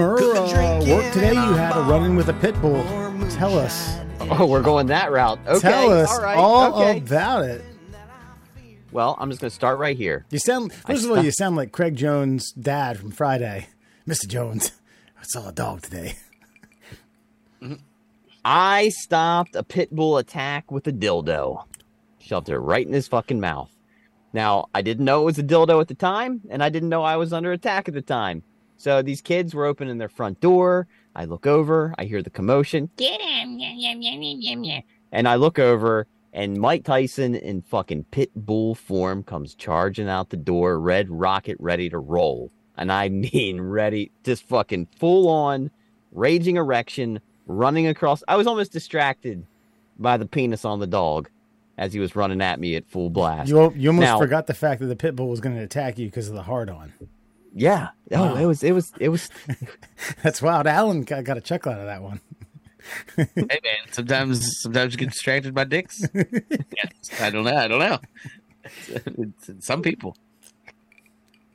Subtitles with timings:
[0.00, 1.34] All right, uh, work today.
[1.34, 2.82] You had a run in with a pit bull.
[3.32, 3.98] Tell us.
[4.18, 5.38] Oh, we're going that route.
[5.46, 5.60] Okay.
[5.60, 6.98] Tell us all, right, all okay.
[7.00, 7.62] about it.
[8.92, 10.24] Well, I'm just going to start right here.
[10.30, 13.68] You sound first of all, you sound like Craig Jones' dad from Friday,
[14.08, 14.26] Mr.
[14.26, 14.72] Jones.
[15.18, 16.14] I saw a dog today.
[18.42, 21.64] I stopped a pit bull attack with a dildo.
[22.20, 23.70] Shoved it right in his fucking mouth.
[24.32, 27.02] Now, I didn't know it was a dildo at the time, and I didn't know
[27.02, 28.44] I was under attack at the time.
[28.80, 30.88] So these kids were opening their front door.
[31.14, 32.88] I look over, I hear the commotion.
[32.96, 33.58] Get him!
[33.58, 34.80] Yeah, yeah, yeah, yeah, yeah.
[35.12, 40.30] And I look over, and Mike Tyson in fucking pit bull form comes charging out
[40.30, 42.50] the door, red rocket ready to roll.
[42.78, 45.70] And I mean, ready, just fucking full on,
[46.10, 48.22] raging erection, running across.
[48.28, 49.44] I was almost distracted
[49.98, 51.28] by the penis on the dog
[51.76, 53.50] as he was running at me at full blast.
[53.50, 55.98] You you almost Now- forgot the fact that the pit bull was going to attack
[55.98, 56.94] you because of the hard on.
[57.54, 57.88] Yeah.
[58.12, 58.36] Oh, Wow.
[58.36, 59.28] it was, it was, it was.
[60.22, 60.66] That's wild.
[60.66, 62.20] Alan got, got a chuckle out of that one.
[63.16, 66.02] hey man, sometimes sometimes you get distracted by dicks.
[66.14, 67.56] Yes, I don't know.
[67.56, 67.98] I don't know.
[68.88, 70.16] It's, it's some people.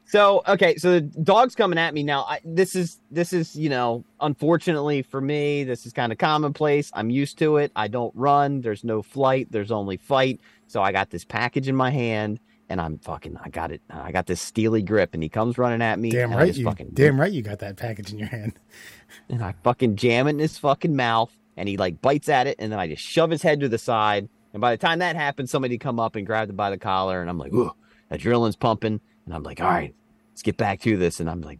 [0.07, 2.23] So okay, so the dog's coming at me now.
[2.23, 6.91] I, this is this is you know, unfortunately for me, this is kind of commonplace.
[6.93, 7.71] I'm used to it.
[7.75, 8.61] I don't run.
[8.61, 9.47] There's no flight.
[9.51, 10.39] There's only fight.
[10.67, 13.37] So I got this package in my hand, and I'm fucking.
[13.43, 13.81] I got it.
[13.89, 16.11] I got this steely grip, and he comes running at me.
[16.11, 16.65] Damn right, you.
[16.65, 18.53] fucking Damn right, you got that package in your hand.
[19.29, 22.55] and I fucking jam it in his fucking mouth, and he like bites at it,
[22.59, 24.29] and then I just shove his head to the side.
[24.53, 27.21] And by the time that happens, somebody come up and grabbed him by the collar,
[27.21, 27.71] and I'm like, ooh,
[28.11, 29.93] adrenaline's pumping, and I'm like, all right,
[30.31, 31.59] let's get back to this, and I'm like,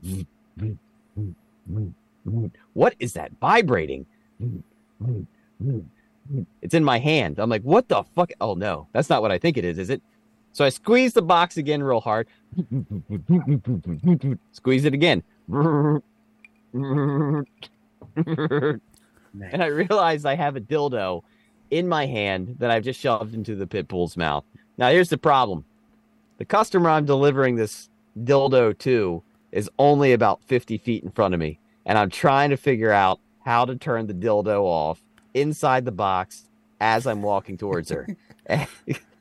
[2.73, 4.05] what is that vibrating?
[6.61, 7.37] It's in my hand.
[7.37, 8.31] I'm like, what the fuck?
[8.41, 10.01] Oh no, that's not what I think it is, is it?
[10.55, 12.27] So I squeeze the box again real hard.
[14.53, 15.21] Squeeze it again.
[15.49, 15.91] and
[19.59, 21.23] I realize I have a dildo
[21.71, 24.45] in my hand that I've just shoved into the pit bull's mouth.
[24.77, 25.65] Now, here's the problem
[26.37, 29.21] the customer I'm delivering this dildo to
[29.51, 33.19] is only about 50 feet in front of me, and I'm trying to figure out
[33.43, 36.45] how to turn the dildo off inside the box
[36.79, 38.07] as I'm walking towards her.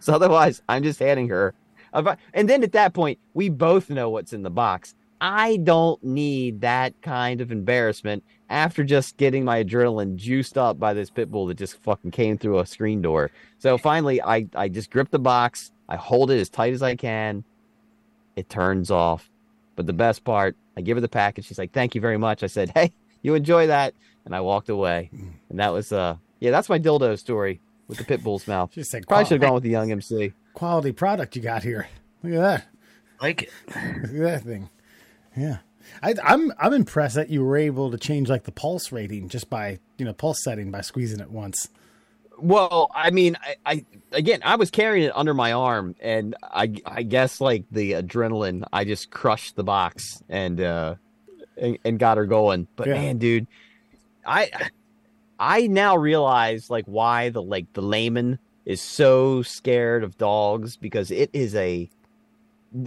[0.04, 1.54] so, otherwise, I'm just handing her.
[1.92, 4.94] a And then at that point, we both know what's in the box.
[5.20, 10.94] I don't need that kind of embarrassment after just getting my adrenaline juiced up by
[10.94, 13.30] this pit bull that just fucking came through a screen door.
[13.58, 16.96] So finally, I, I just grip the box, I hold it as tight as I
[16.96, 17.44] can.
[18.36, 19.28] It turns off.
[19.76, 21.46] But the best part, I give her the package.
[21.46, 23.94] She's like, "Thank you very much." I said, "Hey, you enjoy that,"
[24.24, 25.10] and I walked away.
[25.48, 28.70] And that was uh, yeah, that's my dildo story with the pit bull's mouth.
[28.72, 30.32] She said, Probably should have "Qual- gone with the young MC.
[30.54, 31.88] Quality product you got here.
[32.22, 32.66] Look at that.
[33.20, 33.50] Like it.
[33.66, 34.70] Look at that thing.
[35.36, 35.58] Yeah.
[36.02, 39.50] I, I'm I'm impressed that you were able to change like the pulse rating just
[39.50, 41.68] by you know pulse setting by squeezing it once.
[42.38, 46.74] Well, I mean, I, I again, I was carrying it under my arm, and I,
[46.86, 50.94] I guess like the adrenaline, I just crushed the box and uh,
[51.58, 52.66] and, and got her going.
[52.76, 52.94] But Yeah.
[52.94, 53.46] man, dude,
[54.24, 54.50] I,
[55.40, 61.10] I now realize like why the like the layman is so scared of dogs because
[61.10, 61.88] it is a,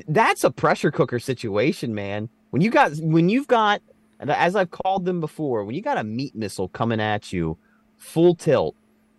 [0.07, 2.29] that's a pressure cooker situation, man.
[2.51, 3.81] When you got when you've got,
[4.19, 7.57] as I've called them before, when you got a meat missile coming at you,
[7.97, 8.75] full tilt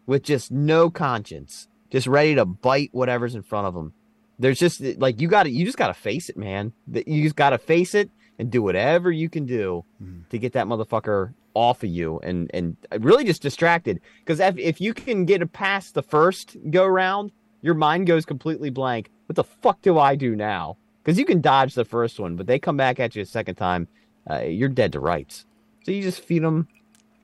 [0.06, 3.92] with just no conscience, just ready to bite whatever's in front of them.
[4.38, 6.72] There's just like you got to you just got to face it, man.
[6.86, 10.28] That you just got to face it and do whatever you can do mm.
[10.28, 14.80] to get that motherfucker off of you and and really just distracted because if if
[14.80, 17.32] you can get past the first go round,
[17.62, 19.10] your mind goes completely blank.
[19.26, 20.76] What the fuck do I do now?
[21.02, 23.56] Because you can dodge the first one, but they come back at you a second
[23.56, 23.88] time,
[24.28, 25.44] uh, you're dead to rights.
[25.84, 26.66] So you just feed them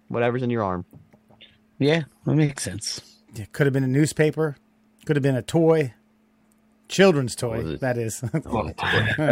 [0.08, 0.84] whatever's in your arm.
[1.78, 3.18] Yeah, that makes sense.
[3.34, 4.56] It could have been a newspaper,
[5.06, 5.94] could have been a toy,
[6.88, 7.62] children's toy.
[7.62, 7.80] was it?
[7.80, 8.38] That is, I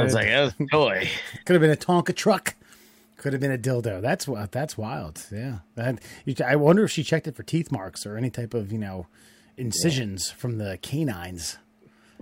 [0.00, 1.08] was like, that was a toy.
[1.44, 2.54] could have been a Tonka truck,
[3.18, 4.00] could have been a dildo.
[4.00, 5.26] That's that's wild.
[5.30, 6.00] Yeah, that.
[6.46, 9.06] I wonder if she checked it for teeth marks or any type of you know
[9.58, 11.58] incisions from the canines.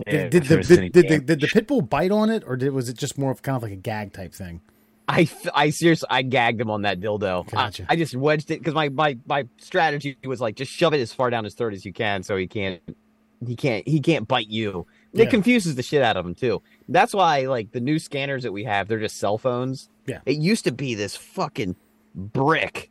[0.05, 2.55] Yeah, Did, did the did, did the did the pit bull bite on it, or
[2.55, 4.61] did, was it just more of kind of like a gag type thing?
[5.07, 7.49] I I seriously I gagged him on that dildo.
[7.49, 7.83] Gotcha.
[7.89, 10.99] I, I just wedged it because my, my my strategy was like just shove it
[10.99, 12.81] as far down his throat as you can so he can't
[13.45, 14.85] he can't he can't bite you.
[15.13, 15.25] It Yeah.
[15.29, 16.61] confuses the shit out of him too.
[16.89, 19.89] That's why like the new scanners that we have they're just cell phones.
[20.07, 20.19] Yeah.
[20.25, 21.75] It used to be this fucking
[22.15, 22.89] brick.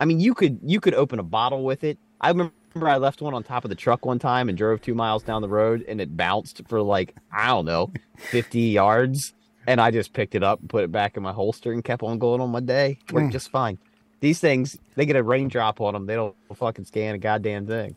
[0.00, 1.98] I mean you could you could open a bottle with it.
[2.20, 2.52] I remember
[2.82, 5.42] I left one on top of the truck one time and drove two miles down
[5.42, 9.34] the road and it bounced for like I don't know fifty yards.
[9.66, 12.02] and I just picked it up and put it back in my holster and kept
[12.02, 12.98] on going on my day.
[13.12, 13.32] Worked Mm.
[13.32, 13.78] just fine.
[14.20, 17.96] These things, they get a raindrop on them, they don't fucking scan a goddamn thing.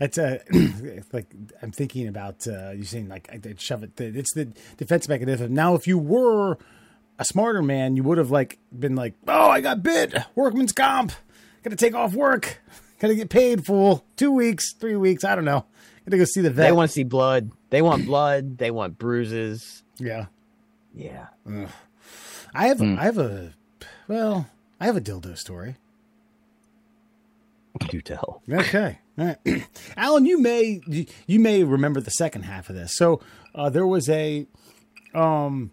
[0.00, 0.38] That's uh,
[1.12, 1.26] like
[1.62, 4.00] I'm thinking about uh, you saying like I did shove it.
[4.00, 4.46] It's the
[4.78, 5.52] defense mechanism.
[5.52, 6.56] Now, if you were
[7.20, 10.14] a smarter man, you would have like been like, "Oh, I got bit.
[10.34, 11.12] Workman's comp.
[11.62, 12.60] Got to take off work.
[12.98, 13.64] Got to get paid.
[13.66, 14.04] Fool.
[14.16, 15.22] Two weeks, three weeks.
[15.22, 15.66] I don't know.
[16.06, 16.66] Got to go see the vet.
[16.66, 17.50] They want to see blood.
[17.68, 18.56] They want blood.
[18.58, 19.82] They want bruises.
[19.98, 20.26] yeah.
[20.94, 21.26] Yeah.
[22.54, 22.80] I have.
[22.82, 23.52] I have a.
[24.08, 24.48] Well,
[24.80, 25.76] I have a dildo story.
[27.90, 28.42] Do tell.
[28.50, 28.98] Okay.
[29.18, 29.64] All right.
[29.96, 32.96] Alan, you may you, you may remember the second half of this.
[32.96, 33.20] So
[33.54, 34.46] uh, there was a
[35.14, 35.70] um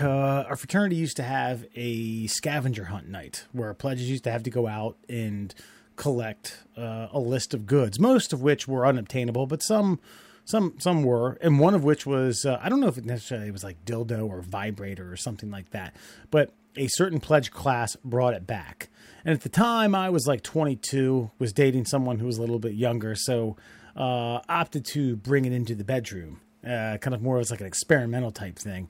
[0.00, 4.42] uh, our fraternity used to have a scavenger hunt night where pledges used to have
[4.44, 5.54] to go out and
[5.96, 10.00] collect uh, a list of goods, most of which were unobtainable, but some
[10.44, 13.50] some some were, and one of which was uh, I don't know if it necessarily
[13.50, 15.94] was like dildo or vibrator or something like that,
[16.30, 18.88] but a certain pledge class brought it back.
[19.24, 22.58] And at the time, I was like 22, was dating someone who was a little
[22.58, 23.56] bit younger, so
[23.96, 27.66] uh, opted to bring it into the bedroom, uh, kind of more as like an
[27.66, 28.88] experimental type thing,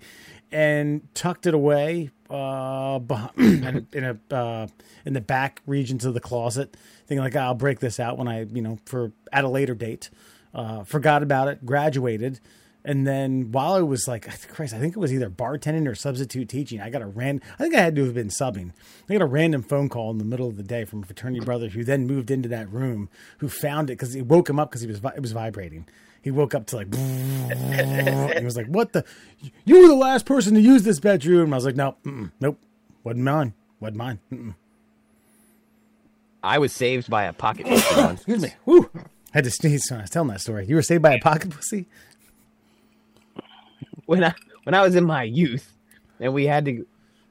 [0.50, 4.66] and tucked it away uh, behind, in a uh,
[5.04, 6.76] in the back regions of the closet,
[7.06, 10.10] thinking like I'll break this out when I you know for at a later date.
[10.54, 12.40] Uh, forgot about it, graduated,
[12.86, 16.48] and then while I was like, Christ, I think it was either bartending or substitute
[16.48, 16.80] teaching.
[16.80, 17.42] I got a ran.
[17.58, 18.70] I think I had to have been subbing.
[19.10, 21.44] I got a random phone call in the middle of the day from a fraternity
[21.44, 24.70] brother who then moved into that room, who found it because he woke him up
[24.70, 25.86] because he was it was vibrating.
[26.26, 26.92] He woke up to like,
[28.36, 29.04] he was like, "What the?
[29.64, 31.94] You were the last person to use this bedroom." I was like, "No,
[32.40, 32.58] nope,
[33.04, 34.56] wasn't mine, wasn't mine." Mm-mm.
[36.42, 38.22] I was saved by a pocket pussy once.
[38.22, 38.54] Excuse me.
[38.64, 38.90] Woo.
[39.34, 40.66] Had to sneeze when I was telling that story.
[40.66, 41.86] You were saved by a pocket pussy.
[44.06, 44.34] when I
[44.64, 45.76] when I was in my youth,
[46.18, 46.84] and we had to,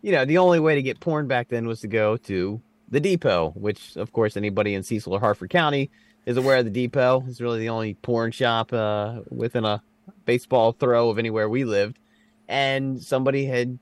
[0.03, 3.01] you know, the only way to get porn back then was to go to the
[3.01, 5.91] depot, which of course anybody in Cecil or Harford County
[6.25, 7.23] is aware of the depot.
[7.27, 9.81] It's really the only porn shop uh, within a
[10.25, 11.99] baseball throw of anywhere we lived,
[12.47, 13.79] and somebody had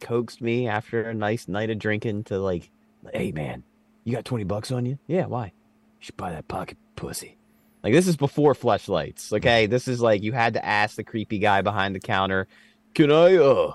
[0.00, 2.70] coaxed me after a nice night of drinking to like,
[3.12, 3.62] hey man,
[4.04, 4.98] you got twenty bucks on you?
[5.06, 5.46] Yeah, why?
[5.46, 5.52] You
[6.00, 7.36] should buy that pocket pussy.
[7.82, 9.32] Like this is before fleshlights.
[9.32, 12.46] Okay, this is like you had to ask the creepy guy behind the counter,
[12.94, 13.74] "Can I uh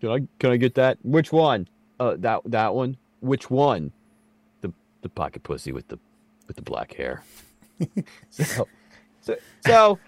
[0.00, 0.98] can I can I get that?
[1.02, 1.68] Which one?
[1.98, 2.96] Uh that that one?
[3.20, 3.92] Which one?
[4.60, 5.98] The the pocket pussy with the
[6.46, 7.22] with the black hair."
[8.30, 8.68] so
[9.20, 9.98] so so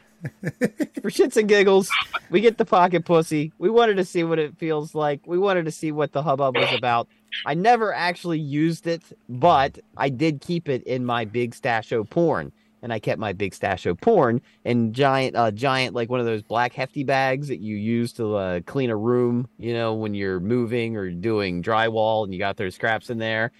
[1.03, 1.91] for shits and giggles,
[2.31, 3.53] we get the pocket pussy.
[3.59, 5.27] We wanted to see what it feels like.
[5.27, 7.09] We wanted to see what the hubbub was about.
[7.47, 12.09] I never actually used it, but I did keep it in my big stash of
[12.09, 12.53] porn.
[12.83, 16.27] And I kept my big stash of porn in giant, uh, giant, like one of
[16.27, 20.13] those black hefty bags that you use to uh, clean a room, you know, when
[20.13, 23.53] you're moving or doing drywall and you got those scraps in there.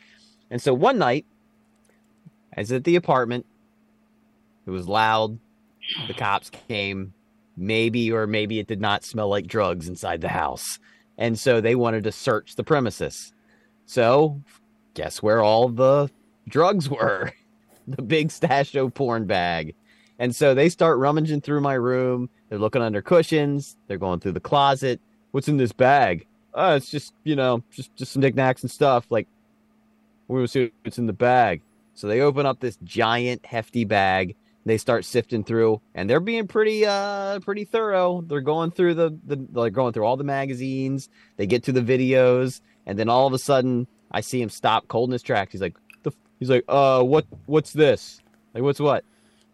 [0.51, 1.25] And so one night,
[2.61, 3.47] was at the apartment.
[4.67, 5.39] It was loud.
[6.07, 7.13] The cops came.
[7.57, 10.79] Maybe or maybe it did not smell like drugs inside the house.
[11.19, 13.33] And so they wanted to search the premises.
[13.87, 14.41] So,
[14.95, 16.11] guess where all the
[16.49, 17.33] drugs were?
[17.89, 19.75] the big stash of porn bag.
[20.19, 22.29] And so they start rummaging through my room.
[22.49, 23.77] They're looking under cushions.
[23.87, 25.01] They're going through the closet.
[25.33, 26.27] What's in this bag?
[26.55, 29.07] Oh, it's just, you know, just just some knickknacks and stuff.
[29.11, 29.27] Like,
[30.29, 31.63] we're gonna see what's in the bag.
[31.95, 34.37] So they open up this giant, hefty bag.
[34.67, 38.23] They start sifting through, and they're being pretty, uh, pretty thorough.
[38.23, 41.11] They're going through the, the, they're going through all the magazines.
[41.37, 44.89] They get to the videos, and then all of a sudden, I see him stop
[44.89, 45.53] cold in his tracks.
[45.53, 48.23] He's like, the, he's like, uh, what, what's this?
[48.55, 49.05] Like, what's what?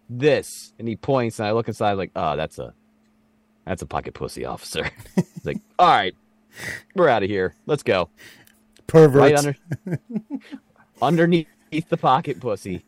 [0.08, 2.72] This, and he points, and I look inside, like, oh, that's a,
[3.66, 4.88] that's a pocket pussy officer.
[5.16, 6.14] he's like, all right,
[6.94, 7.54] we're out of here.
[7.66, 8.10] Let's go.
[8.86, 9.20] Pervert.
[9.20, 9.56] Right under,
[11.02, 12.84] underneath the pocket pussy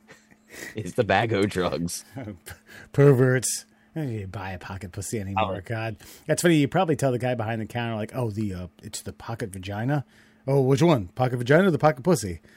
[0.75, 2.05] is the bag of drugs.
[2.93, 3.65] Perverts.
[3.95, 5.57] I don't buy a pocket pussy anymore.
[5.59, 5.61] Oh.
[5.65, 5.97] God,
[6.27, 6.57] that's funny.
[6.57, 9.51] You probably tell the guy behind the counter, like, "Oh, the uh, it's the pocket
[9.51, 10.05] vagina."
[10.47, 11.09] Oh, which one?
[11.09, 12.41] Pocket vagina or the pocket pussy?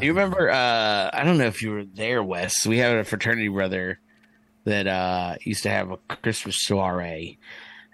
[0.00, 0.50] You remember?
[0.50, 2.66] Uh, I don't know if you were there, Wes.
[2.66, 3.98] We had a fraternity brother
[4.64, 7.38] that uh, used to have a Christmas soiree,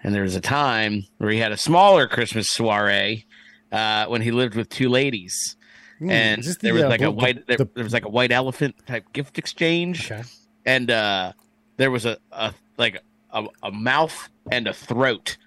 [0.03, 3.25] and there was a time where he had a smaller Christmas soiree
[3.71, 5.55] uh, when he lived with two ladies,
[5.99, 7.93] Hmm, and this there the, was uh, like a the- white there, the- there was
[7.93, 10.23] like a white elephant type gift exchange, Okay.
[10.65, 11.33] and uh,
[11.77, 13.01] there was a, a like
[13.31, 15.37] a, a mouth and a throat,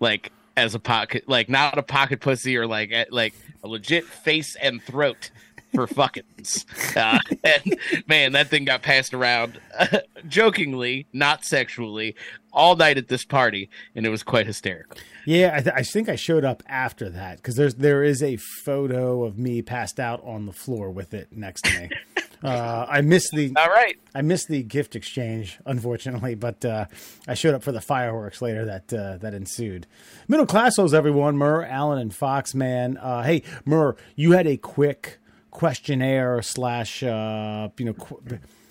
[0.00, 3.34] like as a pocket, like not a pocket pussy or like like
[3.64, 5.30] a legit face and throat
[5.76, 6.64] for fuckings.
[6.96, 7.78] Uh, and
[8.08, 9.60] man, that thing got passed around
[10.28, 12.16] jokingly, not sexually,
[12.52, 14.96] all night at this party, and it was quite hysterical.
[15.26, 18.36] Yeah, I, th- I think I showed up after that because there's there is a
[18.36, 21.90] photo of me passed out on the floor with it next to me.
[22.42, 23.98] uh, I missed the All right.
[24.14, 26.86] I missed the gift exchange, unfortunately, but uh,
[27.28, 29.86] I showed up for the fireworks later that uh, that ensued.
[30.26, 31.36] Middle class classos, everyone.
[31.36, 32.96] Murr, Alan, and Fox, man.
[32.96, 35.18] Uh, hey, Murr, you had a quick
[35.56, 38.20] questionnaire slash, uh, you know, qu-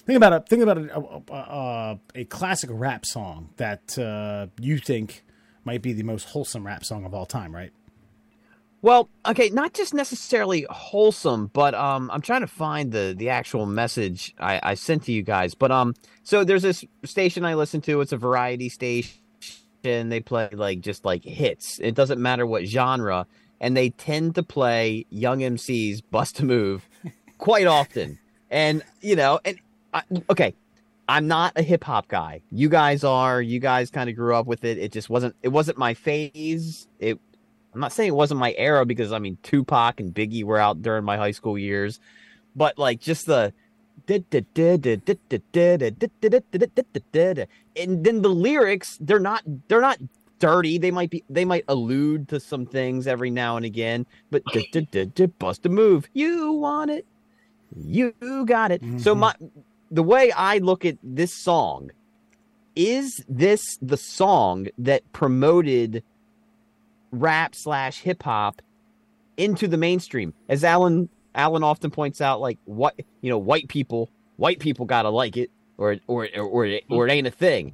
[0.06, 0.48] think about it.
[0.48, 5.24] Think about it, a, a, a classic rap song that uh, you think
[5.64, 7.72] might be the most wholesome rap song of all time, right?
[8.84, 13.66] Well, okay, not just necessarily wholesome, but um, I'm trying to find the the actual
[13.66, 15.56] message I, I sent to you guys.
[15.56, 18.02] But um, so there's this station I listen to.
[18.02, 19.18] It's a variety station.
[19.82, 21.80] They play like just like hits.
[21.80, 23.26] It doesn't matter what genre,
[23.60, 26.88] and they tend to play Young MC's "Bust a Move"
[27.38, 28.20] quite often.
[28.50, 29.60] And you know, and
[29.94, 30.54] I, okay,
[31.08, 32.42] I'm not a hip hop guy.
[32.52, 33.42] You guys are.
[33.42, 34.78] You guys kind of grew up with it.
[34.78, 35.36] It just wasn't.
[35.44, 36.88] It wasn't my phase.
[37.00, 37.20] It.
[37.74, 40.82] I'm not saying it wasn't my era because I mean Tupac and Biggie were out
[40.82, 42.00] during my high school years,
[42.56, 43.54] but like just the.
[47.78, 49.44] And then the lyrics, they're not.
[49.68, 49.98] They're not
[50.46, 50.78] dirty.
[50.78, 51.24] They might be.
[51.30, 54.06] They might allude to some things every now and again.
[54.32, 54.44] But
[55.40, 56.08] bust a move.
[56.14, 57.06] You want it.
[57.76, 58.14] You
[58.46, 58.82] got it.
[58.98, 59.20] So Mhm.
[59.20, 59.34] my
[59.92, 61.92] the way I look at this song
[62.76, 66.04] is this the song that promoted
[67.12, 68.62] rap slash hip hop
[69.38, 70.34] into the mainstream?
[70.50, 75.10] As Alan Alan often points out, like what you know, white people white people gotta
[75.10, 77.74] like it, or or or or it, or it ain't a thing.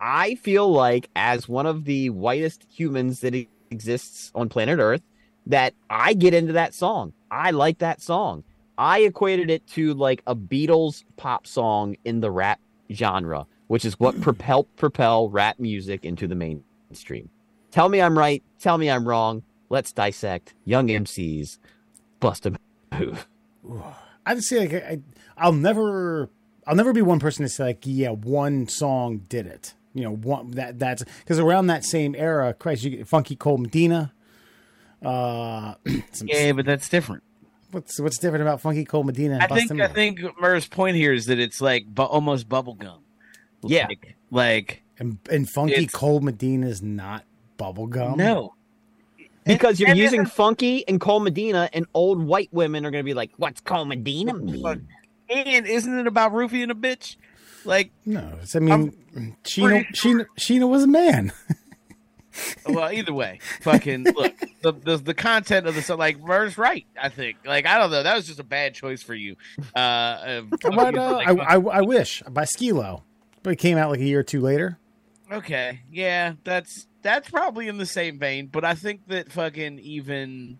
[0.00, 3.34] I feel like as one of the whitest humans that
[3.70, 5.02] exists on planet Earth,
[5.46, 7.12] that I get into that song.
[7.30, 8.44] I like that song.
[8.78, 12.60] I equated it to like a Beatles pop song in the rap
[12.92, 17.28] genre, which is what propel propel rap music into the mainstream.
[17.70, 18.42] Tell me I'm right.
[18.58, 19.42] Tell me I'm wrong.
[19.68, 21.58] Let's dissect Young MCs.
[22.18, 22.56] Bust a
[22.98, 23.28] move.
[24.26, 25.00] I'd say like I,
[25.36, 26.30] I'll never,
[26.66, 29.74] I'll never be one person to say like, yeah, one song did it.
[29.94, 33.60] You know, one that that's because around that same era, Christ, you get Funky Cold
[33.60, 34.12] Medina.
[35.02, 35.74] Uh,
[36.22, 37.22] Yeah, but that's different.
[37.70, 39.34] what's what's different about Funky Cold Medina?
[39.34, 42.48] And I think Bustin' I think Murr's point here is that it's like bu- almost
[42.48, 42.98] bubblegum.
[43.62, 43.86] Yeah.
[43.88, 47.24] Like, like and, and Funky it's- Cold Medina is not
[47.58, 48.16] bubblegum.
[48.16, 48.54] no.
[49.44, 53.08] Because you're and- using Funky and Cold Medina, and old white women are going to
[53.08, 54.86] be like, "What's Cold Medina mean?"
[55.30, 57.16] And isn't it about roofing a bitch?
[57.64, 58.38] Like, no.
[58.54, 58.92] I mean,
[59.44, 61.32] Sheena, pretty Sheena, Sheena was a man.
[62.68, 65.98] well, either way, fucking look the, the the content of the song.
[65.98, 66.86] Like, Murr's right.
[67.00, 67.38] I think.
[67.44, 68.02] Like, I don't know.
[68.02, 69.36] That was just a bad choice for you.
[69.74, 73.02] Uh, uh, like, I, I, I wish by Skee-Lo,
[73.42, 74.78] but it came out like a year or two later.
[75.30, 80.58] Okay, yeah, that's that's probably in the same vein, but I think that fucking even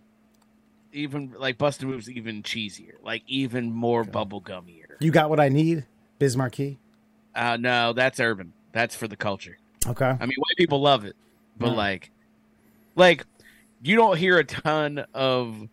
[0.92, 4.96] even like Buster Moves even cheesier, like even more bubblegummier.
[5.00, 5.86] You got what I need,
[6.18, 6.78] Biz Markie.
[7.34, 8.52] Uh no, that's urban.
[8.72, 9.56] That's for the culture.
[9.86, 10.04] Okay.
[10.06, 11.16] I mean, white people love it,
[11.58, 11.76] but Right.
[11.76, 12.10] like
[12.96, 13.24] like
[13.82, 15.68] you don't hear a ton of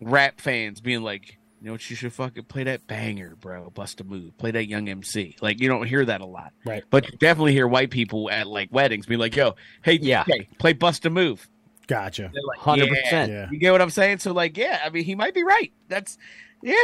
[0.00, 3.68] rap fans being like, you know what, you should fucking play that banger, bro.
[3.70, 4.36] Bust a move.
[4.38, 5.36] Play that young MC.
[5.42, 6.52] Like you don't hear that a lot.
[6.64, 6.82] Right.
[6.88, 10.24] But you definitely hear white people at like weddings be like, yo, hey, Yeah.
[10.26, 11.46] hey, play Bust a Move.
[11.86, 12.30] Gotcha.
[12.32, 13.02] They're like, Hundred yeah.
[13.02, 13.32] percent.
[13.32, 13.48] Yeah.
[13.50, 14.20] You get what I'm saying?
[14.20, 15.70] So like, yeah, I mean, he might be right.
[15.88, 16.16] That's
[16.62, 16.76] yeah.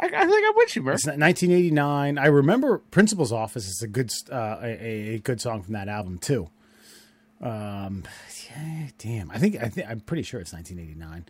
[0.00, 0.94] I, I think I'm with you, Murph.
[0.96, 2.18] It's 1989.
[2.18, 6.18] I remember Principal's Office is a good uh, a, a good song from that album
[6.18, 6.48] too.
[7.40, 8.04] Um,
[8.50, 9.30] yeah, damn.
[9.30, 11.26] I think I think I'm pretty sure it's 1989.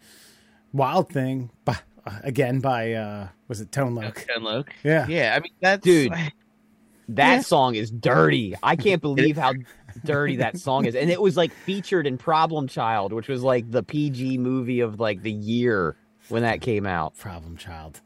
[0.73, 4.27] Wild Thing, by, uh, again by uh, was it Tone Loc?
[4.33, 4.73] Tone Loke.
[4.83, 5.07] Yeah.
[5.09, 6.13] Yeah, I mean that Dude.
[7.09, 7.41] That Yeah.
[7.43, 8.55] song is dirty.
[8.63, 9.53] I can't believe how
[10.05, 10.95] dirty that song is.
[10.95, 15.01] And it was like featured in Problem Child, which was like the PG movie of
[15.01, 15.97] like the year
[16.31, 17.17] when that came out.
[17.19, 18.01] Problem Child.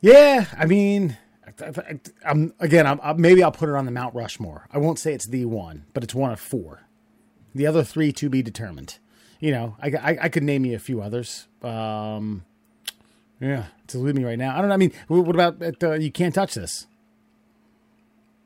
[0.00, 1.16] Yeah, I mean,
[1.60, 2.86] I- I- I'm again.
[2.86, 4.66] I'm, I'm, maybe I'll put it on the Mount Rushmore.
[4.72, 6.82] I won't say it's the one, but it's one of four.
[7.54, 8.98] The other three to be determined.
[9.40, 11.46] You know, I, I, I could name you a few others.
[11.62, 12.44] Um,
[13.40, 14.54] yeah, to leave me right now.
[14.56, 14.74] I don't know.
[14.74, 16.86] I mean, what about at, uh, you can't touch this?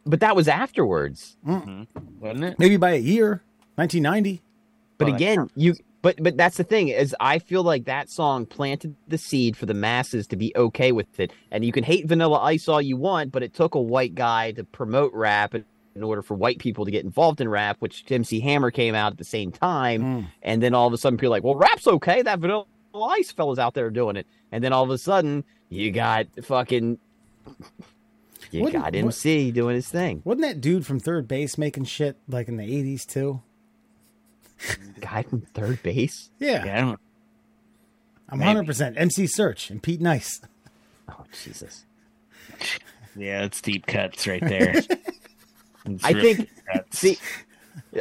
[0.06, 1.36] But that was afterwards.
[1.44, 1.88] wasn't
[2.44, 2.58] it?
[2.58, 3.42] Maybe by a year,
[3.76, 4.42] 1990.
[4.98, 8.46] But Well, again, you but but that's the thing is I feel like that song
[8.46, 11.32] planted the seed for the masses to be okay with it.
[11.50, 14.52] And you can hate Vanilla Ice all you want, but it took a white guy
[14.52, 18.40] to promote rap in order for white people to get involved in rap, which MC
[18.40, 20.02] Hammer came out at the same time.
[20.02, 20.26] Mm.
[20.42, 22.22] And then all of a sudden people are like, well, rap's okay.
[22.22, 22.64] That Vanilla
[22.94, 26.98] Ice fellas out there doing it, and then all of a sudden you got fucking
[28.50, 30.22] you Wouldn't- got what- MC doing his thing.
[30.24, 33.42] Wasn't that dude from 3rd Bass making shit like in the eighties too?
[35.00, 36.30] Guy from 3rd Bass.
[36.38, 37.00] Yeah, Yeah, I don't.
[38.32, 38.46] I'm maybe.
[38.46, 40.40] hundred percent MC Serch and Pete Nice.
[41.08, 41.84] Oh Jesus!
[43.16, 44.82] Yeah, it's deep cuts right there.
[46.04, 46.98] I really think- cuts.
[46.98, 47.18] See,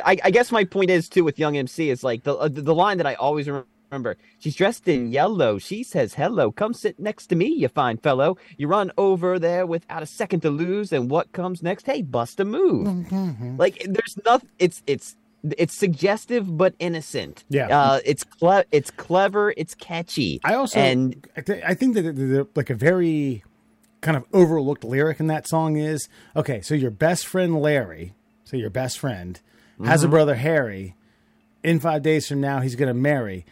[0.06, 2.76] I, I guess my point is too with Young MC is like the uh, the
[2.76, 4.18] line that I always remember.
[4.38, 5.58] She's dressed in yellow.
[5.58, 9.66] She says, "Hello, come sit next to me, you fine fellow." You run over there
[9.66, 11.88] without a second to lose, and what comes next?
[11.88, 13.12] Hey, bust a move.
[13.58, 14.50] Like there's nothing.
[14.60, 15.16] It's it's
[15.58, 17.44] it's suggestive but innocent.
[17.50, 17.68] Yeah.
[17.68, 19.54] Uh, it's cle- it's clever.
[19.58, 20.40] It's catchy.
[20.44, 23.44] I also and I, th- I think that the, the, like a very
[24.02, 26.62] kind of overlooked lyric in that song is okay.
[26.62, 28.14] So your best friend Larry,
[28.46, 29.40] so your best friend
[29.86, 30.12] has a Mm-hmm.
[30.12, 30.96] brother Harry.
[31.64, 33.46] In five days from now, he's going to marry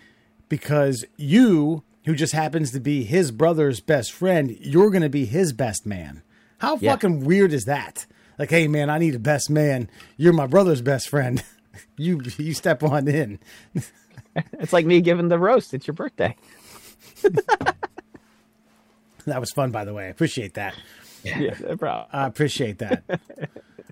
[0.47, 5.25] because you, who just happens to be his brother's best friend, you're going to be
[5.25, 6.23] his best man.
[6.59, 6.91] How Yeah.
[6.93, 8.05] fucking weird is that?
[8.39, 9.89] Like, hey man, I need a best man.
[10.15, 11.43] You're my brother's best friend.
[11.97, 13.39] you you step on in.
[14.35, 15.73] it's like me giving the roast.
[15.73, 16.35] It's your birthday.
[19.27, 20.05] That was fun, by the way.
[20.05, 20.73] I appreciate that.
[21.21, 22.07] Yeah, no problem.
[22.13, 23.03] I appreciate that.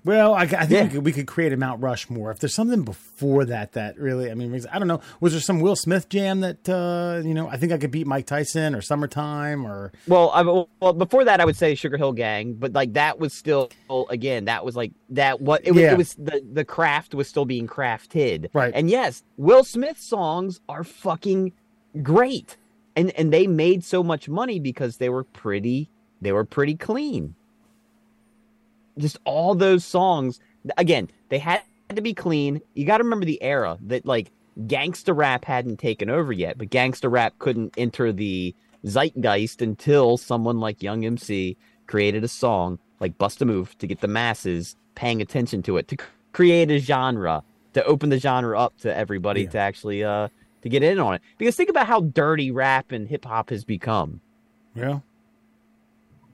[0.06, 0.82] Well, I, I think Yeah.
[0.84, 2.30] we, could, we could create a Mount Rushmore.
[2.30, 5.00] If there's something before that that really, I mean, I don't know.
[5.20, 7.48] Was there some Will Smith jam that uh, you know?
[7.48, 11.40] I think I could beat Mike Tyson or Summertime or Well, I, well, before that,
[11.40, 13.70] I would say Sugar Hill Gang, but like that was still
[14.08, 15.40] again, that was like that.
[15.42, 15.92] What it was, Yeah.
[15.92, 18.72] it was the the craft was still being crafted, Right.
[18.74, 21.52] And yes, Will Smith songs are fucking
[22.02, 22.56] great,
[22.94, 27.34] and and they made so much money because they were pretty, they were pretty clean.
[28.98, 30.40] Just all those songs,
[30.76, 31.62] again, they had
[31.94, 32.60] to be clean.
[32.74, 34.30] You got to remember the era that like
[34.66, 38.54] gangsta rap hadn't taken over yet, but gangsta rap couldn't enter the
[38.86, 44.00] zeitgeist until someone like Young MC created a song like Bust a Move to get
[44.00, 45.96] the masses paying attention to it, to
[46.32, 47.42] create a genre,
[47.74, 49.50] to open the genre up to everybody Yeah.
[49.50, 50.28] to actually uh
[50.62, 51.22] to get in on it.
[51.38, 54.20] Because think about how dirty rap and hip hop has become.
[54.74, 55.00] yeah.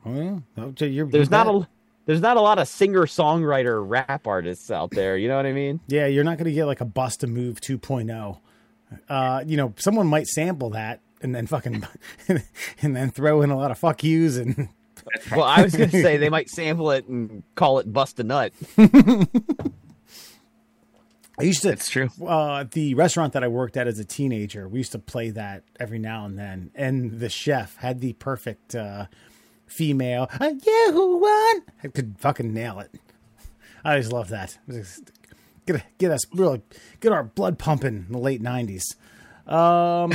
[0.05, 0.39] Oh yeah.
[0.57, 1.67] Oh, you're, There's you're not bad.
[2.07, 5.17] There's not a lot of singer songwriter rap artists out there.
[5.17, 5.81] You know what I mean?
[5.88, 8.38] Yeah, you're not going to get like a Bust a Move 2.0.
[9.09, 11.87] Uh, you know, someone might sample that and then fucking
[12.83, 14.69] and then throw in a lot of fuck yous and
[15.33, 18.53] Well, I was gonna say they might sample it and call it "Bust a Nut."
[21.38, 22.11] I used to That's true.
[22.25, 25.65] uh, the restaurant that I worked at as a teenager, we used to play that
[25.81, 26.71] every now and then.
[26.75, 29.07] And the chef had the perfect uh,
[29.73, 30.29] female.
[30.41, 31.63] Uh, yeah, who won?
[31.83, 32.91] I could fucking nail it.
[33.85, 34.59] I always love that.
[35.67, 36.63] Get get us really
[37.01, 38.97] get our blood pumping in the late nineties.
[39.47, 40.13] Um,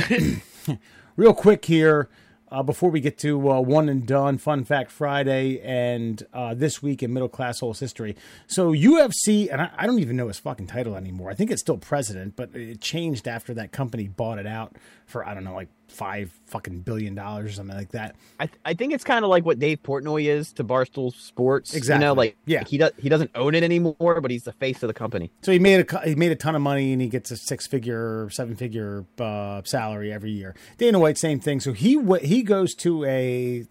[1.16, 2.08] real quick here.
[2.50, 6.82] Uh, before we get to uh, one and done, Fun Fact Friday, and uh, this
[6.82, 8.16] week in Middle Class Holes History.
[8.46, 11.30] So UFC, and I, I don't even know his fucking title anymore.
[11.30, 14.76] I think it's still president, but it changed after that company bought it out
[15.08, 18.14] for I don't know, like five fucking billion dollars or something like that.
[18.38, 21.74] I, th- I think it's kind of like what Dave Portnoy is to Barstool Sports.
[21.74, 22.04] Exactly.
[22.04, 22.62] You know, like Yeah.
[22.64, 25.30] he does he doesn't own it anymore, but he's the face of the company.
[25.42, 27.66] So he made a he made a ton of money and he gets a six
[27.66, 30.54] figure, seven figure uh, salary every year.
[30.76, 31.60] Dana White, same thing.
[31.60, 33.64] So he w- he goes to a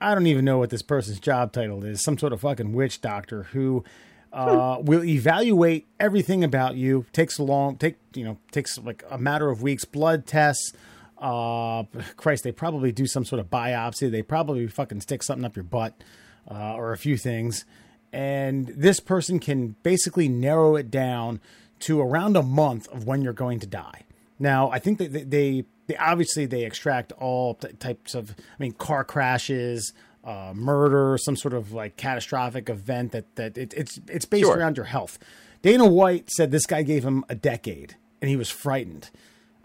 [0.00, 2.02] I don't even know what this person's job title is.
[2.02, 3.84] Some sort of fucking witch doctor who
[4.32, 7.06] uh, will evaluate everything about you.
[7.12, 9.84] Takes a long take you know takes like a matter of weeks.
[9.84, 10.72] Blood tests.
[11.18, 11.84] Uh,
[12.16, 14.10] Christ, they probably do some sort of biopsy.
[14.10, 16.02] They probably fucking stick something up your butt
[16.50, 17.64] uh, or a few things.
[18.12, 21.40] And this person can basically narrow it down
[21.80, 24.02] to around a month of when you're going to die.
[24.38, 28.62] Now, I think that they, they, they obviously they extract all t- types of, I
[28.62, 29.92] mean, car crashes,
[30.24, 34.56] uh, murder, some sort of like catastrophic event that that it, it's it's based Sure.
[34.56, 35.18] around your health.
[35.62, 39.10] Dana White said this guy gave him a decade, and he was frightened,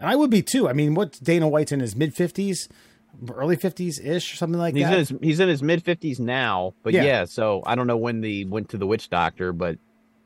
[0.00, 0.68] and I would be too.
[0.68, 2.68] I mean, what Dana White's in his mid fifties,
[3.34, 4.92] early fifties ish, or something like He's that.
[4.92, 7.04] in his he's in his mid fifties now, but Yeah.
[7.04, 7.24] yeah.
[7.24, 9.78] So I don't know when the went to the witch doctor, but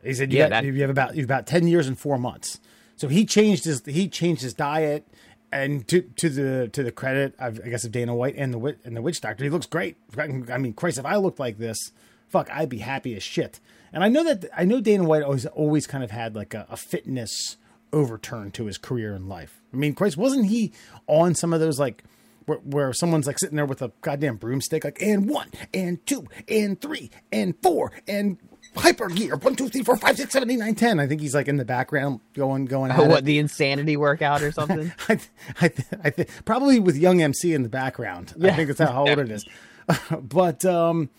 [0.04, 1.98] He said, you, Yeah, got, that- you have about you have about ten years and
[1.98, 2.60] four months.
[2.96, 5.06] So he changed his he changed his diet,
[5.52, 8.76] and to to the to the credit of I guess of Dana White and the
[8.84, 9.96] and the witch doctor, he looks great.
[10.18, 11.92] I mean, Christ, if I looked like this,
[12.28, 13.60] fuck, I'd be happy as shit.
[13.92, 16.66] And I know that I know Dana White always always kind of had like a,
[16.70, 17.58] a fitness
[17.92, 19.60] overturn to his career in life.
[19.72, 20.72] I mean, Christ, wasn't he
[21.06, 22.02] on some of those like?
[22.44, 26.26] Where, where someone's like sitting there with a goddamn broomstick, like and one, and two,
[26.48, 28.36] and three, and four, and
[28.76, 30.98] hyper gear one two three four five six seven eight nine ten.
[31.00, 32.90] I think he's like in the background going going.
[32.92, 33.24] Oh, at what it.
[33.24, 34.92] the insanity workout or something?
[35.08, 35.28] I, th-
[35.60, 38.34] I, th- I th- probably with young MC in the background.
[38.42, 39.44] I think that's how old it is.
[40.20, 41.10] but um,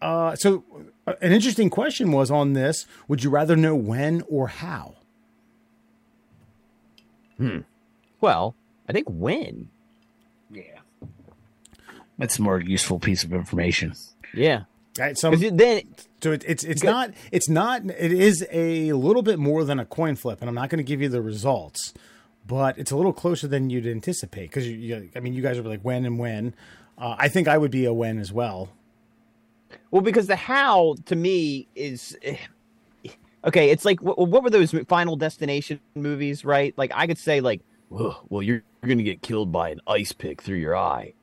[0.00, 0.64] uh, so
[1.06, 4.94] uh, an interesting question was on this: Would you rather know when or how?
[7.36, 7.60] Hmm.
[8.20, 8.54] Well,
[8.88, 9.68] I think when.
[10.50, 10.62] Yeah.
[12.18, 13.94] That's a more useful piece of information.
[14.32, 14.64] Yeah,
[14.98, 15.18] Right.
[15.18, 15.82] So, then
[16.22, 19.84] so it, it's it's not it's not it is a little bit more than a
[19.84, 21.92] coin flip, and I'm not going to give you the results,
[22.46, 25.58] but it's a little closer than you'd anticipate because you, you, I mean, you guys
[25.58, 26.54] are like when and when.
[26.96, 28.68] Uh, I think I would be a when as well.
[29.90, 32.36] Well, because the how to me is eh,
[33.44, 33.70] okay.
[33.70, 36.72] It's like what, what were those Final Destination movies, right?
[36.76, 40.42] Like I could say like, well, you're you're gonna get killed by an ice pick
[40.42, 41.14] through your eye.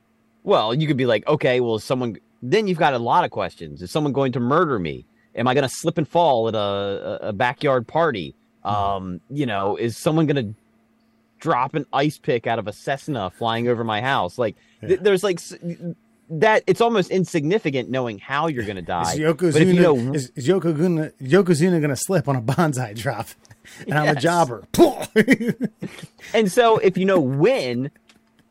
[0.43, 2.17] Well, you could be like, okay, well, someone.
[2.41, 3.81] Then you've got a lot of questions.
[3.81, 5.05] Is someone going to murder me?
[5.35, 8.35] Am I going to slip and fall at a, a, backyard party?
[8.63, 10.55] Um, you know, is someone going to
[11.39, 14.37] drop an ice pick out of a Cessna flying over my house?
[14.37, 15.53] Like, th- there's like s-
[16.29, 16.63] that.
[16.67, 19.13] It's almost insignificant knowing how you're going to die.
[19.13, 22.41] Is Yokozuna, but if you know, is, is Yokozuna, Yokozuna going to slip on a
[22.41, 23.27] Banzai Drop?
[23.85, 24.23] And I'm a Yes.
[24.23, 24.65] jobber.
[26.33, 27.91] and so if you know when,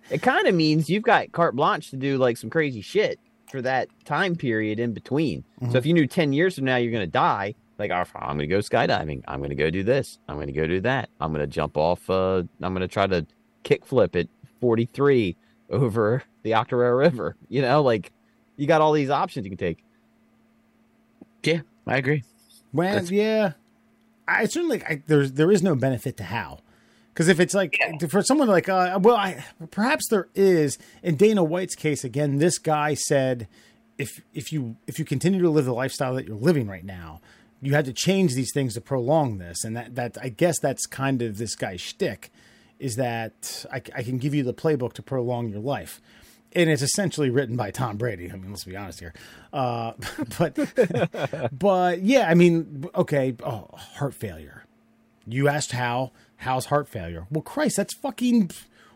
[0.09, 3.19] it kind of means you've got carte blanche to do like some crazy shit
[3.51, 5.45] for that time period in between.
[5.71, 8.37] So if you knew 10 years from now you're going to die, like, "Oh, I'm
[8.37, 9.23] going to go skydiving.
[9.27, 10.19] I'm going to go do this.
[10.29, 11.09] I'm going to go do that.
[11.21, 12.09] I'm going to jump off.
[12.11, 13.27] Uh, I'm going to try to
[13.65, 14.29] kickflip at
[14.61, 15.37] 43
[15.71, 17.37] over the Octorara River.
[17.49, 18.13] You know, like
[18.57, 19.83] you got all these options you can take.
[21.43, 22.23] Yeah, I agree.
[22.73, 23.53] when, That's- yeah.
[24.29, 26.59] I certainly, I, there's, there is no benefit to how.
[27.21, 27.79] Because if it's like
[28.09, 30.79] for someone like, uh, well, I perhaps there is.
[31.03, 33.47] In Dana White's case, again, this guy said,
[33.99, 37.21] if if you if you continue to live the lifestyle that you're living right now,
[37.61, 40.87] you had to change these things to prolong this, and that that I guess that's
[40.87, 42.33] kind of this guy's shtick,
[42.79, 46.01] is that I, I can give you the playbook to prolong your life.
[46.55, 48.33] And it's essentially written by Tom Brady.
[48.33, 49.13] I mean, let's be honest here.
[49.53, 49.93] Uh,
[50.39, 54.65] but, but yeah, I mean, okay, oh, heart failure.
[55.27, 56.13] You asked how.
[56.39, 57.27] How's heart failure?
[57.31, 58.51] Well, Christ, that's fucking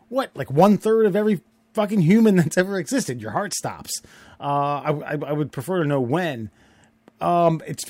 [0.08, 0.30] what?
[0.34, 1.42] Like one third of every
[1.74, 3.20] fucking human that's ever existed.
[3.20, 4.00] Your heart stops.
[4.40, 6.50] Uh, I, I, I would prefer to know when.
[7.20, 7.84] Um, it's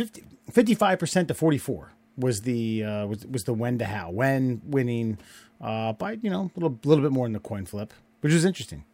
[0.51, 4.61] 55 percent to forty four was the uh, was was the when to how when
[4.64, 5.18] winning
[5.61, 8.44] uh, by you know a little little bit more than the coin flip, which is
[8.44, 8.85] interesting.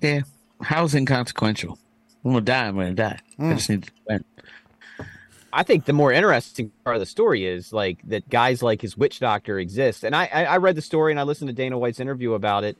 [0.00, 0.20] Yeah.
[0.62, 1.78] How's inconsequential?
[2.24, 2.68] I'm gonna die.
[2.68, 3.18] I'm gonna die.
[3.38, 4.24] I just need to win.
[5.52, 8.96] I think the more interesting part of the story is like that guys like his
[8.96, 10.04] witch doctor exist.
[10.04, 12.64] And I, I, I read the story and I listened to Dana White's interview about
[12.64, 12.76] it.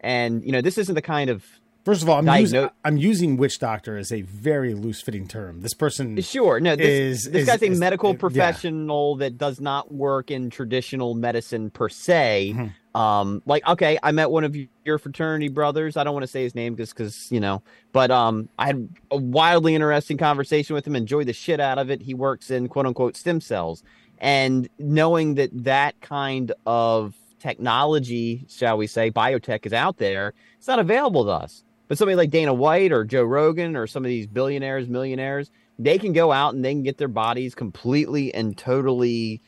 [0.00, 1.44] And you know, this isn't the kind of
[1.84, 5.26] First of all, I'm, Diagnose- using, I'm using witch doctor as a very loose fitting
[5.26, 5.62] term.
[5.62, 6.86] This person sure no this,
[7.26, 8.18] Is- this is- guy's a is- medical yeah.
[8.18, 12.52] professional that does not work in traditional medicine per se.
[12.54, 12.66] Mm-hmm.
[12.94, 15.96] Um, like okay, I met one of your fraternity brothers.
[15.96, 18.88] I don't want to say his name because because you know, but um, I had
[19.10, 20.94] a wildly interesting conversation with him.
[20.94, 22.02] Enjoyed the shit out of it.
[22.02, 23.82] He works in quote unquote stem cells,
[24.18, 30.68] and knowing that that kind of technology, shall we say, biotech is out there, it's
[30.68, 31.64] not available to us.
[31.88, 35.98] But somebody like Dana White or Joe Rogan or some of these billionaires, millionaires, they
[35.98, 39.42] can go out and they can get their bodies completely and totally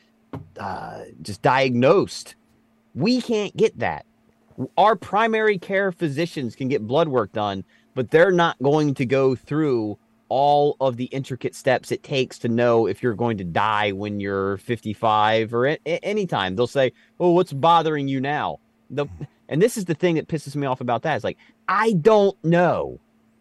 [0.59, 2.35] uh, just diagnosed.
[2.95, 4.05] We can't get that.
[4.77, 9.35] Our primary care physicians can get blood work done, but they're not going to go
[9.35, 9.97] through
[10.29, 14.19] all of the intricate steps it takes to know if you're going to die when
[14.19, 16.55] you're 55 or at any time.
[16.55, 19.05] They'll say, "Oh, what's bothering you now?" The
[19.49, 22.41] and this is the thing that pisses me off about that is like, I don't
[22.43, 22.99] know.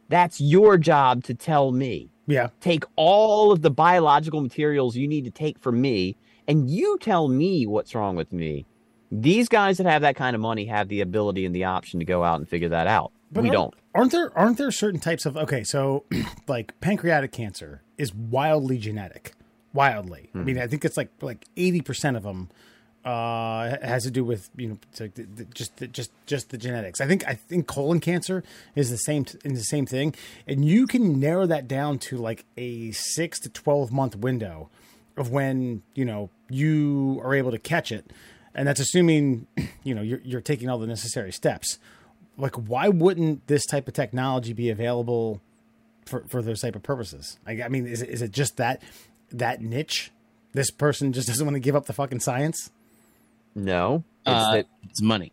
[0.09, 2.11] That's your job to tell me.
[2.27, 2.49] yeah.
[2.61, 7.29] Take all of the biological materials you need to take from me, and you tell
[7.29, 8.67] me what's wrong with me.
[9.11, 12.07] These guys that have that kind of money have the ability and the option to
[12.07, 13.13] go out and figure that out.
[13.31, 13.75] But we don't.
[13.95, 15.65] Aren't there aren't there certain types of okay?
[15.65, 16.05] So,
[16.49, 19.35] like pancreatic cancer is wildly genetic,
[19.73, 20.31] wildly.
[20.35, 22.49] I mean, I think it's like like eighty percent of them
[23.05, 26.51] uh, has to do with you know it's like the, the, just the, just just
[26.51, 27.01] the genetics.
[27.01, 28.43] I think I think colon cancer
[28.75, 30.15] is the same in the same thing,
[30.47, 34.71] and you can narrow that down to like a six to twelve month window
[35.17, 38.11] of when you know you are able to catch it,
[38.55, 39.47] and that's assuming
[39.85, 41.79] you know you're, you're taking all the necessary steps
[42.37, 45.41] like why wouldn't this type of technology be available
[46.07, 48.83] for, for those type of purposes I, I mean is it, is it just that
[49.31, 50.11] that niche
[50.53, 52.71] this person just doesn't want to give up the fucking science
[53.55, 54.05] No.
[54.27, 55.33] It's Uh, that it's money.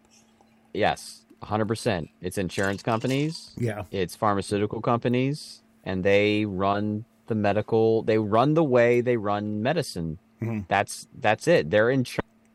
[0.73, 2.09] yes, 100%.
[2.21, 8.03] It's insurance companies, yeah it's pharmaceutical companies, and they run the medical.
[8.03, 10.17] They run the way they run medicine.
[10.41, 10.67] Mhm.
[10.67, 11.69] That's that's it.
[11.71, 12.03] They're in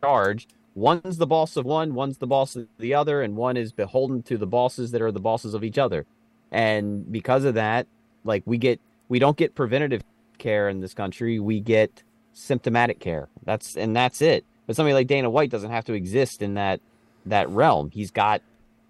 [0.02, 0.46] charge.
[0.76, 4.22] One's the boss of one, one's the boss of the other, and one is beholden
[4.24, 6.04] to the bosses that are the bosses of each other.
[6.52, 7.86] And because of that,
[8.24, 10.02] like we get we don't get preventative
[10.36, 11.40] care in this country.
[11.40, 12.02] We get
[12.34, 13.28] symptomatic care.
[13.44, 14.44] That's and that's it.
[14.66, 16.80] But somebody like Dana White doesn't have to exist in that
[17.24, 17.90] that realm.
[17.90, 18.42] He's got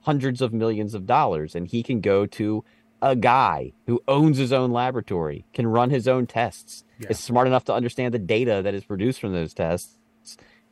[0.03, 2.65] hundreds of millions of dollars and he can go to
[3.01, 7.11] a guy who owns his own laboratory, can run his own tests, Yeah.
[7.11, 9.99] is smart enough to understand the data that is produced from those tests,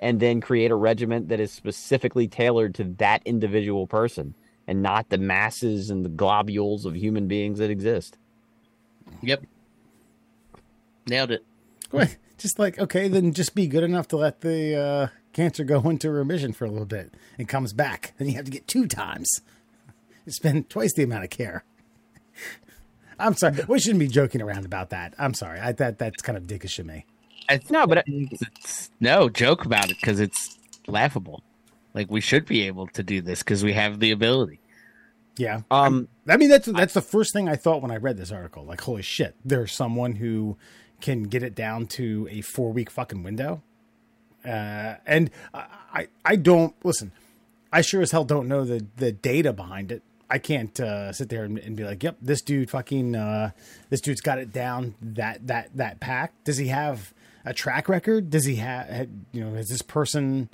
[0.01, 4.35] and then create a regiment that is specifically tailored to that individual person
[4.67, 8.19] and not the masses and the globules of human beings that exist.
[9.23, 9.45] Yep.
[11.07, 11.45] Nailed it.
[11.93, 15.81] Wait, just like okay, then just be good enough to let the uh, cancer go
[15.89, 18.15] into remission for a little bit and comes back.
[18.19, 19.29] Then you have to get two times.
[20.27, 21.65] You spend twice the amount of care.
[23.19, 23.57] I'm sorry.
[23.69, 25.15] We shouldn't be joking around about that.
[25.19, 25.61] I'm sorry.
[25.61, 27.07] I that that's kind of dickish of me.
[27.49, 31.43] I, No, but it's, no joke about it because it's laughable.
[31.95, 34.61] Like we should be able to do this because we have the ability.
[35.37, 35.63] Yeah.
[35.71, 38.65] um, I mean, that's that's the first thing I thought when I read this article.
[38.65, 40.57] Like, holy shit, there's someone who
[41.01, 43.63] can get it down to a four week fucking window.
[44.45, 47.13] Uh, and I, I, I don't listen.
[47.73, 50.03] I sure as hell don't know the the data behind it.
[50.31, 53.51] I can't uh, sit there and, and be like, "Yep, this dude fucking uh,
[53.91, 57.14] this dude's got it down that that that pack." Does he have
[57.45, 58.31] a track record?
[58.31, 59.55] Does he have you know?
[59.55, 60.49] Is this person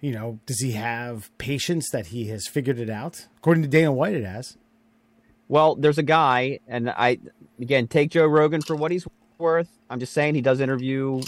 [0.00, 0.38] you know?
[0.46, 3.26] Does he have patience that he has figured it out?
[3.38, 4.56] According to Dana White, it has.
[5.48, 7.18] Well, there's a guy, and I
[7.60, 9.06] again take Joe Rogan for what he's
[9.38, 9.68] worth.
[9.90, 11.22] I'm just saying he does interview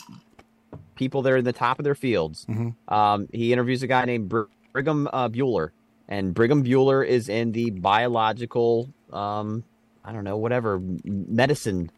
[0.94, 2.46] people that are in the top of their fields.
[2.88, 5.70] Um, he interviews a guy named Br- Brigham uh, Buhler,
[6.08, 9.64] and Brigham Buhler is in the biological, um,
[10.04, 11.90] I don't know, whatever medicine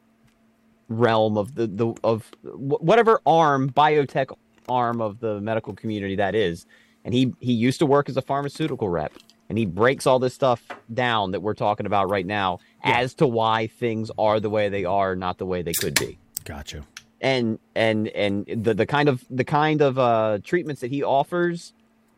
[0.89, 4.35] realm of the the of whatever arm biotech
[4.69, 6.67] arm of the medical community that is.
[7.05, 9.13] And he he used to work as a pharmaceutical rep.
[9.49, 13.27] And he breaks all this stuff down that we're talking about right now as to
[13.27, 16.19] why things are the way they are not the way they could be.
[16.45, 16.85] Gotcha.
[17.21, 21.73] and and and the the kind of the kind of uh treatments that he offers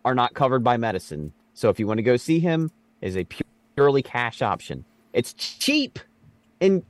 [0.04, 1.32] are not covered by medicine.
[1.54, 3.26] So if you want to go see him is a
[3.76, 4.84] purely cash option.
[5.12, 5.98] It's cheap
[6.60, 6.84] in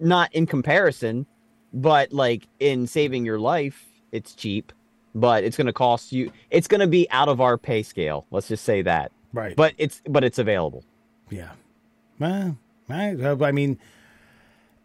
[0.00, 1.26] not in comparison
[1.72, 4.72] but like in saving your life it's cheap
[5.14, 8.26] but it's going to cost you it's going to be out of our pay scale
[8.30, 9.54] let's just say that Right.
[9.56, 10.84] but it's but it's available
[11.30, 11.50] yeah.
[12.18, 12.56] Well,
[12.88, 13.10] I,
[13.42, 13.78] I mean,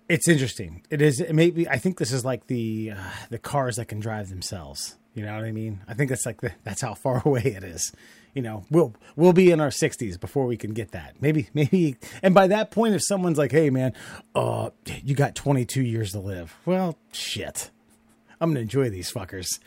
[0.10, 0.82] it's interesting.
[0.90, 1.20] It is.
[1.22, 4.96] It maybe I think this is like the uh, the cars that can drive themselves.
[5.14, 5.82] You know what I mean?
[5.88, 7.94] I think that's like the, that's how far away it is.
[8.34, 11.16] You know, we'll we'll be in our sixties before we can get that.
[11.20, 13.94] Maybe maybe, and by that point, if someone's like, "Hey, man,
[14.36, 14.70] uh,
[15.04, 17.72] you got twenty two years to live," well, shit,
[18.40, 19.60] I'm gonna enjoy these fuckers.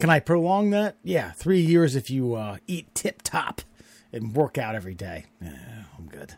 [0.00, 0.96] Can I prolong that?
[1.02, 3.62] Yeah, three years if you uh, eat tip top
[4.12, 5.26] and work out every day.
[5.40, 6.34] Yeah, I'm good.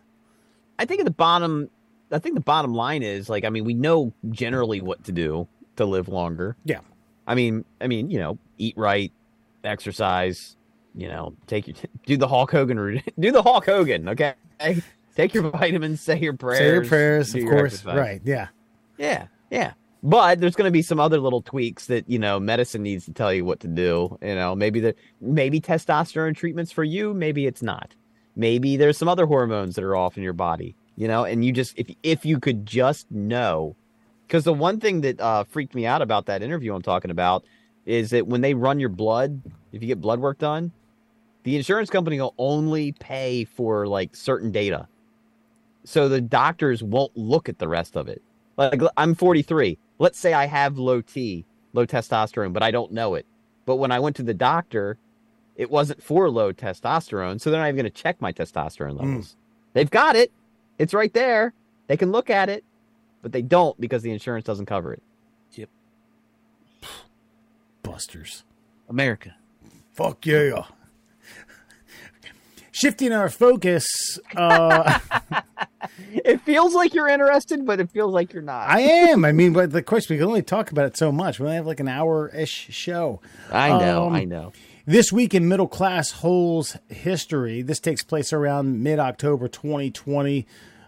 [0.79, 1.69] I think at the bottom,
[2.11, 5.47] I think the bottom line is like, I mean, we know generally what to do
[5.77, 6.57] to live longer.
[6.65, 6.81] Yeah.
[7.27, 9.13] I mean, I mean, you know, eat right,
[9.63, 10.57] exercise,
[10.95, 11.77] you know, take your,
[12.07, 14.35] do the Hulk Hogan, do the Hulk Hogan, okay?
[15.17, 17.75] Take your vitamins, say your prayers, Say your prayers, of your course.
[17.75, 17.97] exercise.
[17.97, 18.21] Right.
[18.25, 18.49] Yeah.
[18.99, 19.73] Yeah, yeah.
[20.03, 23.13] But there's going to be some other little tweaks that you know medicine needs to
[23.13, 24.19] tell you what to do.
[24.23, 27.95] You know, maybe the maybe testosterone treatments for you, maybe it's not.
[28.37, 30.75] Maybe there's some other hormones that are off in your body.
[30.97, 33.77] You know, and you just if if you could just know,
[34.27, 37.45] because the one thing that uh, freaked me out about that interview I'm talking about
[37.85, 40.73] is that when they run your blood, if you get blood work done,
[41.51, 44.87] the insurance company will only pay for like certain data.
[45.83, 48.23] So the doctors won't look at the rest of it.
[48.57, 49.77] Like I'm 43.
[49.99, 53.27] Let's say I have low T, low testosterone, but I don't know it.
[53.67, 54.97] But when I went to the doctor,
[55.57, 58.99] it wasn't for low testosterone, so they're not even going to check my testosterone hmm.
[58.99, 59.37] levels.
[59.73, 60.31] They've got it.
[60.79, 61.53] It's right there.
[61.89, 62.63] They can look at it,
[63.23, 65.03] but they don't because the insurance doesn't cover it.
[65.55, 65.69] Yep.
[67.83, 68.45] Busters.
[68.89, 69.35] America.
[69.95, 70.67] Fuck yeah.
[72.73, 73.87] Shifting our focus,
[74.37, 74.99] uh,
[76.13, 78.69] It feels like you're interested, but it feels like you're not.
[78.69, 79.25] I am.
[79.25, 81.39] I mean, but the question we can only talk about it so much.
[81.39, 83.21] We only have like an hour-ish show.
[83.51, 84.53] I know, Um, I know.
[84.87, 87.63] This week in middle class holes history.
[87.63, 90.47] This takes place around mid October 2020.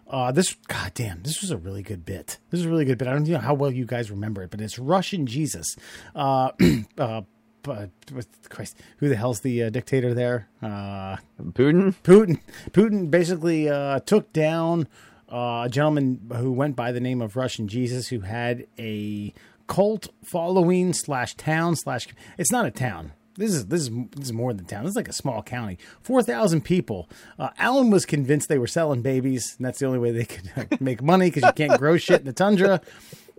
[0.08, 2.38] Uh, this, goddamn, this was a really good bit.
[2.50, 3.08] This is a really good bit.
[3.08, 5.76] I don't know how well you guys remember it, but it's Russian Jesus.
[6.14, 6.50] Uh,
[6.98, 7.22] uh,
[7.62, 10.48] but, but Christ, who the hell's the uh, dictator there?
[10.60, 11.94] Uh, Putin?
[12.02, 12.40] Putin.
[12.70, 14.88] Putin basically uh, took down
[15.32, 19.32] uh, a gentleman who went by the name of Russian Jesus, who had a
[19.66, 22.06] cult following slash town slash.
[22.36, 23.12] It's not a town.
[23.36, 24.84] This is this is this is more than town.
[24.84, 25.78] This is like a small county.
[26.02, 27.08] Four thousand people.
[27.38, 30.80] Uh, Alan was convinced they were selling babies, and that's the only way they could
[30.80, 32.82] make money because you can't grow shit in the tundra.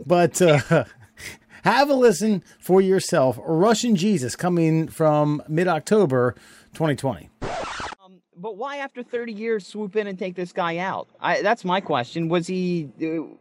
[0.04, 0.86] But uh,
[1.64, 3.40] have a listen for yourself.
[3.44, 6.36] Russian Jesus coming from mid October,
[6.74, 7.30] 2020.
[8.36, 11.08] But why, after 30 years, swoop in and take this guy out?
[11.20, 12.28] I, that's my question.
[12.30, 12.90] Was he?
[13.02, 13.36] Uh,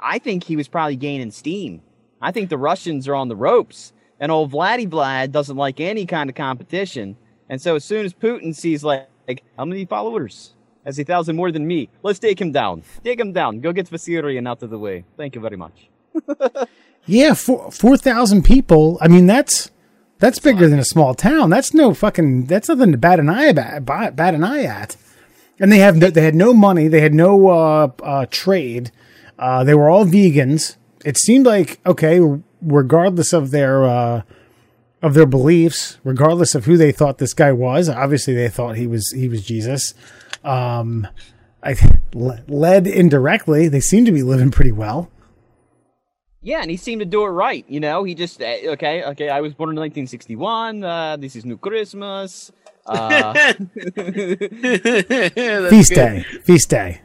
[0.00, 1.82] I think he was probably gaining steam.
[2.20, 6.06] I think the Russians are on the ropes, and old Vladdy Vlad doesn't like any
[6.06, 7.16] kind of competition.
[7.48, 10.54] And so, as soon as Putin sees like, like how many followers?
[10.84, 11.88] Has a thousand more than me?
[12.02, 12.82] Let's take him down.
[13.04, 13.60] Take him down.
[13.60, 15.04] Go get Vissarion out of the way.
[15.16, 15.88] Thank you very much.
[17.06, 18.98] Yeah, four four thousand people.
[19.00, 19.70] I mean, that's
[20.18, 21.50] that's bigger than a small town.
[21.50, 22.46] That's no fucking.
[22.46, 23.84] That's nothing to bat an eye about.
[23.84, 24.96] Bat, bat an eye at.
[25.58, 26.88] And they have no, they had no money.
[26.88, 28.92] They had no uh, uh, trade.
[29.38, 30.76] Uh, they were all vegans.
[31.04, 32.20] It seemed like okay,
[32.60, 34.22] regardless of their uh,
[35.02, 37.88] of their beliefs, regardless of who they thought this guy was.
[37.88, 39.92] Obviously, they thought he was he was Jesus.
[40.44, 41.08] Um,
[41.62, 41.74] I
[42.14, 43.68] led indirectly.
[43.68, 45.10] They seem to be living pretty well.
[46.42, 47.64] Yeah, and he seemed to do it right.
[47.68, 49.28] You know, he just eh, okay, okay.
[49.28, 50.82] I was born in 1961.
[50.82, 52.50] Uh, this is New Christmas.
[52.84, 53.32] Uh,
[55.70, 57.00] Feast day, feast day.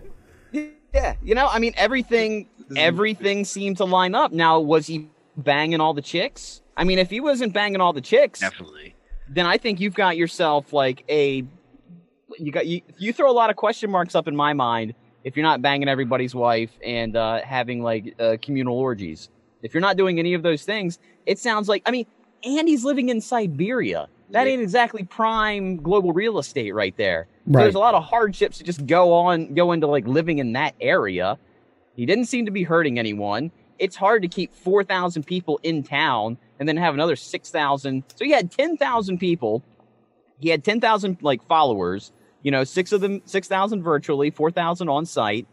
[0.92, 4.32] Yeah, you know, I mean, everything, everything seemed to line up.
[4.32, 6.62] Now, was he banging all the chicks?
[6.76, 8.96] I mean, if he wasn't banging all the chicks, Definitely.
[9.30, 11.44] then I think you've got yourself like a.
[12.40, 12.82] You got you.
[12.98, 14.96] You throw a lot of question marks up in my mind
[15.28, 19.30] if you're not banging everybody's wife and uh, having like uh, communal orgies.
[19.62, 22.06] If you're not doing any of those things, it sounds like I mean,
[22.46, 24.08] Andy's living in Siberia.
[24.30, 24.54] That Yeah.
[24.54, 27.28] ain't exactly prime global real estate right there.
[27.46, 27.64] So Right.
[27.64, 30.76] there's a lot of hardships to just go on, go into like living in that
[30.80, 31.38] area.
[31.98, 33.52] He didn't seem to be hurting anyone.
[33.80, 38.04] It's hard to keep 4,000 people in town and then have another 6,000.
[38.16, 39.62] So he had 10,000 people.
[40.40, 45.48] He had 10,000 like followers, you know, six of them, 6,000 virtually, 4,000 on site.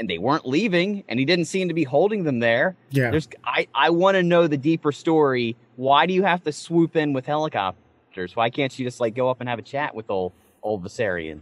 [0.00, 2.76] And they weren't leaving, and he didn't seem to be holding them there.
[2.90, 3.10] Yeah.
[3.10, 5.56] There's, I, I want to know the deeper story.
[5.74, 8.36] Why do you have to swoop in with helicopters?
[8.36, 11.40] Why can't you just like go up and have a chat with old old Vissarion?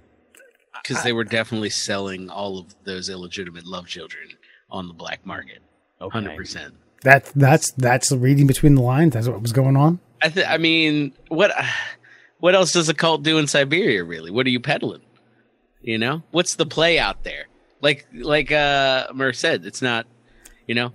[0.83, 4.29] Because they were definitely selling all of those illegitimate love children
[4.71, 5.59] on the black market.
[6.01, 6.19] Okay.
[6.19, 6.73] 100%.
[7.03, 9.15] That that's that's reading between the lines.
[9.15, 10.01] That's what was going on.
[10.23, 11.53] I, th- I mean, what
[12.47, 14.31] what else does a cult do in Siberia, really?
[14.31, 15.01] What are you peddling?
[15.83, 16.23] You know?
[16.31, 17.47] What's the play out there?
[17.81, 20.07] Like like uh Murr said, it's not,
[20.69, 20.93] you know,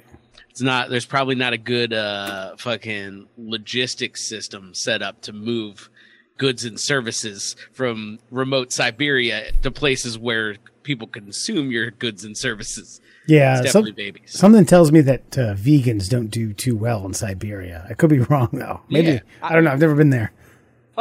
[0.49, 5.89] it's not there's probably not a good uh fucking logistics system set up to move
[6.37, 13.01] goods and services from remote Siberia to places where people consume your goods and services.
[13.27, 14.31] Yeah, some- definitely babies.
[14.39, 17.85] something tells me that uh, vegans don't do too well in Siberia.
[17.89, 18.79] I could be wrong though.
[18.89, 19.19] Maybe Yeah.
[19.43, 19.71] I don't know.
[19.71, 20.31] I've never been there.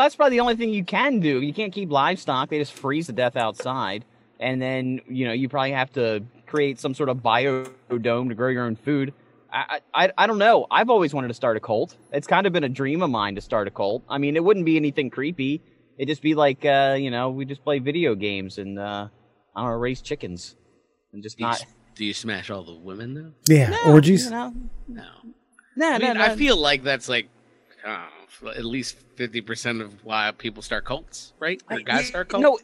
[0.00, 1.42] Well, that's probably the only thing you can do.
[1.42, 4.06] You can't keep livestock; they just freeze to death outside.
[4.38, 8.48] And then you know you probably have to create some sort of biodome to grow
[8.48, 9.12] your own food.
[9.52, 10.66] I, I I don't know.
[10.70, 11.98] I've always wanted to start a cult.
[12.14, 14.02] It's kind of been a dream of mine to start a cult.
[14.08, 15.60] I mean, it wouldn't be anything creepy.
[15.98, 19.08] It'd just be like uh, you know we just play video games and uh,
[19.54, 20.56] I don't know raise chickens
[21.12, 21.66] and just Do you, not.
[21.94, 23.54] do you smash all the women though?
[23.54, 24.24] Yeah, No, orgies.
[24.24, 24.54] You know?
[24.88, 25.04] No.
[25.76, 27.28] No, I mean, no, I feel like that's like
[27.84, 31.62] I don't know, at least fifty percent of why people start cults, right?
[31.70, 32.42] Or guys start cults.
[32.42, 32.58] No,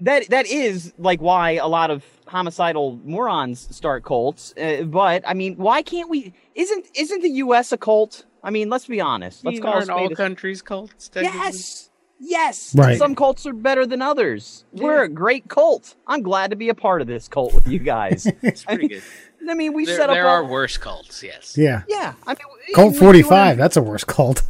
[0.00, 4.54] that that is like why a lot of homicidal morons start cults.
[4.56, 6.32] Uh, but I mean, why can't we?
[6.54, 7.72] Isn't isn't the U.S.
[7.72, 8.24] a cult?
[8.42, 9.44] I mean, let's be honest.
[9.44, 11.10] Let's Let's call a aren't all a- countries cults.
[11.14, 12.74] Yes, yes.
[12.74, 12.96] Right.
[12.96, 14.64] Some cults are better than others.
[14.72, 15.96] We're a great cult.
[16.06, 18.26] I'm glad to be a part of this cult with you guys.
[18.42, 19.02] it's pretty good.
[19.48, 20.14] I mean, we There, set up.
[20.14, 21.56] there all- are worse cults, yes.
[21.56, 22.38] Yeah, Yeah, I mean,
[22.68, 23.30] we- Cult we- forty we five.
[23.30, 24.42] wanna- That's a worse cult.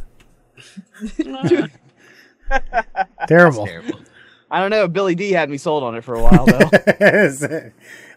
[3.27, 3.65] Terrible.
[3.67, 3.99] terrible.
[4.51, 4.87] I don't know.
[4.87, 6.59] Billy Dee had me sold on it for a while though.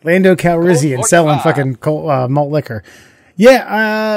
[0.05, 1.43] Lando Calrissian Colt selling 45.
[1.43, 2.83] fucking col- uh, malt liquor.
[3.37, 3.65] Yeah,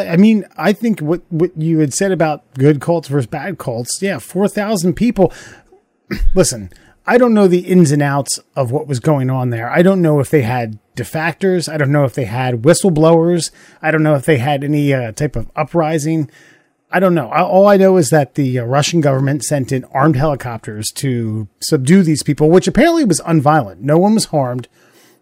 [0.08, 3.58] uh, I mean, I think what what you had said about good cults versus bad
[3.58, 4.00] cults.
[4.02, 5.34] Yeah, four thousand people.
[6.36, 6.70] Listen,
[7.06, 9.70] I don't know the ins and outs of what was going on there.
[9.70, 11.72] I don't know if they had defactors.
[11.72, 13.52] I don't know if they had whistleblowers.
[13.82, 16.30] I don't know if they had any uh, type of uprising.
[16.92, 17.30] I don't know.
[17.32, 22.04] All I know is that the uh, Russian government sent in armed helicopters to subdue
[22.04, 23.80] these people, which apparently was unviolent.
[23.80, 24.68] No one was harmed.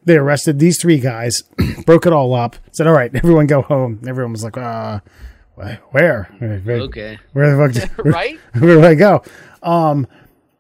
[0.06, 1.44] They arrested these three guys,
[1.86, 5.00] broke it all up, said, "All right, everyone go home." Everyone was like, "Uh,
[5.56, 5.74] where?
[6.40, 7.20] Where, where- Okay.
[7.32, 7.90] where the fuck?
[8.06, 8.38] Did, right?
[8.60, 9.24] where do I go?"
[9.64, 10.06] Um,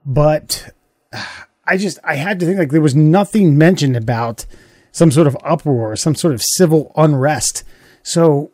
[0.05, 0.69] but
[1.65, 4.45] I just I had to think like there was nothing mentioned about
[4.91, 7.63] some sort of uproar, some sort of civil unrest.
[8.03, 8.51] So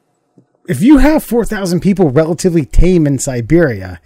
[0.70, 4.00] if you have 4,000 people relatively tame in Siberia,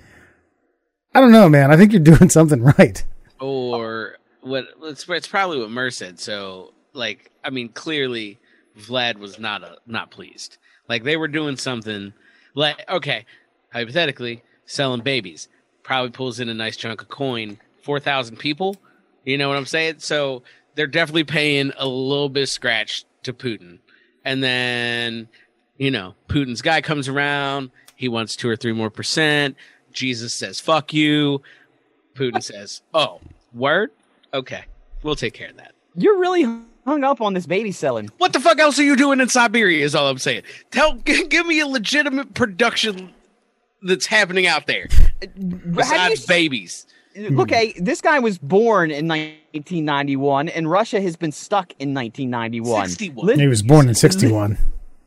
[1.13, 1.71] I don't know, man.
[1.71, 3.03] I think you're doing something right.
[3.39, 4.65] Or what?
[4.83, 6.19] It's, it's probably what Mur said.
[6.19, 8.39] So, like, I mean, clearly,
[8.79, 10.57] Vlad was not a not pleased.
[10.87, 12.13] Like they were doing something.
[12.55, 13.25] Like, okay,
[13.73, 15.49] hypothetically, selling babies
[15.83, 17.59] probably pulls in a nice chunk of coin.
[17.83, 18.77] Four thousand people.
[19.25, 19.95] You know what I'm saying?
[19.99, 20.43] So
[20.75, 23.79] they're definitely paying a little bit of scratch to Putin,
[24.23, 25.27] and then
[25.77, 27.71] you know Putin's guy comes around.
[27.95, 29.55] He wants two or three more percent.
[29.91, 31.41] Jesus says, "Fuck you."
[32.15, 33.21] Putin says, "Oh,
[33.53, 33.91] word?
[34.33, 34.63] Okay,
[35.03, 36.43] we'll take care of that." You're really
[36.85, 38.09] hung up on this baby selling.
[38.17, 39.83] What the fuck else are you doing in Siberia?
[39.85, 40.43] Is all I'm saying.
[40.71, 43.13] Tell, g- give me a legitimate production
[43.83, 46.87] that's happening out there Have you besides babies.
[47.15, 52.87] Uh, okay, this guy was born in 1991, and Russia has been stuck in 1991.
[52.87, 53.27] 61.
[53.27, 54.57] Li- He was born in 61.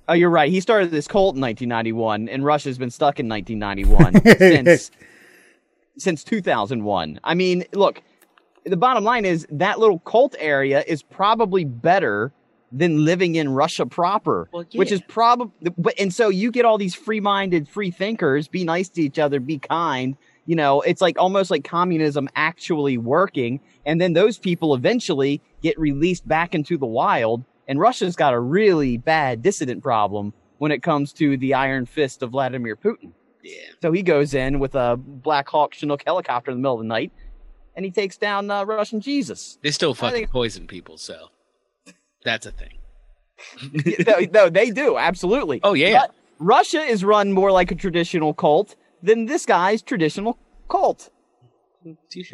[0.09, 0.51] Oh, you're right.
[0.51, 4.91] He started this cult in 1991, and Russia's been stuck in 1991 since
[5.99, 7.21] since 2001.
[7.25, 8.03] I mean, look,
[8.65, 12.33] the bottom line is that little cult area is probably better
[12.73, 15.71] than living in Russia proper, Well, which is probably.
[15.79, 18.49] But and so you get all these free-minded, free thinkers.
[18.49, 19.41] Be nice to each other.
[19.41, 20.17] Be kind.
[20.47, 25.79] You know, it's like almost like communism actually working, and then those people eventually get
[25.79, 27.45] released back into the wild.
[27.69, 32.23] And Russia's got a really bad dissident problem when it comes to the iron fist
[32.23, 33.13] of Vladimir Putin.
[33.43, 33.55] Yeah.
[33.83, 36.89] So he goes in with a Black Hawk Chinook helicopter in the middle of the
[36.89, 37.13] night,
[37.75, 39.59] and he takes down uh, Russian Jesus.
[39.63, 41.29] They still fucking think- poison people, so
[42.25, 42.79] that's a thing.
[44.07, 45.61] no, no, they do absolutely.
[45.63, 46.01] Oh, yeah.
[46.01, 50.39] But Russia is run more like a traditional cult than this guy's traditional
[50.71, 51.11] cult.
[52.11, 52.33] Touche.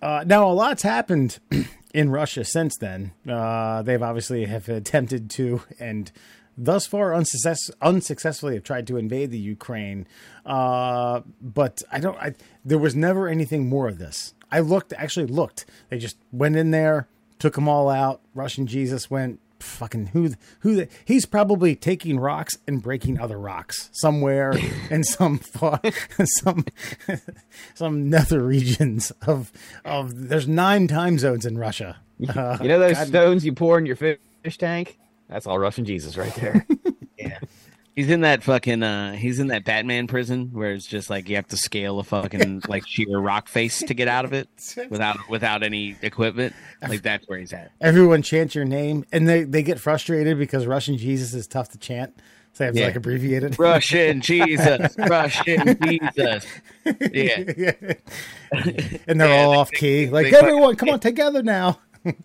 [0.00, 1.38] Uh, now, a lot's happened
[1.94, 3.12] in Russia since then.
[3.26, 6.12] Uh, they've obviously have attempted to, and
[6.58, 10.06] thus far unsuccess- unsuccessfully have tried to invade the Ukraine.
[10.44, 12.18] Uh, but I don't.
[12.18, 12.34] I,
[12.64, 14.34] there was never anything more of this.
[14.50, 15.64] I looked, actually looked.
[15.88, 18.20] They just went in there, took them all out.
[18.34, 19.40] Russian Jesus went.
[19.64, 20.32] Fucking who?
[20.60, 20.74] Who?
[20.76, 24.52] The, he's probably taking rocks and breaking other rocks somewhere
[24.90, 25.40] in some
[26.24, 26.64] some
[27.74, 29.50] some nether regions of
[29.84, 30.28] of.
[30.28, 31.96] There's nine time zones in Russia.
[32.28, 34.18] Uh, You know those God- stones you pour in your fish
[34.58, 34.98] tank?
[35.28, 36.66] That's all Russian Jesus right there.
[37.96, 38.02] Yeah.
[38.02, 41.36] He's in that fucking uh he's in that Batman prison where it's just like you
[41.36, 44.48] have to scale a fucking like sheer rock face to get out of it
[44.90, 46.54] without without any equipment.
[46.82, 47.70] Like that's where he's at.
[47.80, 51.78] everyone chants your name, and they they get frustrated because Russian Jesus is tough to
[51.78, 52.14] chant,
[52.52, 53.58] so they have to like abbreviate it.
[53.58, 56.46] Russian Jesus, Russian Jesus.
[56.84, 57.36] Yeah.
[59.06, 60.04] and they're Yeah, all they- off key.
[60.06, 61.78] they- Like they- everyone, come on together now.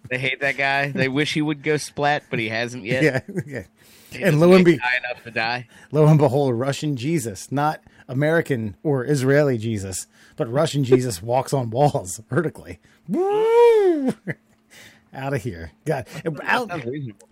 [0.09, 0.89] They hate that guy.
[0.91, 3.03] They wish he would go splat, but he hasn't yet.
[3.03, 3.63] yeah, yeah.
[4.11, 5.67] He And lo and be- high enough to die.
[5.91, 11.69] Lo and behold, Russian Jesus, not American or Israeli Jesus, but Russian Jesus walks on
[11.69, 12.79] walls vertically.
[13.07, 14.13] Woo!
[15.13, 16.07] Out of here, God!
[16.43, 16.69] Out,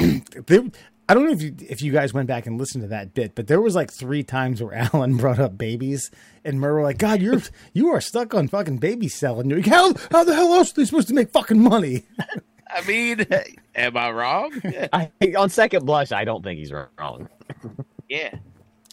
[0.48, 0.64] there,
[1.10, 3.34] I don't know if you if you guys went back and listened to that bit,
[3.34, 6.12] but there was like three times where Alan brought up babies,
[6.44, 7.42] and Mur were like, "God, you're
[7.74, 9.50] you are stuck on fucking baby selling.
[9.50, 12.04] Like, how how the hell else are they supposed to make fucking money?"
[12.70, 13.26] I mean,
[13.76, 14.52] am I wrong?
[14.94, 17.30] I, on second blush, I don't think he's wrong.
[18.10, 18.36] Yeah.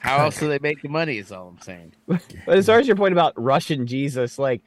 [0.00, 1.18] How else do they make the money?
[1.18, 1.92] Is all I'm saying.
[2.08, 4.60] But as far as your point about Russian Jesus, like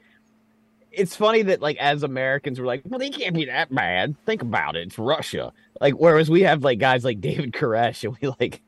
[0.89, 4.15] it's funny that like as Americans we're like, well, they can't be that bad.
[4.25, 5.51] Think about it, it's Russia.
[5.81, 8.61] Like whereas we have like guys like David Koresh and we like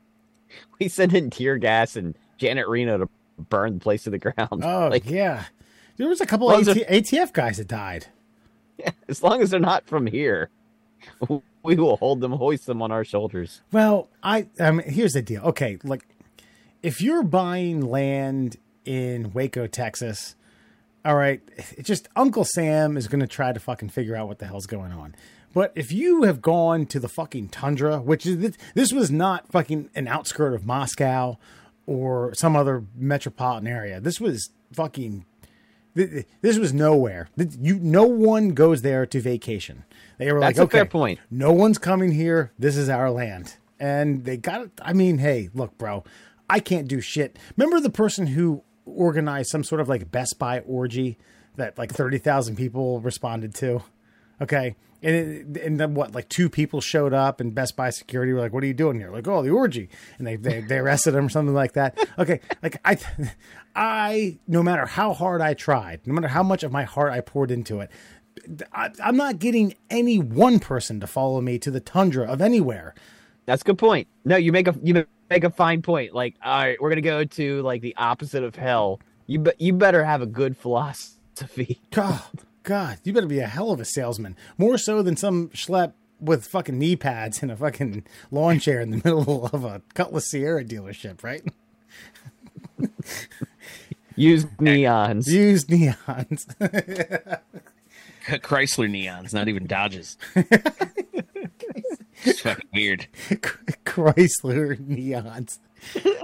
[0.78, 3.08] we send in tear gas and Janet Reno to
[3.48, 4.62] burn the place to the ground.
[4.62, 5.44] Oh like yeah,
[5.96, 8.06] there was a couple Well, AT- the- ATF guys that died.
[9.08, 10.50] as long as they're not from here,
[11.62, 13.62] we will hold them, hoist them on our shoulders.
[13.72, 15.42] Well, I I mean, here's the deal.
[15.42, 16.06] Okay, like
[16.82, 20.34] if you're buying land in Waco, Texas,
[21.04, 24.38] all right, it's just Uncle Sam is going to try to fucking figure out what
[24.38, 25.14] the hell's going on.
[25.52, 29.90] But if you have gone to the fucking tundra, which is this was not fucking
[29.94, 31.38] an outskirt of Moscow
[31.90, 34.00] or some other metropolitan area.
[34.00, 35.24] This was fucking
[35.94, 37.28] this was nowhere.
[37.36, 39.84] You no one goes there to vacation.
[40.18, 41.20] They were That's like, a fair point.
[41.30, 42.52] no one's coming here.
[42.58, 43.56] This is our land.
[43.78, 44.70] And they got it.
[44.82, 46.04] I mean, hey, look, bro,
[46.48, 47.38] I can't do shit.
[47.56, 51.16] Remember the person who organized some sort of like Best Buy orgy
[51.56, 53.82] that like 30,000 people responded to?
[54.40, 54.76] Okay.
[55.02, 58.40] And, it, and then what, like two people showed up and Best Buy security were
[58.40, 59.10] like, what are you doing here?
[59.10, 59.88] Like, oh, the orgy.
[60.18, 61.98] And they, they, they arrested him or something like that.
[62.18, 62.40] Okay.
[62.62, 62.98] Like I,
[63.74, 67.20] I, no matter how hard I tried, no matter how much of my heart I
[67.20, 67.90] poured into it,
[68.72, 72.94] I, I'm not getting any one person to follow me to the tundra of anywhere.
[73.46, 74.08] That's a good point.
[74.24, 76.14] No, you make a you make a fine point.
[76.14, 79.00] Like, all right, we're gonna go to like the opposite of hell.
[79.26, 81.80] You be, you better have a good philosophy.
[81.90, 82.22] God,
[82.62, 84.36] God, you better be a hell of a salesman.
[84.58, 88.90] More so than some schlep with fucking knee pads and a fucking lawn chair in
[88.90, 91.42] the middle of a Cutlass Ciera dealership, right?
[94.16, 95.26] Use neons.
[95.28, 96.44] Used neons.
[98.26, 100.18] Chrysler neons, not even Dodges.
[102.24, 103.06] it's fucking weird.
[103.86, 105.58] Chrysler neons.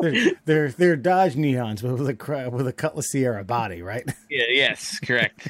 [0.01, 4.09] They're, they're they're Dodge neons but with a with a Cutlass Ciera body, right?
[4.29, 5.49] Yeah, yes, correct.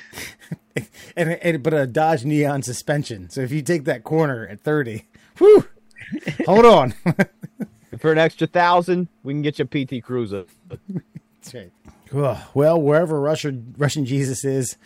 [1.16, 3.30] and, and but a Dodge neon suspension.
[3.30, 5.06] So if you take that corner at thirty,
[5.38, 5.66] whew,
[6.44, 6.94] hold on.
[7.98, 10.44] For an extra thousand, we can get you a PT Cruiser.
[10.68, 11.72] That's right.
[12.12, 14.76] Well, wherever Russian Russian Jesus is,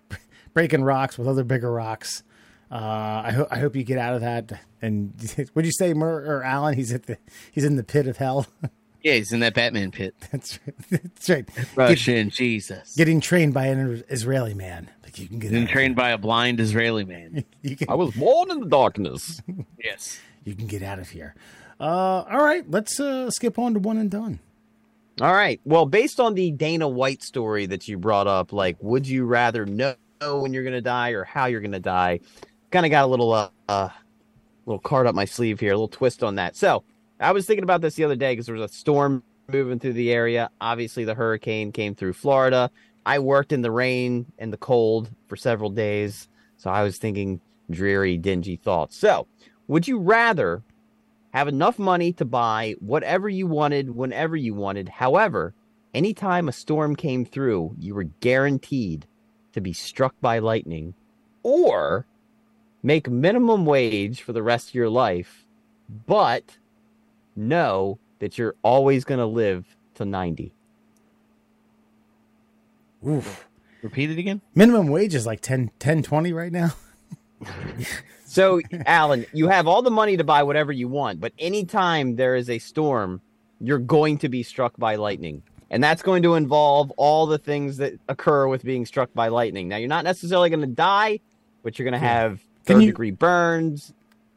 [0.54, 2.22] breaking rocks with other bigger rocks.
[2.70, 4.60] Uh, I hope I hope you get out of that.
[4.82, 5.12] And
[5.54, 6.74] would you say Mur or Alan?
[6.74, 7.18] He's at the
[7.52, 8.46] he's in the pit of hell.
[9.02, 10.14] Yeah, he's in that Batman pit.
[10.32, 10.74] That's right.
[10.88, 11.46] That's right.
[11.76, 12.94] Russian Jesus.
[12.96, 14.88] Getting trained by an Israeli man.
[15.02, 17.44] Like you can get Getting trained by a blind Israeli man.
[17.60, 19.42] you can, I was born in the darkness.
[19.78, 20.18] yes.
[20.44, 21.34] you can get out of here.
[21.78, 24.38] Uh, all right, let's uh, skip on to one and done.
[25.20, 25.60] All right.
[25.64, 29.66] Well, based on the Dana White story that you brought up, like, would you rather
[29.66, 32.20] know when you're going to die or how you're going to die?
[32.74, 33.88] Kind of got a little, uh, uh,
[34.66, 36.56] little card up my sleeve here, a little twist on that.
[36.56, 36.82] So,
[37.20, 39.92] I was thinking about this the other day because there was a storm moving through
[39.92, 40.50] the area.
[40.60, 42.72] Obviously, the hurricane came through Florida.
[43.06, 46.28] I worked in the rain and the cold for several days.
[46.56, 48.96] So, I was thinking dreary, dingy thoughts.
[48.96, 49.28] So,
[49.68, 50.64] would you rather
[51.32, 54.88] have enough money to buy whatever you wanted whenever you wanted.
[54.88, 55.54] However,
[55.94, 59.06] anytime a storm came through, you were guaranteed
[59.52, 60.94] to be struck by lightning
[61.44, 62.06] or
[62.84, 65.46] make minimum wage for the rest of your life,
[66.06, 66.58] but
[67.34, 70.54] know that you're always going to live to 90.
[73.08, 73.48] Oof.
[73.82, 74.40] Repeat it again.
[74.54, 76.74] Minimum wage is like 10, 10 20 right now.
[78.26, 82.34] So, Alan, you have all the money to buy whatever you want, but anytime there
[82.34, 83.20] is a storm,
[83.60, 85.44] you're going to be struck by lightning.
[85.70, 89.68] And that's going to involve all the things that occur with being struck by lightning.
[89.68, 91.20] Now, you're not necessarily going to die,
[91.62, 93.92] but you're going to have Can third you- degree burns.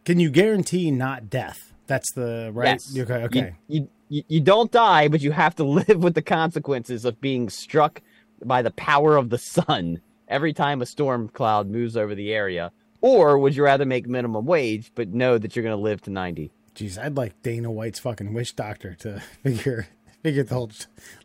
[0.05, 1.73] Can you guarantee not death?
[1.87, 2.81] That's the right.
[2.93, 2.97] Yes.
[2.97, 3.23] Okay.
[3.25, 3.55] Okay.
[3.67, 7.49] You, you, you don't die, but you have to live with the consequences of being
[7.49, 8.01] struck
[8.43, 12.71] by the power of the sun every time a storm cloud moves over the area.
[13.01, 16.09] Or would you rather make minimum wage, but know that you're going to live to
[16.09, 16.51] 90?
[16.75, 19.87] Jeez, I'd like Dana White's fucking witch doctor to figure
[20.23, 20.71] figure the whole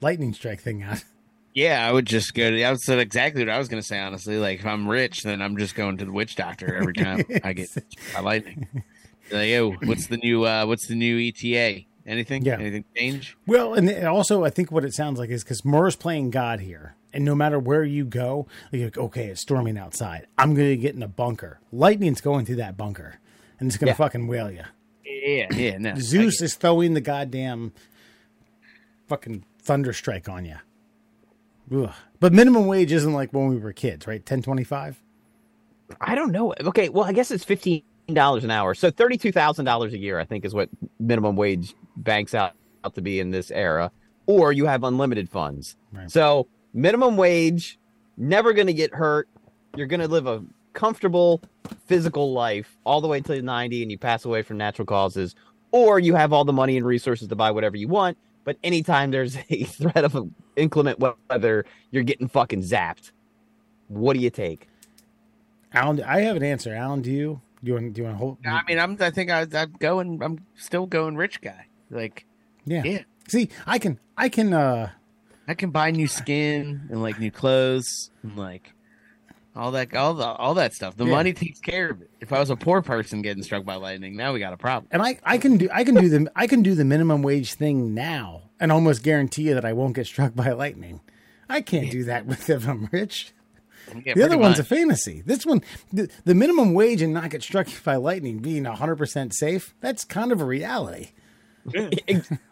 [0.00, 1.02] lightning strike thing out.
[1.54, 2.58] Yeah, I would just go to.
[2.58, 3.98] That was exactly what I was going to say.
[4.00, 7.24] Honestly, like if I'm rich, then I'm just going to the witch doctor every time
[7.44, 7.68] I get
[8.14, 8.68] by lightning.
[9.30, 10.44] Like, yo, what's the new?
[10.46, 11.84] uh What's the new ETA?
[12.06, 12.44] Anything?
[12.44, 12.54] Yeah.
[12.58, 13.36] Anything change?
[13.46, 16.60] Well, and and also I think what it sounds like is because Murr's playing God
[16.60, 20.26] here, and no matter where you go, you're like, okay, it's storming outside.
[20.38, 21.60] I'm going to get in a bunker.
[21.70, 23.20] Lightning's going through that bunker,
[23.60, 23.96] and it's going to Yeah.
[23.96, 24.64] fucking whale you.
[25.04, 25.78] Yeah, yeah.
[25.78, 27.72] No, Zeus is throwing the goddamn
[29.08, 30.56] fucking thunder strike on you.
[31.70, 31.92] Ugh.
[32.20, 34.24] But minimum wage isn't like when we were kids, right?
[34.24, 35.00] Ten twenty five.
[36.00, 36.54] I don't know.
[36.60, 37.82] Okay, well, I guess it's fifteen
[38.12, 40.18] dollars an hour, so thirty-two thousand dollars a year.
[40.18, 42.52] I think is what minimum wage banks out,
[42.84, 43.90] out to be in this era.
[44.26, 45.76] Or you have unlimited funds.
[45.92, 46.10] Right.
[46.10, 47.78] So minimum wage,
[48.16, 49.28] never going to get hurt.
[49.76, 50.44] You're going to live a
[50.74, 51.42] comfortable
[51.86, 55.34] physical life all the way till ninety, and you pass away from natural causes.
[55.72, 59.10] Or you have all the money and resources to buy whatever you want, but anytime
[59.10, 63.12] there's a threat of inclement weather, you're getting fucking zapped.
[63.88, 64.68] What do you take?
[65.72, 66.74] Alan, I have an answer.
[66.74, 67.40] Alan, do you?
[67.62, 67.92] Do you want?
[67.94, 68.38] Do you want to hold?
[68.46, 68.96] I mean, I'm.
[69.00, 70.22] I think I, I'm going.
[70.22, 71.66] I'm still going rich guy.
[71.90, 72.26] Like,
[72.64, 72.82] yeah.
[72.84, 73.02] yeah.
[73.28, 73.98] See, I can.
[74.16, 74.52] I can.
[74.52, 74.90] uh
[75.48, 78.71] I can buy new skin and like new clothes and like
[79.54, 80.96] all that, all the, all that stuff.
[80.96, 81.10] The Yeah.
[81.10, 82.10] money takes care of it.
[82.20, 84.88] If I was a poor person getting struck by lightning, now we got a problem.
[84.90, 87.54] And I, I can do I can do the I can do the minimum wage
[87.54, 91.00] thing now and almost guarantee you that I won't get struck by lightning.
[91.48, 93.32] I can't do that with if I'm rich.
[94.06, 95.22] Yeah, The other pretty one's a fantasy.
[95.26, 95.60] This one,
[95.92, 100.30] the, the minimum wage and not get struck by lightning being 100% safe, that's kind
[100.32, 101.10] of a reality.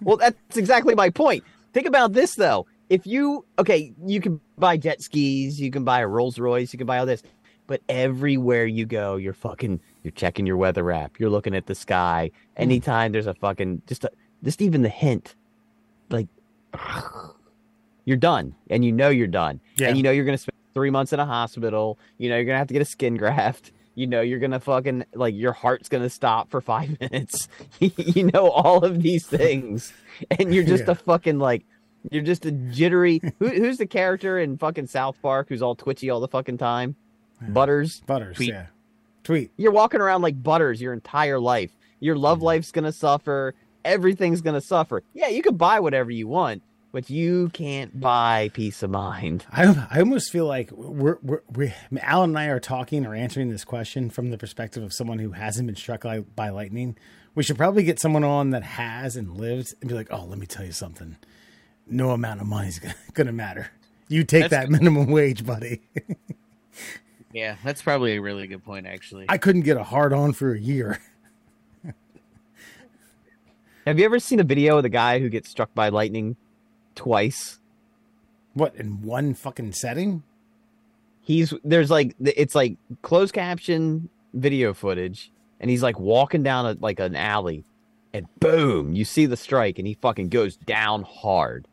[0.03, 1.45] Well, that's exactly my point.
[1.73, 2.67] Think about this though.
[2.91, 6.77] If you okay, you can buy jet skis, you can buy a Rolls Royce, you
[6.79, 7.23] can buy all this,
[7.69, 11.75] but everywhere you go, you're fucking you're checking your weather app, you're looking at the
[11.75, 12.31] sky.
[12.57, 12.63] Hmm.
[12.65, 14.11] Anytime there's a fucking just a,
[14.45, 15.37] just even the hint,
[16.11, 16.27] like
[18.05, 19.89] you're done, and you know you're done, Yeah.
[19.89, 21.99] and you know you're gonna spend three months in a hospital.
[22.19, 23.73] You know, you're gonna have to get a skin graft.
[23.97, 27.49] You know, you're gonna fucking like your heart's gonna stop for five minutes.
[27.81, 29.93] you know all of these things,
[30.39, 30.93] and you're just Yeah.
[30.93, 31.67] a fucking like
[32.11, 33.21] you're just a jittery.
[33.39, 36.97] Who, who's the character in fucking South Park who's all twitchy all the fucking time?
[37.41, 38.01] Butters.
[38.07, 38.49] Butters, Tweek.
[38.49, 38.67] yeah.
[39.25, 39.51] Tweek.
[39.57, 41.71] You're walking around like Butters your entire life.
[42.01, 43.55] Your love life's gonna suffer.
[43.85, 45.03] Everything's gonna suffer.
[45.15, 49.45] Yeah, you can buy whatever you want, but you can't buy peace of mind.
[49.51, 53.51] I, I almost feel like we're, we're, we Alan and I are talking or answering
[53.51, 56.97] this question from the perspective of someone who hasn't been struck li- by lightning.
[57.35, 60.39] We should probably get someone on that has and lived and be like, oh, let
[60.39, 61.17] me tell you something.
[61.91, 63.71] No amount of money is going to matter.
[64.09, 65.81] You take That's- that minimum wage, buddy.
[67.33, 69.27] Yeah, that's probably a really good point, actually.
[69.29, 71.01] I couldn't get a hard on for a year.
[73.87, 76.37] Have you ever seen a video of the guy who gets struck by lightning
[76.95, 77.59] twice?
[78.55, 80.23] What, in one fucking setting?
[81.23, 85.31] He's there's like it's like closed caption video footage,
[85.61, 87.65] and he's like walking down a, like an alley,
[88.13, 91.67] and boom, you see the strike, and he fucking goes down hard.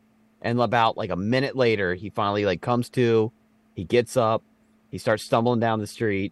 [0.48, 3.34] And about like a minute later, he finally like comes to,
[3.76, 4.44] he gets up,
[4.90, 6.32] he starts stumbling down the street,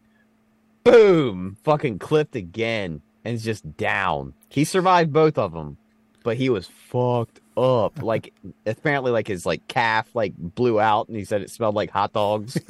[0.86, 4.34] boom, fucking clipped again, and is just down.
[4.48, 5.76] He survived both of them,
[6.24, 8.02] but he was fucked up.
[8.02, 8.34] Like
[8.66, 12.14] apparently, like his like calf like blew out, and he said it smelled like hot
[12.14, 12.58] dogs.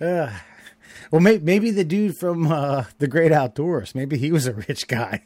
[0.00, 0.30] Uh,
[1.12, 4.88] well, may, maybe the dude from uh, The Great Outdoors, maybe he was a rich
[4.88, 5.22] guy.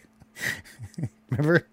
[1.30, 1.66] Remember?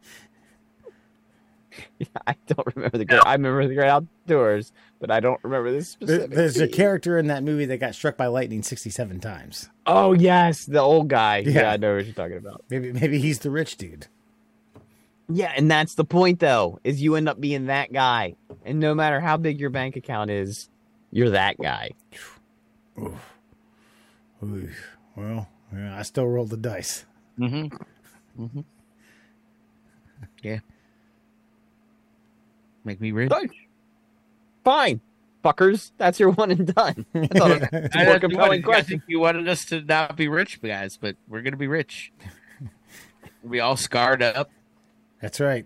[2.27, 3.21] I don't remember the great.
[3.25, 6.35] I remember the great outdoors, but I don't remember this There- specific.
[6.35, 9.69] There's a character in that movie that got struck by lightning 67 times.
[9.85, 11.37] Oh yes, the old guy.
[11.45, 11.51] Yeah.
[11.61, 11.71] Yeah.
[11.71, 12.63] I know what you're talking about.
[12.69, 14.07] Maybe maybe he's the rich dude.
[15.27, 18.93] Yeah, and that's the point though, is you end up being that guy, and no
[18.93, 20.69] matter how big your bank account is,
[21.11, 21.91] you're that guy.
[24.43, 24.69] Ooh,
[25.15, 27.05] well, yeah, I still rolled the dice.
[27.39, 28.43] Mm-hmm.
[28.43, 28.59] Mm-hmm.
[30.43, 30.59] Yeah.
[32.85, 33.33] Make me rich.
[34.63, 35.01] Fine,
[35.43, 35.91] fuckers.
[35.97, 37.05] That's your one and done.
[37.15, 38.85] I thought it was a I, more I, compelling I question.
[38.99, 42.11] think you wanted us to not be rich, guys, but we're gonna be rich.
[43.43, 44.49] we all scarred up,
[45.21, 45.65] That's right.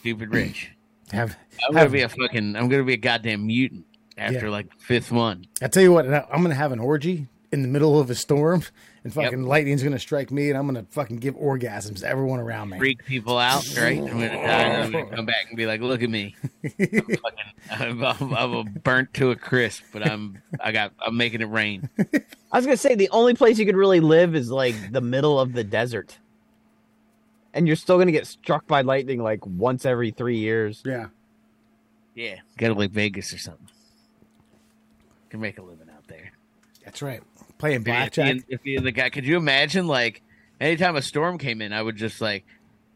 [0.00, 0.72] stupid rich.
[1.12, 1.36] Have,
[1.68, 2.56] I'm gonna be a fucking.
[2.56, 3.84] I'm gonna be a goddamn mutant
[4.16, 4.50] after Yeah.
[4.52, 5.46] like the fifth one.
[5.62, 8.62] I tell you what, I'm gonna have an orgy in the middle of a storm,
[9.04, 12.68] and fucking lightning's gonna strike me, and I'm gonna fucking give orgasms to everyone around
[12.70, 12.78] me.
[12.78, 13.98] Freak people out, right?
[13.98, 16.70] I'm gonna die, and I'm gonna come back and be like, "Look at me, I'm
[16.70, 17.20] fucking,
[17.70, 21.88] I'm, I'm, I'm burnt to a crisp, but I'm, I got, I'm making it rain."
[22.52, 25.38] I was gonna say the only place you could really live is like the middle
[25.38, 26.18] of the desert,
[27.54, 30.82] and you're still gonna get struck by lightning like once every three years.
[30.84, 31.06] Yeah.
[32.16, 33.68] Yeah, go to like Vegas or something.
[35.30, 36.30] Can make a living out there.
[36.84, 37.22] That's right.
[37.58, 38.36] Playing If blackjack.
[38.48, 40.22] If you the guy, could you imagine like
[40.60, 42.44] anytime a storm came in, I would just like,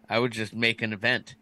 [0.09, 1.35] I would just make an event.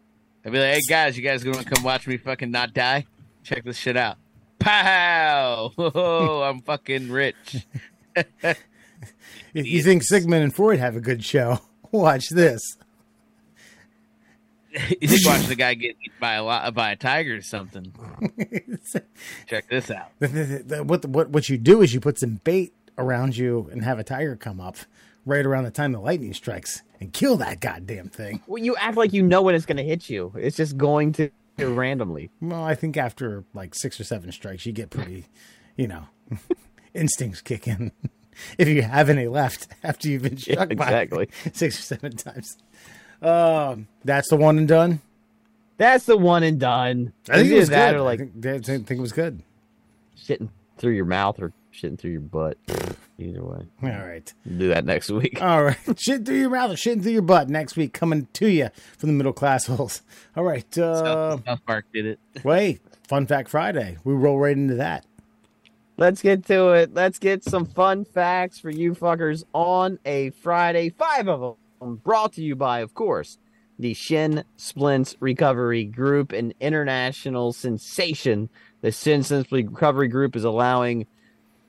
[0.45, 3.05] I'd be like, "Hey guys, you guys gonna come watch me fucking not die?
[3.43, 4.17] Check this shit out."
[4.59, 5.71] Pow!
[5.77, 7.65] Oh, I'm fucking rich.
[8.15, 8.53] You-
[9.63, 11.59] you think Sigmund and Freud have a good show?
[11.91, 12.61] Watch this.
[14.99, 17.41] you think watch the guy get eaten by a lot uh, by a tiger or
[17.41, 17.91] something?
[19.47, 20.11] Check this out.
[20.19, 23.69] The- the- the- what what what you do is you put some bait around you
[23.71, 24.77] and have a tiger come up
[25.25, 28.41] right around the time the lightning strikes and kill that goddamn thing.
[28.47, 30.31] Well, you act like you know when it's gonna hit you.
[30.35, 31.29] It's just going to
[31.59, 32.29] randomly.
[32.41, 35.25] Well, I think after like six or seven strikes, you get pretty,
[35.75, 36.03] you know,
[36.93, 37.91] instincts kick in.
[38.57, 41.25] if you have any left after you've been struck exactly.
[41.25, 42.57] by six or seven times.
[43.21, 45.01] Um, that's the one and done.
[45.77, 47.13] That's the one and done.
[47.29, 47.99] I think Either it was that good.
[47.99, 49.43] or like I think, I think it was good.
[50.17, 52.57] shitting through your mouth or shitting through your butt.
[53.19, 54.31] Either way, All right.
[54.45, 55.39] Do that next week.
[55.41, 55.77] All right.
[55.99, 59.09] Shit through your mouth or shitting through your butt next week coming to you from
[59.09, 60.01] the middle class holes.
[60.35, 60.77] All right.
[60.77, 62.19] Uh, South Park did it.
[62.43, 62.81] wait.
[63.07, 63.97] Fun Fact Friday.
[64.03, 65.05] We roll right into that.
[65.97, 66.93] Let's get to it.
[66.93, 70.89] Let's get some fun facts for you fuckers on a Friday.
[70.89, 73.39] Five of them brought to you by, of course,
[73.79, 78.49] the Shin Splints Recovery Group, an international sensation.
[78.81, 81.07] The Shin Splints Recovery Group is allowing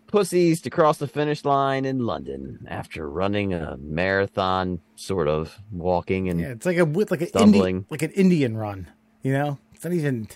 [0.08, 6.28] pussies to cross the finish line in London after running a marathon, sort of walking
[6.28, 7.86] and Yeah, it's like a with like an Stumbling.
[7.88, 8.88] Like an Indian run.
[9.22, 10.28] You know, it's not even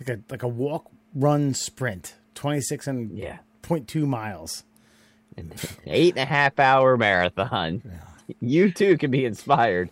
[0.00, 2.14] like a like a walk run sprint.
[2.34, 4.64] Twenty six and yeah, point two miles.
[5.36, 5.52] an
[5.86, 7.82] eight and a half hour marathon.
[8.40, 9.90] You too can be inspired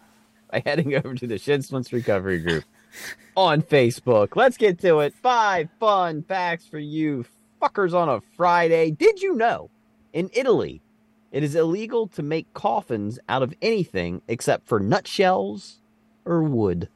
[0.50, 2.64] by heading over to the Shin Splints Recovery Group
[3.36, 4.36] on Facebook.
[4.36, 5.14] Let's get to it.
[5.14, 7.24] Five fun facts for you
[7.60, 8.90] fuckers on a Friday.
[8.90, 9.70] Did you know
[10.12, 10.80] in Italy
[11.32, 15.80] it is illegal to make coffins out of anything except for nutshells
[16.24, 16.88] or wood?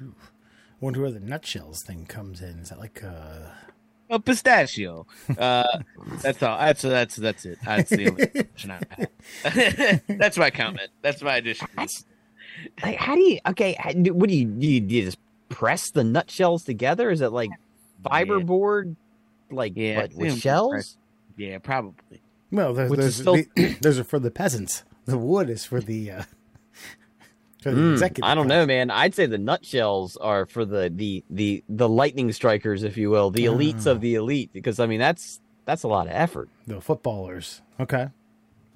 [0.00, 0.04] I
[0.80, 2.58] Wonder where the nutshells thing comes in.
[2.58, 3.50] Is that like uh
[4.10, 5.06] A pistachio.
[5.38, 5.64] Uh,
[6.20, 6.58] that's all.
[6.58, 7.58] That's that's that's it.
[7.64, 8.80] That's the only question I
[9.44, 10.02] have.
[10.18, 10.90] That's my comment.
[11.00, 11.68] That's my addition.
[12.82, 13.38] Like, how do you?
[13.48, 14.80] Okay, how, what do you, do you?
[14.80, 15.18] Do you just
[15.48, 17.10] press the nutshells together?
[17.10, 17.50] Is it like
[18.04, 18.96] fiberboard,
[19.52, 20.70] like Yeah, what, with shells?
[20.72, 20.98] pressed.
[21.36, 22.22] Yeah, probably.
[22.50, 24.84] well those Which those, still- the- those are for the peasants.
[25.06, 26.22] The wood is for the uh
[27.62, 28.24] for the Hmm, executive.
[28.24, 28.90] I don't know, man.
[28.90, 33.30] I'd say the nutshells are for the the the the lightning strikers, if you will,
[33.30, 33.90] the elites Ah.
[33.90, 34.50] of the elite.
[34.52, 36.48] Because I mean, that's that's a lot of effort.
[36.66, 37.62] The footballers.
[37.80, 38.08] Okay.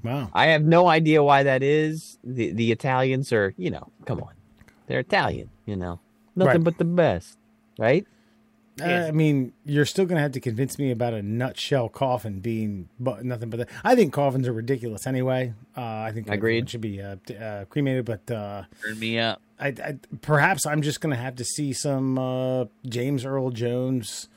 [0.02, 0.30] Wow.
[0.32, 2.18] I have no idea why that is.
[2.22, 4.34] The the Italians are, you know, come on,
[4.86, 5.98] they're Italian, you know,
[6.36, 6.64] nothing Right.
[6.64, 7.38] but the best,
[7.78, 8.06] right?
[8.80, 12.40] Uh, I mean, you're still going to have to convince me about a nutshell coffin
[12.40, 13.68] being but nothing but that.
[13.82, 15.54] I think coffins are ridiculous anyway.
[15.76, 16.68] Uh, I think Agreed.
[16.68, 19.40] should be uh, uh, cremated, but uh, Turn me up.
[19.58, 24.28] I, I perhaps I'm just going to have to see some uh, James Earl Jones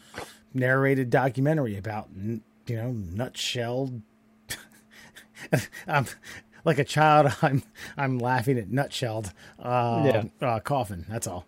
[0.53, 2.41] narrated documentary about you
[2.75, 3.91] know nutshell.
[5.87, 6.05] I'm
[6.63, 7.33] like a child.
[7.41, 7.63] I'm
[7.97, 11.05] I'm laughing at nutshelled uh, uh, coffin.
[11.09, 11.45] That's all.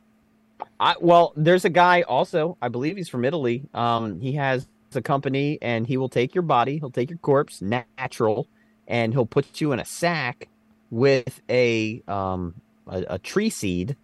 [0.81, 2.57] I, well, there's a guy also.
[2.59, 3.69] I believe he's from Italy.
[3.71, 6.79] Um, he has a company, and he will take your body.
[6.79, 8.47] He'll take your corpse, natural,
[8.87, 10.49] and he'll put you in a sack
[10.89, 12.55] with a um
[12.87, 13.95] a, a tree seed,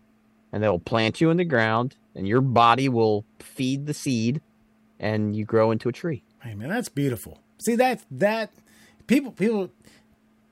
[0.53, 4.39] and they'll plant you in the ground, and your body will feed the seed,
[4.99, 6.23] and you grow into a tree.
[6.43, 7.39] Hey man, that's beautiful.
[7.57, 8.51] See that that
[9.07, 9.71] people people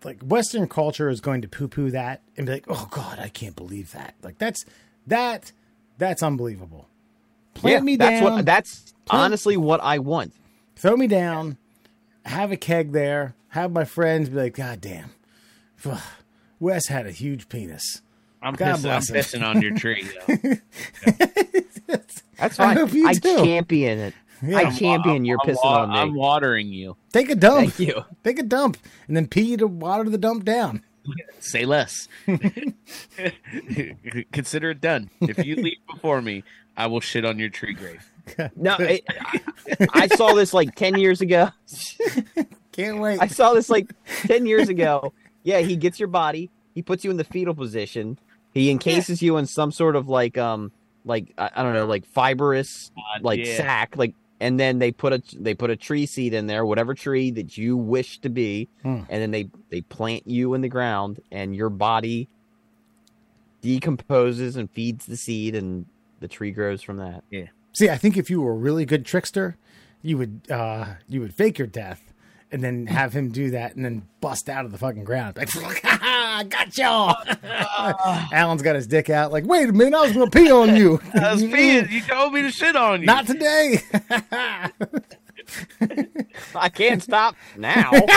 [0.03, 3.29] like Western culture is going to poo poo that and be like, oh god, I
[3.29, 4.15] can't believe that.
[4.23, 4.65] Like that's
[5.05, 5.51] that
[5.97, 6.87] that's unbelievable.
[7.53, 8.45] Plant me that's down, what.
[8.45, 10.33] That's Plant- honestly what I want.
[10.75, 11.57] throw me down,
[12.25, 15.11] have a keg there, have my friends be like, God damn,
[16.59, 18.01] Wes had a huge penis.
[18.41, 19.01] I'm, God pissing, I'm
[19.41, 20.07] pissing on your tree.
[20.27, 21.15] Though.
[21.87, 22.77] That's I fine.
[22.77, 24.13] hope you I champion it.
[24.41, 24.57] Yeah.
[24.57, 25.97] I I'm- champion you're I'm pissing wa- on me.
[25.99, 26.97] I'm watering you.
[27.13, 27.73] Take a dump.
[27.73, 28.03] Thank you.
[28.23, 28.77] Take a dump
[29.07, 30.83] and then pee to water the dump down.
[31.39, 32.07] Say less.
[34.31, 35.09] Consider it done.
[35.21, 36.43] If you leave before me,
[36.77, 38.09] I will shit on your tree grave.
[38.55, 39.41] No, it, I,
[39.93, 41.49] I saw this like ten years ago.
[42.71, 43.19] Can't wait.
[43.21, 43.91] I saw this like
[44.23, 45.13] ten years ago.
[45.43, 48.17] Yeah, he gets your body, he puts you in the fetal position,
[48.53, 50.71] he encases you in some sort of like um
[51.03, 53.57] like I, I don't know like fibrous God, like yeah.
[53.57, 56.93] sack like and then they put a they put a tree seed in there whatever
[56.93, 59.01] tree that you wish to be Hmm.
[59.09, 62.27] and then they they plant you in the ground and your body
[63.61, 65.85] decomposes and feeds the seed and
[66.19, 67.47] the tree grows from that Yeah.
[67.73, 69.57] See, I think if you were a really good trickster,
[70.01, 72.04] you would uh you would fake your death
[72.55, 75.35] and then have him do that and then bust out of the fucking ground.
[75.35, 77.17] Like, ha ha, got y'all.
[78.31, 81.01] Alan's got his dick out, like, wait a minute, I was gonna pee on you.
[81.13, 81.91] I was peeing.
[81.91, 83.07] You told me to shit on you.
[83.07, 83.79] Not today.
[86.55, 88.09] i can't stop now Let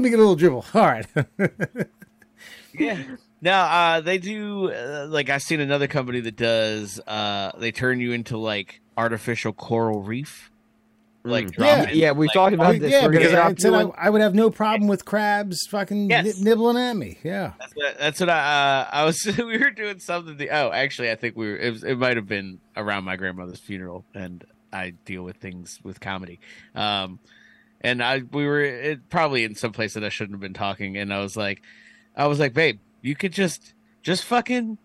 [0.00, 0.66] me get a little dribble.
[0.74, 1.06] All right.
[2.74, 3.02] yeah.
[3.40, 4.70] No, uh, they do.
[4.70, 7.00] Uh, like I've seen another company that does.
[7.06, 10.51] Uh, they turn you into like artificial coral reef.
[11.24, 11.52] Like Mm.
[11.52, 11.90] drop Yeah.
[11.92, 14.34] yeah we like, talked about this yeah, We're because I said I, I would have
[14.34, 16.38] no problem with crabs fucking Yes.
[16.38, 17.18] ni- nibbling at me.
[17.22, 17.52] Yeah.
[17.60, 18.38] That's what, that's what I.
[18.38, 19.24] Uh, I was.
[19.38, 20.36] we were doing something.
[20.36, 21.56] The, oh, actually, I think we were.
[21.56, 25.78] It, was, it might have been around my grandmother's funeral, and I deal with things
[25.84, 26.40] with comedy.
[26.74, 27.20] Um,
[27.80, 30.96] and I we were it, probably in some place that I shouldn't have been talking,
[30.96, 31.62] and I was like,
[32.16, 34.78] I was like, babe, you could just just fucking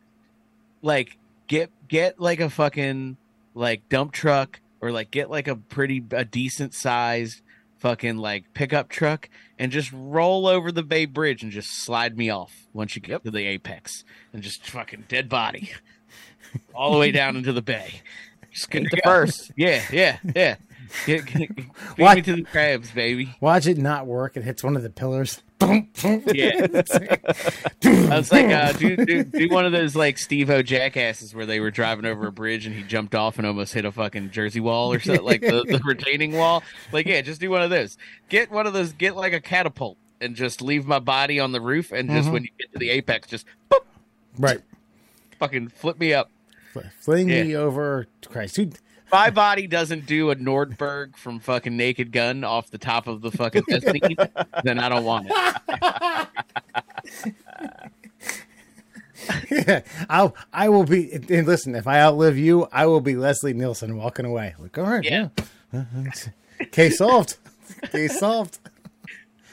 [0.83, 1.17] like
[1.47, 3.17] get get like a fucking
[3.55, 7.41] like dump truck or like get like a pretty a decent sized
[7.79, 12.29] fucking like pickup truck and just roll over the Bay Bridge and just slide me
[12.29, 14.03] off once you get to the apex
[14.33, 15.71] and just fucking dead body
[16.75, 18.01] all the way down into the bay.
[18.51, 19.51] Just gonna the first.
[19.55, 20.55] Yeah, yeah, yeah.
[21.05, 21.49] Get, get,
[21.97, 22.15] What?
[22.15, 23.35] me to the crabs, baby.
[23.41, 24.37] Watch it not work.
[24.37, 25.43] It hits one of the pillars.
[25.61, 26.67] Yeah.
[27.83, 31.45] I was like, uh, do, do do one of those like Steve O jackasses where
[31.45, 34.31] they were driving over a bridge and he jumped off and almost hit a fucking
[34.31, 36.63] Jersey wall or something like the, the retaining wall.
[36.91, 37.97] Like, yeah, just do one of those.
[38.29, 38.93] Get one of those.
[38.93, 42.33] Get like a catapult and just leave my body on the roof and just Mhm.
[42.33, 43.81] when you get to the apex, just boop,
[44.37, 44.59] right.
[45.39, 46.29] fucking flip me up.
[46.99, 47.43] Fling Yeah.
[47.43, 48.05] me over.
[48.27, 48.55] Christ.
[48.57, 48.69] Who,
[49.11, 53.31] My body doesn't do a Nordberg from fucking Naked Gun off the top of the
[53.31, 54.15] fucking mezzanine,
[54.63, 56.27] then I don't want it.
[59.51, 61.11] Yeah, I'll I will be.
[61.11, 64.55] And listen, if I outlive you, I will be Leslie Nielsen walking away.
[64.57, 65.29] Like, all right, yeah,
[65.73, 65.83] Yeah.
[66.71, 67.37] case solved.
[67.91, 68.59] Case solved.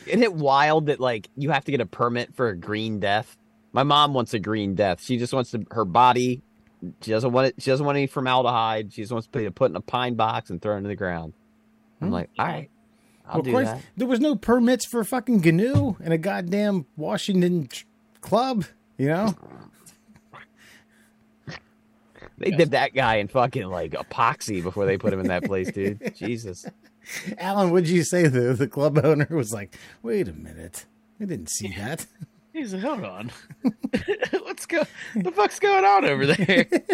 [0.06, 3.36] Isn't it wild that like you have to get a permit for a green death?
[3.72, 5.02] My mom wants a green death.
[5.02, 6.42] She just wants to, her body.
[7.02, 7.54] She doesn't want it.
[7.62, 8.92] She doesn't want any formaldehyde.
[8.92, 11.32] She just wants to put in a pine box and throw it into the ground.
[12.00, 12.70] I'm like, all right,
[13.26, 13.38] I'll Hmm.
[13.40, 13.82] of do course, that.
[13.96, 17.68] there was no permits for fucking GNU in a goddamn Washington
[18.20, 18.64] club.
[18.98, 19.34] You know,
[22.38, 25.70] They did that guy in fucking like epoxy before they put him in that place,
[25.70, 26.12] dude.
[26.16, 26.66] Jesus.
[27.38, 28.26] Alan, what'd you say?
[28.26, 30.86] The the club owner was like, "Wait a minute,
[31.20, 32.06] I didn't see that."
[32.54, 33.32] He's like, hold on.
[34.44, 34.84] What's go?
[35.16, 36.66] The fuck's going on over there?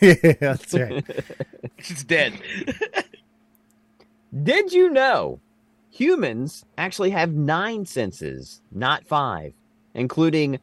[0.00, 1.04] yeah, that's right.
[1.80, 2.40] She's dead.
[4.42, 5.38] Did you know
[5.90, 9.52] humans actually have nine senses, not five,
[9.92, 10.58] including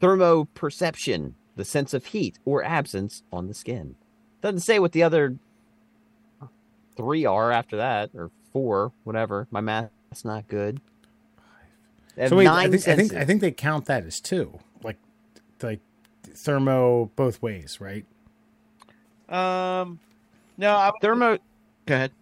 [0.00, 3.96] thermoperception, the sense of heat or absence on the skin?
[4.40, 5.36] Doesn't say what the other
[6.96, 9.46] three are after that, or four, whatever.
[9.50, 10.80] My math's not good.
[12.14, 13.14] They have So wait, nine I think, I think.
[13.14, 14.98] I think they count that as two, like
[15.62, 15.80] like
[16.34, 18.04] thermo both ways, right?
[19.28, 19.98] Um,
[20.58, 21.38] no, I, thermo.
[21.86, 22.12] go ahead.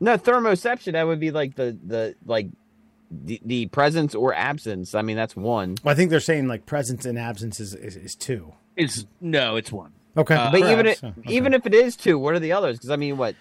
[0.00, 0.92] No, thermoception.
[0.92, 2.48] That would be like the the like
[3.10, 4.94] the, the presence or absence.
[4.94, 5.76] I mean, that's one.
[5.82, 8.52] Well, I think they're saying like presence and absence is is, is two.
[8.76, 9.92] It's no, it's one.
[10.16, 11.34] Okay, Uh, But even Perhaps, it, okay.
[11.34, 12.76] even if it is two, what are the others?
[12.78, 13.34] Because I mean, what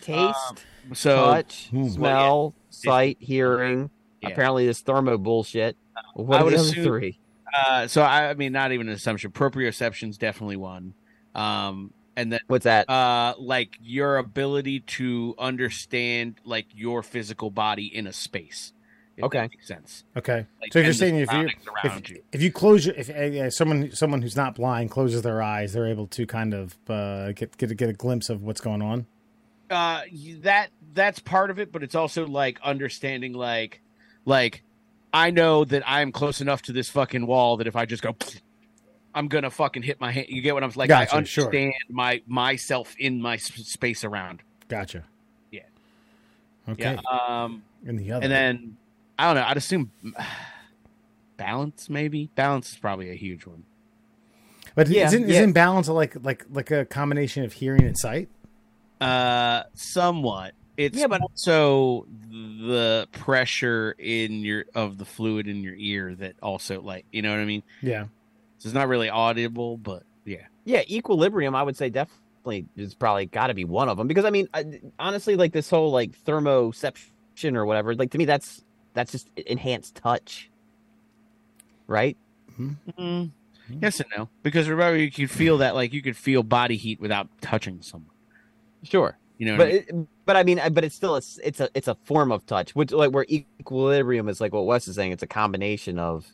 [0.00, 1.88] taste, So touch, Hmm.
[1.88, 3.90] smell, sight, hearing.
[4.22, 4.30] Yeah.
[4.30, 5.76] Apparently, this thermo bullshit.
[6.14, 7.18] What I are would the other assume- three?
[7.52, 9.32] Uh, so I, I mean, not even an assumption.
[9.32, 10.94] Proprioception's definitely one.
[11.34, 12.88] Um, and then What's that?
[12.88, 18.72] uh, like your ability to understand like your physical body in a space.
[19.16, 19.38] if Okay.
[19.38, 20.04] that makes sense.
[20.16, 20.46] okay.
[20.60, 21.48] Like, so if you're saying if you
[21.84, 22.22] if, you.
[22.32, 25.72] if you close your if uh, uh, someone someone who's not blind closes their eyes,
[25.72, 28.82] they're able to kind of uh, get get a, get a glimpse of what's going
[28.82, 29.06] on.
[29.70, 30.02] uh
[30.42, 33.80] that that's part of it but it's also like understanding like
[34.24, 34.62] like
[35.12, 38.14] i know that i'm close enough to this fucking wall that if i just go
[39.14, 41.44] i'm gonna fucking hit my hand you get what i'm like Gotcha, i sure.
[41.44, 45.04] understand my myself in my space around Gotcha.
[45.50, 45.62] Yeah.
[46.68, 46.96] Okay.
[46.96, 47.00] yeah
[47.44, 48.22] um and the other.
[48.24, 48.76] and then
[49.18, 49.90] i don't know i'd assume
[51.36, 53.64] balance maybe balance is probably a huge one
[54.74, 55.34] but Yeah, isn't yeah.
[55.36, 58.28] isn't balance like like like a combination of hearing and sight?
[59.00, 60.52] Uh, somewhat.
[60.80, 66.36] It's Yeah, but- also the pressure in your of the fluid in your ear that
[66.42, 67.62] also like you know what I mean.
[67.82, 68.04] Yeah.
[68.58, 70.46] So it's not really audible, but yeah.
[70.64, 71.54] Yeah, equilibrium.
[71.54, 74.48] I would say definitely is probably got to be one of them because I mean,
[74.54, 77.94] I, honestly, like this whole like thermoception or whatever.
[77.94, 78.62] Like to me, that's
[78.94, 80.50] that's just enhanced touch,
[81.86, 82.16] right?
[82.98, 83.30] Mm,
[83.80, 87.00] yes and no, because remember you could feel that like you could feel body heat
[87.00, 88.14] without touching someone.
[88.82, 89.16] Sure.
[89.40, 89.84] You know, but I mean?
[89.88, 92.74] it, but I mean, but it's still a, it's a it's a form of touch,
[92.74, 95.12] which like where equilibrium is like what Wes is saying.
[95.12, 96.26] It's a combination of,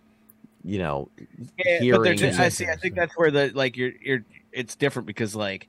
[0.64, 1.08] you know,
[1.56, 2.18] Yeah, but hearing.
[2.18, 2.66] just, I see.
[2.66, 5.68] I think that's where the like you're you're it's different because like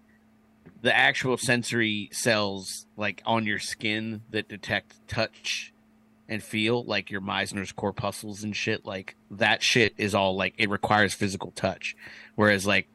[0.81, 5.71] the actual sensory cells like on your skin that detect touch
[6.27, 10.71] and feel like your Meissner's corpuscles and shit like that shit is all like it
[10.71, 11.95] requires physical touch,
[12.33, 12.88] whereas like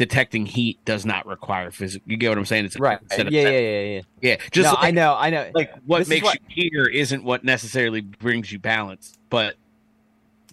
[0.00, 2.10] detecting heat does not require physical.
[2.10, 2.64] You get what I'm saying?
[2.64, 2.98] It's right.
[3.12, 4.00] set Yeah, yeah, yeah, yeah.
[4.22, 4.36] yeah.
[4.50, 5.50] Just no, like, I know, I know.
[5.54, 9.56] like what This makes what- you hear isn't what necessarily brings you balance, but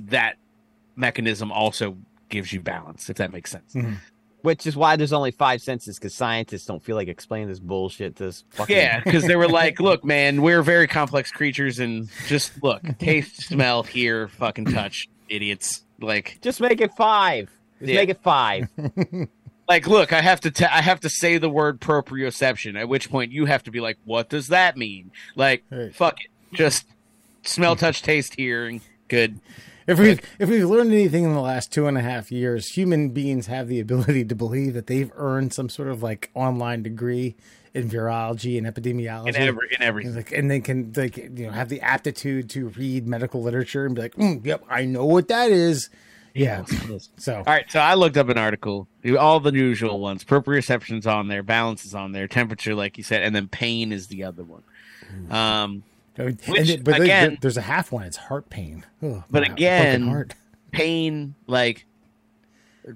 [0.08, 0.36] that
[0.98, 1.96] mechanism also
[2.28, 3.74] gives you balance, if that makes sense.
[3.74, 3.94] Mm-hmm.
[4.42, 8.18] Which is why there's only five senses because scientists don't feel like explaining this bullshit
[8.18, 8.76] to this fucking.
[8.76, 13.44] Yeah, because they were like, "Look, man, we're very complex creatures, and just look, taste,
[13.48, 17.50] smell, hear, fucking touch, idiots." Like, Just make it five.
[17.80, 17.96] Just Yeah.
[18.00, 18.68] make it five.
[19.68, 22.80] like, look, I have to, t- I have to say the word proprioception.
[22.80, 25.94] At which point, you have to be like, "What does that mean?" Like, Right.
[25.94, 26.86] fuck it, just
[27.44, 29.40] smell, touch, taste, hearing, good.
[29.86, 33.10] If we if we've learned anything in the last two and a half years, human
[33.10, 37.36] beings have the ability to believe that they've earned some sort of like online degree
[37.74, 39.30] in virology and epidemiology.
[39.30, 42.50] In every, in every, And, like, and they can like you know have the aptitude
[42.50, 45.90] to read medical literature and be like, "Mm, "Yep, I know what that is."
[46.38, 46.64] Yeah.
[47.18, 48.88] So All right, so I looked up an article,
[49.20, 50.24] all the usual ones.
[50.24, 54.08] Proprioception's on there, balance is on there, temperature, like you said, and then pain is
[54.08, 54.64] the other one.
[55.32, 55.84] Um,
[56.20, 58.04] And Which, it- but there- again- there's a half one.
[58.06, 58.84] It's heart pain.
[59.04, 60.34] Ugh, But my again- heart.
[60.72, 61.86] pain, like,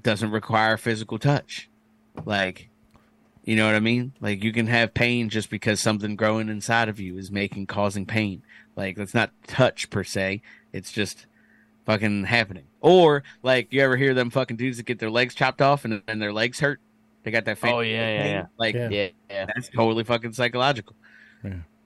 [0.02, 1.70] doesn't require physical touch.
[2.26, 2.70] Like,
[3.46, 4.14] you know what I mean?
[4.22, 8.06] Like, you can have pain just because something growing inside of you is making causing
[8.06, 8.42] pain.
[8.76, 10.42] Like, that's not touch per se.
[10.74, 11.26] It's just
[11.86, 12.66] fucking happening.
[12.82, 16.02] Or like you ever hear them fucking dudes that get their legs chopped off and
[16.08, 16.80] then their legs hurt?
[17.24, 17.60] They got that.
[17.64, 18.46] Oh, yeah, yeah, yeah.
[18.58, 18.90] Like Yeah.
[18.90, 19.46] Yeah, yeah.
[19.46, 20.96] that's totally fucking psychological.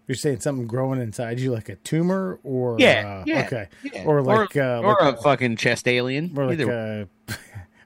[0.07, 4.03] You're saying something growing inside you, like a tumor, or Yeah, uh, yeah, okay, Yeah.
[4.05, 6.31] or like uh, or like, a fucking chest alien.
[6.37, 7.05] or like uh,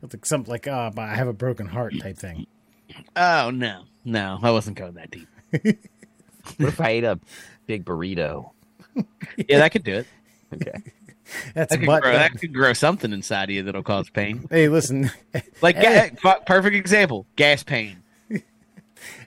[0.02, 2.46] like something like uh, I have a broken heart type thing.
[3.16, 5.30] Oh no, no, I wasn't going that deep.
[6.58, 7.20] What if I ate a
[7.68, 8.52] big burrito?
[9.48, 10.08] Yeah, that could do it.
[10.54, 10.74] Okay.
[11.54, 12.02] That's That could, butt.
[12.04, 14.48] grow, that could grow something inside of you that'll cause pain.
[14.52, 15.12] Hey, listen,
[15.62, 16.12] Like Hey.
[16.24, 17.98] ga- perfect example, gas pain.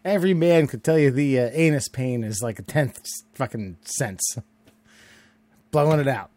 [0.05, 3.01] every man could tell you the uh, anus pain is like a tenth
[3.35, 4.37] fucking sense.
[5.71, 6.31] Blowing it out.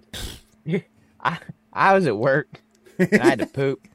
[1.21, 1.37] I
[1.73, 2.61] I was at work
[2.97, 3.85] and I had to poop,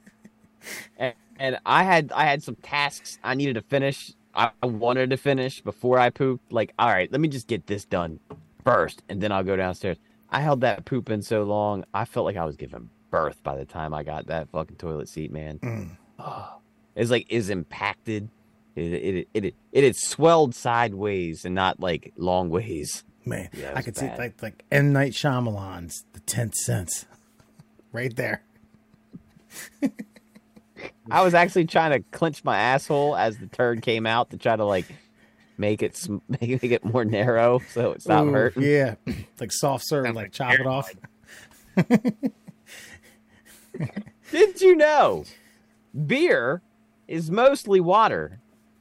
[0.99, 4.13] and, and I had I had some tasks I needed to finish.
[4.35, 6.53] I I wanted to finish before I pooped.
[6.53, 8.21] Like, all right, let me just get this done
[8.65, 9.97] first, and then I'll go downstairs.
[10.31, 13.57] I held that poop in so long, I felt like I was giving birth by
[13.57, 15.59] the time I got that fucking toilet seat, man.
[15.59, 15.97] Mm.
[16.19, 16.59] Oh,
[16.95, 18.29] it's like is impacted.
[18.77, 23.05] It it, it it it had swelled sideways and not like long ways.
[23.25, 24.19] Man, Yeah, I could see bad.
[24.19, 27.07] like like M Night Shyamalan's The Tenth Sense,
[27.93, 28.43] right there.
[31.11, 34.55] I was actually trying to clench my asshole as the turd came out to try
[34.57, 34.87] to like
[35.61, 36.09] make it
[36.41, 38.63] make it more narrow so it's not Ooh, hurting.
[38.63, 38.95] Yeah,
[39.39, 40.91] like soft serve, like like chop it off.
[44.31, 45.25] Did you know
[46.07, 46.63] beer
[47.07, 48.41] is mostly water?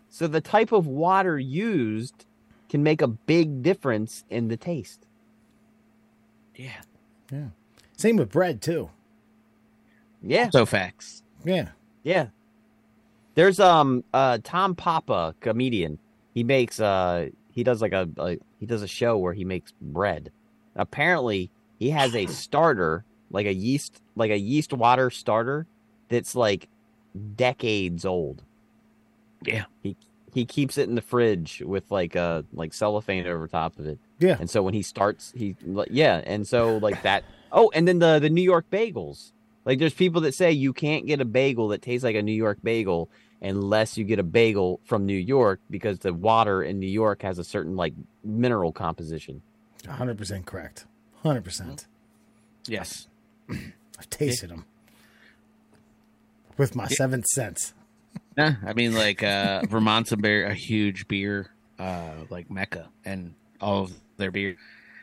[0.10, 2.26] So the type of water used
[2.70, 5.06] can make a big difference in the taste.
[6.56, 6.82] Yeah.
[7.32, 7.50] Yeah,
[7.96, 8.90] same with bread too.
[10.24, 11.22] Yeah, So facts.
[11.46, 11.70] Yeah,
[12.04, 12.28] yeah.
[13.36, 16.00] There's um uh Tom Papa, comedian.
[16.34, 19.74] He makes uh he does like a, a he does a show where he makes
[19.82, 20.32] bread.
[20.76, 25.66] Apparently, he has a starter, like a yeast like a yeast water starter
[26.10, 26.68] that's like
[27.36, 28.44] decades old.
[29.46, 29.66] Yeah.
[29.84, 29.96] He
[30.34, 34.00] he keeps it in the fridge with like uh like cellophane over top of it.
[34.20, 34.38] yeah.
[34.40, 37.24] And so when he starts, he like, yeah, and so like that.
[37.52, 39.32] Oh, and then the the New York bagels.
[39.66, 42.34] Like there's people that say you can't get a bagel that tastes like a New
[42.34, 43.10] York bagel
[43.42, 47.40] unless you get a bagel from New York because the water in New York has
[47.40, 49.42] a certain like mineral composition.
[49.88, 50.86] hundred percent correct.
[51.24, 51.86] Hundred percent.
[52.68, 53.08] Yes.
[53.50, 54.66] I've tasted them
[56.58, 57.74] with my seventh sense.
[58.38, 63.34] Nah, I mean, like uh, Vermont's a, beer, a huge beer, uh, like mecca, and
[63.60, 64.56] all of their beer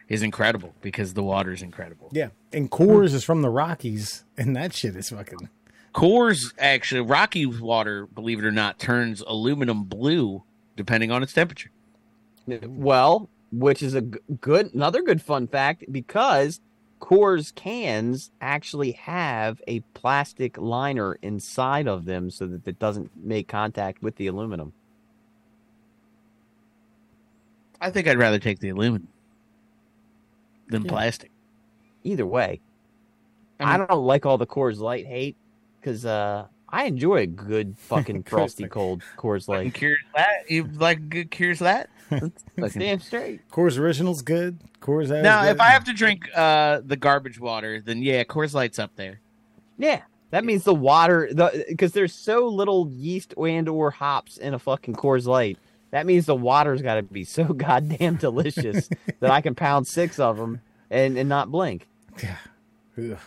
[0.08, 2.08] is incredible because the water is incredible.
[2.12, 5.48] Yeah, and Coors is from the Rockies, and that shit is fucking.
[5.96, 10.42] Coors actually, Rocky water, believe it or not, turns aluminum blue
[10.76, 11.70] depending on its temperature.
[12.46, 16.60] Well, which is a good another good fun fact because
[17.00, 23.48] Coors cans actually have a plastic liner inside of them so that it doesn't make
[23.48, 24.74] contact with the aluminum.
[27.80, 29.08] I think I'd rather take the aluminum
[30.68, 30.90] than Yeah.
[30.90, 31.30] plastic.
[32.04, 32.60] Either way,
[33.60, 35.36] I I, don't like all the Coors Light hate
[35.86, 39.72] because uh, I enjoy a good fucking frosty cold Coors Light.
[39.72, 40.50] cures that.
[40.50, 41.88] You like good cures that?
[42.10, 42.32] Fucking-
[42.80, 43.48] Damn straight.
[43.50, 44.58] Coors Original's good.
[44.80, 45.50] Coors has Now, good.
[45.52, 49.20] if I have to drink uh, the garbage water, then yeah, Coors Light's up there.
[49.78, 54.54] Yeah, that means the water the because there's so little yeast and or hops in
[54.54, 55.58] a fucking Coors Light.
[55.92, 58.88] That means the water's got to be so goddamn delicious
[59.20, 60.60] that I can pound six of them
[60.90, 61.86] and and not blink.
[62.98, 63.18] Ugh.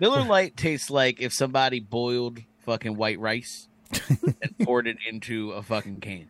[0.00, 3.68] Miller Lite tastes like if somebody boiled fucking white rice
[4.10, 6.28] and poured it into a fucking can.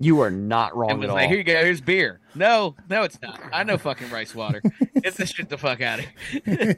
[0.00, 1.18] You are not And wrong was at all.
[1.18, 2.20] here you go, here's beer.
[2.34, 3.40] No, no, it's not.
[3.52, 4.60] I know fucking rice water.
[5.00, 6.06] Get this shit the fuck out of
[6.44, 6.76] here.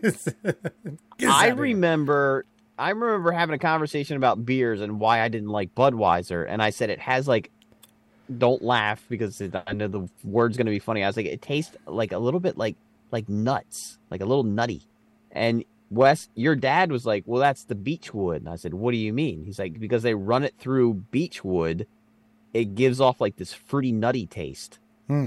[1.29, 2.45] I remember
[2.79, 6.71] I remember having a conversation about beers and why I didn't like Budweiser, and I
[6.71, 7.51] said it has like
[8.39, 11.03] don't laugh because it, I know the word's gonna be funny.
[11.03, 12.77] I was like, it tastes like a little bit like
[13.11, 14.83] like nuts, like a little nutty.
[15.33, 18.43] And Wes, your dad was like, well, that's the beech wood.
[18.43, 19.45] And I said, what do you mean?
[19.45, 21.87] He's like, because they run it through beech wood,
[22.53, 25.27] it gives off like this fruity nutty taste, Hmm.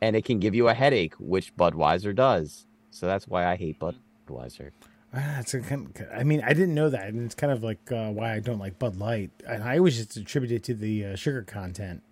[0.00, 2.66] and it can give you a headache, which Budweiser does.
[2.90, 4.70] So that's why I hate Budweiser.
[5.14, 7.92] Ah, it's a kind I mean, I didn't know that, and it's kind of like
[7.92, 9.30] uh, why I don't like Bud Light.
[9.46, 12.02] And I always just attribute it to the uh, sugar content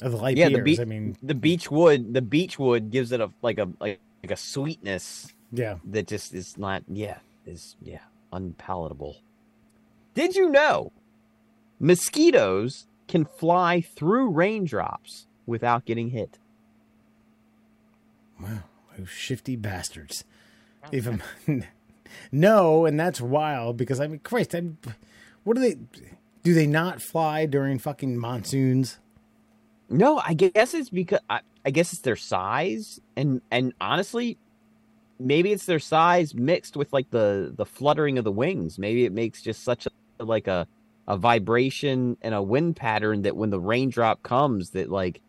[0.00, 0.78] of the light Yeah, the beers.
[0.78, 3.98] be- I mean, the beech wood the beech wood gives it a like a like,
[4.22, 8.00] like a sweetness yeah, that just is not yeah is yeah
[8.32, 9.16] unpalatable
[10.14, 10.92] did you know
[11.78, 16.38] mosquitoes can fly through raindrops without getting hit
[18.40, 18.64] wow,
[18.96, 20.24] those shifty bastards.
[20.84, 21.22] Oh, Even
[22.32, 24.78] no, and that's wild because I mean, Christ, I'm,
[25.44, 25.76] what do they
[26.42, 26.54] do?
[26.54, 28.98] They not fly during fucking monsoons?
[29.88, 34.38] No, I guess it's because I, I guess it's their size, and and honestly,
[35.18, 38.78] maybe it's their size mixed with like the the fluttering of the wings.
[38.78, 40.66] Maybe it makes just such a like a
[41.06, 45.20] a vibration and a wind pattern that when the raindrop comes, that like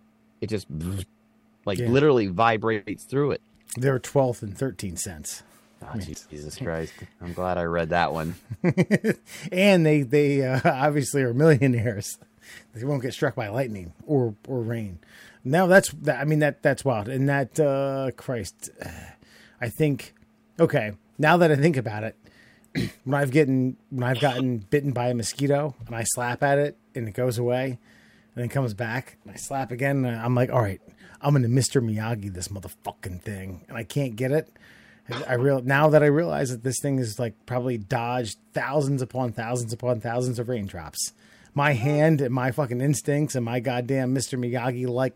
[0.42, 0.68] it just
[1.66, 1.90] like Yeah.
[1.90, 3.42] literally vibrates through it.
[3.76, 5.44] They're twelfth and thirteen cents,
[5.82, 6.94] Oh, Jesus Christ!
[7.22, 8.36] I'm glad I read that one.
[9.52, 12.18] and they they uh, obviously are millionaires.
[12.74, 15.00] They won't get struck by lightning or or rain.
[15.44, 16.20] Now that's that.
[16.20, 17.10] I mean that that's wild.
[17.10, 18.70] And that uh, Christ,
[19.60, 20.14] I think.
[20.60, 22.16] Okay, now that I think about it,
[23.04, 26.78] when I've gotten when I've gotten bitten by a mosquito and I slap at it
[26.94, 27.66] and it goes away
[28.36, 30.82] and then comes back and I slap again and I'm like, all right,
[31.22, 31.82] I'm gonna Mr.
[31.82, 34.50] Miyagi this motherfucking thing and I can't get it.
[35.28, 39.34] I real now that I realize that this thing is like probably dodged thousands upon
[39.34, 41.14] thousands upon thousands of raindrops.
[41.54, 44.38] My hand and my fucking instincts and my goddamn Mr.
[44.38, 45.14] Miyagi like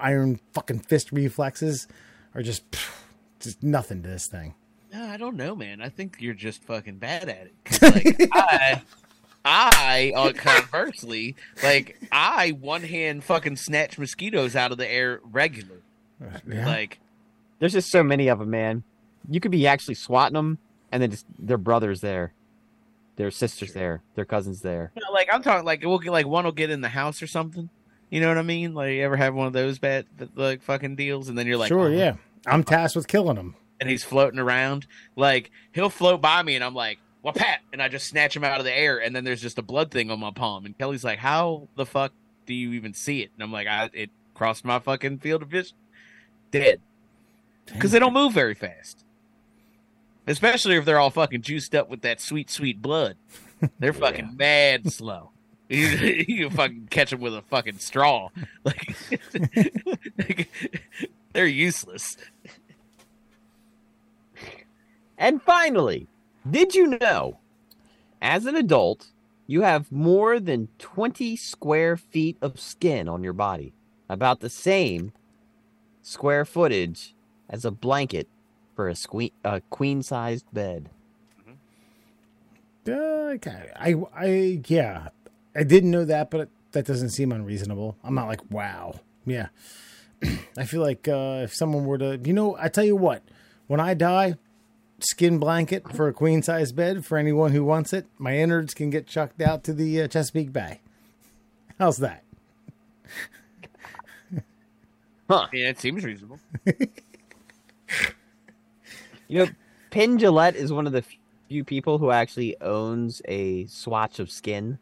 [0.00, 1.86] iron fucking fist reflexes
[2.36, 2.90] are just pff,
[3.40, 4.54] just nothing to this thing.
[4.92, 5.80] No, I don't know, man.
[5.80, 7.82] I think you're just fucking bad at it.
[7.82, 8.82] Like I,
[9.44, 15.82] I, uh, conversely, like I one hand fucking snatch mosquitoes out of the air regular.
[16.48, 16.66] Yeah.
[16.66, 16.98] Like
[17.58, 18.84] There's just so many of them, man.
[19.28, 20.58] You could be actually swatting them,
[20.92, 22.32] and then just their brothers there,
[23.16, 24.92] their sisters there, their cousins there.
[24.94, 27.22] You know, like I'm talking like we'll get like one will get in the house
[27.22, 27.68] or something.
[28.08, 28.72] You know what I mean?
[28.72, 30.06] Like you ever have one of those bad
[30.36, 32.14] like fucking deals, and then you're like, sure, oh, yeah.
[32.46, 33.54] I'm tasked with killing him.
[33.80, 34.86] and he's floating around.
[35.16, 38.44] Like he'll float by me, and I'm like, "Well, Pat," and I just snatch him
[38.44, 40.64] out of the air, and then there's just a blood thing on my palm.
[40.64, 42.12] And Kelly's like, "How the fuck
[42.46, 45.48] do you even see it?" And I'm like, "I it crossed my fucking field of
[45.48, 45.76] vision,
[46.50, 46.80] dead."
[47.66, 49.04] Because they don't move very fast,
[50.26, 53.16] especially if they're all fucking juiced up with that sweet, sweet blood.
[53.80, 55.30] They're fucking mad slow.
[55.68, 58.28] You, fucking catch them with a fucking straw.
[58.64, 60.48] Like,
[61.36, 62.16] they're useless.
[65.18, 66.08] And finally,
[66.50, 67.38] did you know,
[68.20, 69.06] as an adult,
[69.46, 73.72] you have more than 20 square feet of skin on your body?
[74.10, 75.12] About the same
[76.02, 77.14] square footage
[77.48, 78.28] as a blanket
[78.74, 80.90] for a, sque- a queen sized bed.
[82.86, 82.92] Uh,
[83.36, 83.70] okay.
[83.74, 85.08] I, I, yeah,
[85.54, 87.96] I didn't know that, but that doesn't seem unreasonable.
[88.04, 89.00] I'm not like, wow.
[89.24, 89.48] Yeah.
[90.56, 93.22] I feel like uh, if someone were to, you know, I tell you what,
[93.66, 94.36] when I die,
[95.00, 98.06] skin blanket for a queen size bed for anyone who wants it.
[98.18, 100.80] My innards can get chucked out to the uh, Chesapeake Bay.
[101.78, 102.22] How's that?
[105.28, 105.48] Huh.
[105.52, 106.38] Yeah, it seems reasonable.
[109.28, 109.50] You know,
[109.90, 111.04] Penn Jillette is one of the
[111.48, 114.78] few people who actually owns a swatch of skin.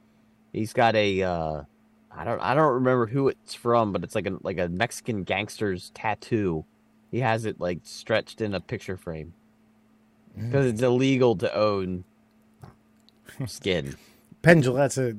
[0.52, 1.62] He's got a uh
[2.16, 5.24] I don't I don't remember who it's from, but it's like a like a Mexican
[5.24, 6.64] gangster's tattoo.
[7.10, 9.34] He has it like stretched in a picture frame.
[10.38, 10.46] Mm.
[10.46, 12.04] Because it's illegal to own
[13.46, 13.96] skin.
[14.42, 15.14] Penn Jillette's a,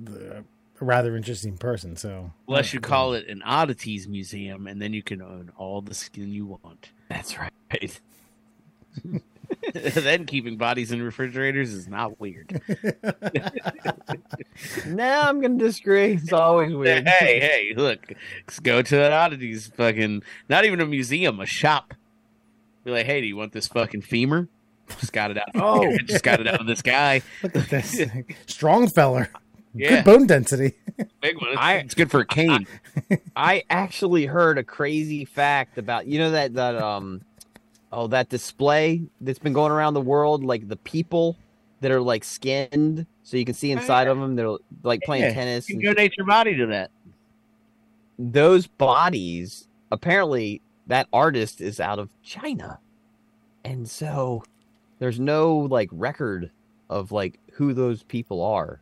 [0.79, 2.31] a rather interesting person, so.
[2.47, 6.31] Unless you call it an oddities museum, and then you can own all the skin
[6.31, 6.91] you want.
[7.09, 7.51] That's right.
[9.93, 12.61] then keeping bodies in refrigerators is not weird.
[14.88, 16.13] now I'm gonna disagree.
[16.13, 17.07] It's always weird.
[17.07, 18.13] hey, hey, look,
[18.47, 21.93] let's go to an oddities fucking, not even a museum, a shop.
[22.84, 24.47] Be like, hey, do you want this fucking femur?
[24.99, 25.49] Just got it out.
[25.56, 25.84] Oh.
[25.91, 27.22] I just got it out of this guy.
[27.41, 28.02] Look at this.
[28.45, 29.30] Strong feller.
[29.73, 30.76] Yeah, Good bone density.
[31.19, 31.49] big one.
[31.49, 32.65] It's, I- it's good for a cane.
[33.35, 37.22] I actually heard a crazy fact about you know that that um
[37.95, 41.38] oh that display that's been going around the world like the people
[41.81, 45.34] that are like skinned so you can see inside of them they're like playing Yeah,
[45.34, 46.91] tennis You can donate your body to that.
[48.17, 52.80] those bodies apparently that artist is out of China.
[53.63, 54.43] And so
[54.99, 56.51] there's no like record
[56.89, 58.81] of like who those people are.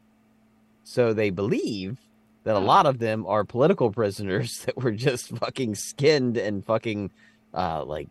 [0.84, 1.98] So they believe
[2.44, 7.12] that a lot of them are political prisoners that were just fucking skinned and fucking
[7.54, 8.10] uh like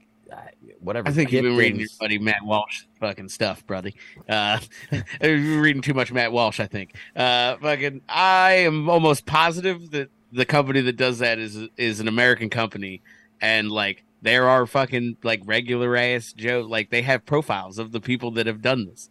[0.80, 3.90] whatever I think you've been reading in- your buddy Matt Walsh fucking stuff, brother.
[4.28, 4.58] Uh,
[4.90, 6.94] you've been reading too much Matt Walsh, I think.
[7.14, 12.08] Uh, fucking, I am almost positive that the company that does that is is an
[12.08, 13.02] American company,
[13.40, 18.00] and like there are fucking like regular ass Joe, like they have profiles of the
[18.00, 19.10] people that have done this.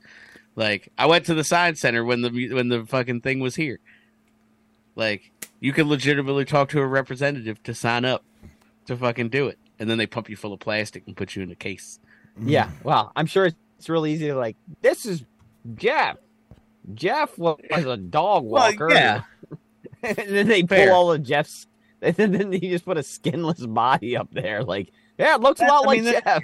[0.56, 3.80] Like I went to the science center when the when the fucking thing was here.
[4.96, 8.24] Like you could legitimately talk to a representative to sign up
[8.88, 11.42] to fucking do it, and then they pump you full of plastic and put you
[11.44, 12.00] in a case.
[12.40, 14.56] Yeah, well, I'm sure it's really easy to like.
[14.82, 15.26] This is
[15.76, 16.16] Jeff.
[16.94, 18.90] Jeff was a dog Well, walker.
[18.92, 19.24] yeah.
[20.04, 21.68] and then they pull all of Jeff's.
[22.04, 24.64] And then he just put a skinless body up there.
[24.64, 26.44] Like, yeah, it looks a lot I like mean, that- Jeff.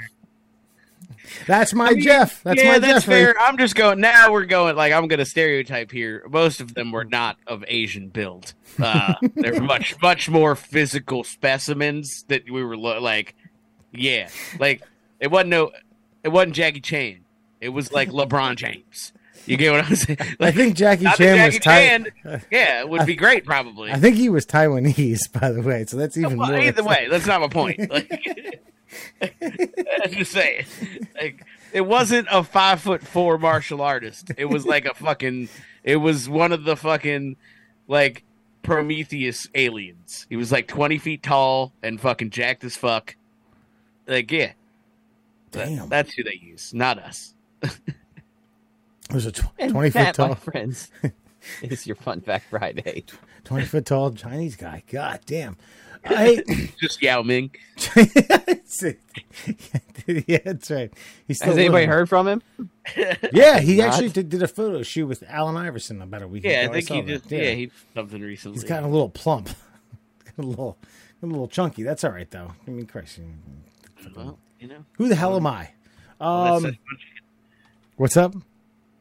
[1.46, 2.42] That's my I mean, Jeff.
[2.44, 3.26] That's yeah, my that's Jeffrey.
[3.26, 3.36] fair.
[3.40, 4.32] I'm just going now.
[4.32, 6.24] We're going like I'm going to stereotype here.
[6.30, 8.54] Most of them were not of Asian build.
[8.82, 13.36] Uh, they're much much more physical specimens that we were lo- like,
[13.92, 14.30] yeah,
[14.60, 14.82] like
[15.20, 15.72] it wasn't no,
[16.24, 17.20] it wasn't Jackie Chan.
[17.60, 19.12] It was like LeBron James.
[19.46, 20.20] You get what I'm saying?
[20.42, 21.88] I think Jackie Chan was Jackie Thai.
[21.88, 22.08] Chan,
[22.52, 23.92] yeah, it would be great probably.
[23.92, 25.86] I think he was Taiwanese, by the way.
[25.86, 26.60] So that's even Well, more.
[26.60, 27.90] either way, that's not my point.
[27.90, 28.62] Like,
[30.10, 30.66] just saying,
[31.20, 34.32] like, it wasn't a five foot four martial artist.
[34.38, 35.50] It was like a fucking.
[35.84, 37.36] It was one of the fucking
[37.88, 38.24] like
[38.64, 40.26] Prometheus aliens.
[40.30, 43.16] He was like twenty feet tall and fucking jacked as fuck.
[44.08, 44.54] Like, yeah,
[45.52, 45.90] that- Damn.
[45.90, 47.34] that's who they use, not us.
[49.10, 50.92] It was a tw- And twenty foot that, my tall, friends,
[51.62, 53.06] is your fun fact Friday.
[53.46, 54.84] twenty foot tall Chinese guy.
[54.92, 55.56] God damn.
[56.06, 56.44] I,
[56.82, 57.52] Just Yao Ming.
[60.08, 60.92] yeah, that's right.
[61.28, 61.90] He's still Has anybody living.
[61.90, 62.42] heard from him?
[63.34, 63.88] Yeah, he Not?
[63.90, 66.52] actually did, did a photo shoot with Allen Iverson about a week ago.
[66.54, 66.70] Yeah, ago.
[66.72, 67.08] I think saw he that.
[67.20, 68.56] just yeah, he something recently.
[68.56, 69.50] He's gotten a little plump,
[70.38, 70.78] a little,
[71.22, 71.84] a little chunky.
[71.84, 72.54] That's all right though.
[72.66, 73.20] I mean, Christ,
[74.16, 74.86] well, you know.
[74.98, 75.72] who the hell am I?
[76.22, 76.78] Oh, Um,
[77.98, 78.34] what's up?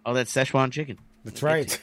[0.04, 0.98] Oh, that's Szechuan chicken.
[1.24, 1.80] That's right.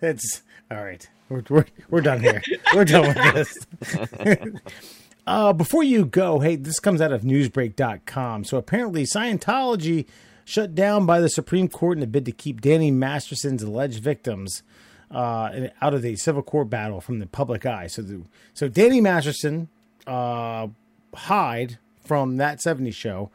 [0.00, 1.08] That's all right.
[1.28, 2.42] We're, we're, we're done here.
[2.74, 4.52] We're done with this.
[5.26, 8.44] uh, before you go, hey, this comes out of newsbreak.com.
[8.44, 10.06] So apparently, Scientology
[10.44, 14.62] shut down by the Supreme Court in a bid to keep Danny Masterson's alleged victims
[15.10, 17.86] uh, out of the civil court battle from the public eye.
[17.86, 18.22] So, the,
[18.52, 19.68] so Danny Masterson,
[20.06, 20.68] uh,
[21.14, 23.30] Hyde from that 70s show,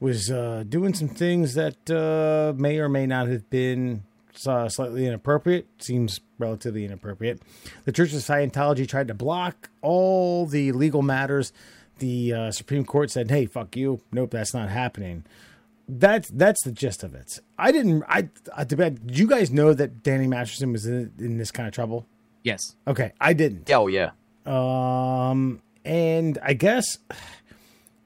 [0.00, 4.04] was uh, doing some things that uh, may or may not have been
[4.46, 5.66] uh, slightly inappropriate.
[5.78, 7.40] Seems relatively inappropriate.
[7.84, 11.52] The Church of Scientology tried to block all the legal matters.
[11.98, 14.00] The uh, Supreme Court said, "Hey, fuck you.
[14.12, 15.24] Nope, that's not happening."
[15.88, 17.40] That's that's the gist of it.
[17.58, 18.04] I didn't.
[18.08, 21.74] I, I did you guys know that Danny Masterson was in, in this kind of
[21.74, 22.06] trouble?
[22.42, 22.60] Yes.
[22.86, 23.70] Okay, I didn't.
[23.72, 24.10] Oh yeah.
[24.46, 26.98] Um, and I guess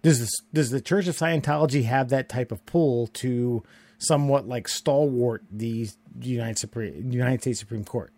[0.03, 3.63] does this, does the Church of Scientology have that type of pull to
[3.99, 5.45] somewhat like stalwart
[6.15, 8.13] the United Supreme United States Supreme Court?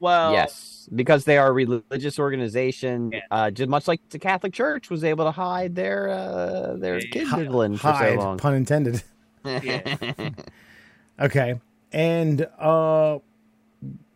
[0.00, 3.20] Well, yes, because they are a religious organization, Yeah.
[3.30, 7.10] uh, just much like the Catholic Church was able to hide their uh, their Yeah,
[7.12, 8.38] kid Hi- diddling for so long.
[8.38, 9.02] pun intended.
[11.20, 11.60] Okay,
[11.92, 13.18] and uh,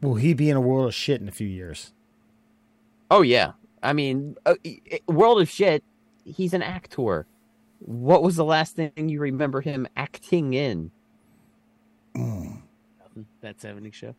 [0.01, 1.93] will he be in a world of shit in a few years?
[3.11, 3.53] oh yeah,
[3.83, 5.85] I mean, uh, i- i- World of Shit.
[6.25, 7.27] He's an actor.
[7.79, 10.91] What was the last thing you remember him acting in?
[13.41, 14.15] That 70 show.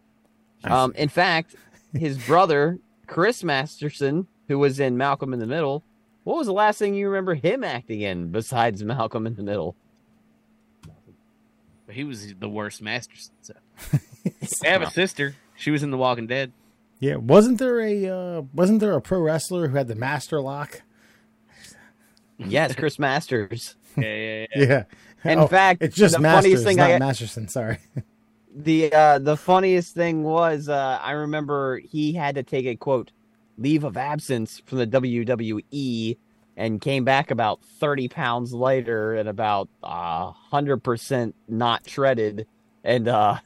[0.64, 1.56] Um, in fact,
[1.94, 5.84] his brother Chris Masterson, who was in Malcolm in the Middle,
[6.24, 9.76] what was the last thing you remember him acting in besides Malcolm in the Middle?
[11.86, 13.34] But he was the worst Masterson.
[13.41, 13.53] So.
[14.65, 15.36] I have a sister.
[15.56, 16.52] She was in The Walking Dead.
[16.99, 20.82] Yeah, wasn't there a uh, wasn't there a pro wrestler who had the master lock?
[22.40, 23.76] Yes, Chris Masters.
[23.95, 24.64] Yeah, yeah, yeah.
[25.24, 25.32] Yeah.
[25.32, 27.48] In Oh, fact, it's just the Masters, funniest thing not I- Masterson.
[27.48, 27.78] Sorry.
[28.63, 33.11] The uh the funniest thing was uh I remember he had to take a quote
[33.57, 36.17] leave of absence from the WWE
[36.55, 42.47] and came back about 30 pounds lighter and about uh 100% not shredded
[42.84, 43.38] and uh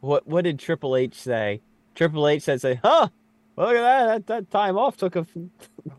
[0.00, 1.60] what what did Triple H say?
[1.94, 3.08] Triple H said say, "Huh?
[3.58, 4.06] Look at that.
[4.06, 5.26] That, that time off took a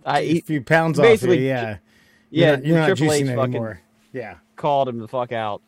[0.04, 1.04] I a few pounds off.
[1.06, 1.78] you, basically- Yeah.
[2.32, 3.82] yeah, You're not, you're not Triple H fucking anymore.
[4.14, 4.36] Yeah.
[4.56, 5.62] called him the fuck out.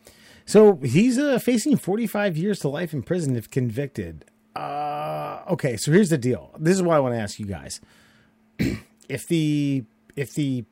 [0.45, 4.25] So he's uh, facing 45 years to life in prison if convicted.
[4.55, 6.51] Uh, okay, so here's the deal.
[6.59, 7.81] This is what I want to ask you guys.
[9.09, 9.83] if the
[10.15, 10.65] if the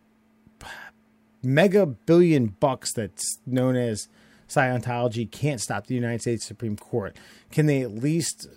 [1.44, 4.08] mega billion bucks that's known as
[4.48, 7.16] Scientology can't stop the United States Supreme Court,
[7.52, 8.48] can they at least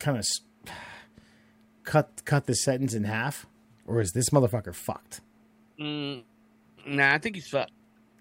[0.00, 0.26] kind of
[1.84, 3.46] cut cut the sentence in half,
[3.86, 5.20] or is this motherfucker fucked?
[5.80, 6.24] Mm,
[6.86, 7.72] nah, I think he's fucked.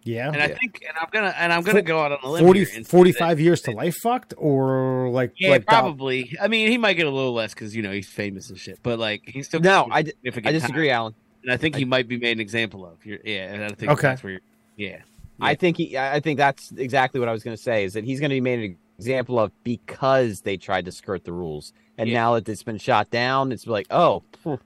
[0.07, 0.55] Yeah, And I Yeah.
[0.59, 3.37] think, and I'm gonna, and I'm gonna go out on a limb 40, here 45
[3.37, 6.33] that- years to life fucked, or like Yeah, like Dal- probably.
[6.41, 8.79] I mean, he might get a little less because you know he's famous and shit.
[8.83, 11.13] But like, he's still No, I, d- significant I disagree, Alan.
[11.43, 13.05] And I think he might be made an example of.
[13.05, 14.01] You're, yeah, and I think Okay.
[14.07, 14.31] that's where.
[14.33, 14.41] You're,
[14.77, 14.97] yeah,
[15.39, 15.97] I think he.
[15.97, 17.83] I think that's exactly what I was going to say.
[17.83, 21.23] Is that he's going to be made an example of because they tried to skirt
[21.25, 22.15] the rules, and Yeah.
[22.21, 24.23] now that it's been shot down, it's like, oh,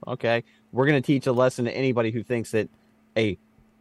[0.08, 2.70] okay, we're going to teach a lesson to anybody who thinks that
[3.18, 3.38] a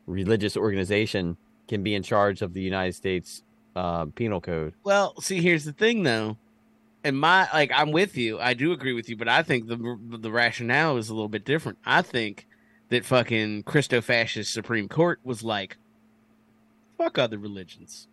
[0.07, 1.37] religious organization
[1.71, 3.43] can be in charge of the United States
[3.77, 4.75] uh, penal code.
[4.83, 6.37] Well, see, here's the thing, though.
[7.05, 8.39] And my like, I'm with you.
[8.39, 11.47] I do agree with you, but I think the the rationale is a little bit
[11.47, 11.79] different.
[11.87, 12.47] I think
[12.91, 15.79] that fucking Christo-fascist Supreme Court was like,
[16.99, 18.09] fuck other religions.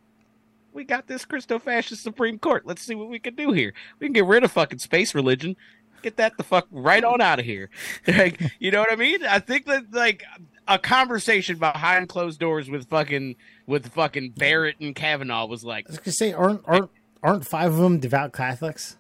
[0.72, 2.66] We got this Christo-fascist Supreme Court.
[2.66, 3.74] Let's see what we can do here.
[4.00, 5.58] We can get rid of fucking space religion.
[6.04, 7.70] Get that the fuck right on out of here.
[8.08, 9.26] Like, you know what I mean?
[9.26, 10.24] I think that like
[10.68, 13.36] a conversation behind closed doors with fucking
[13.66, 16.90] with fucking Barrett and Kavanaugh was like, I was gonna say, aren't aren't
[17.24, 18.98] aren't five of them devout Catholics?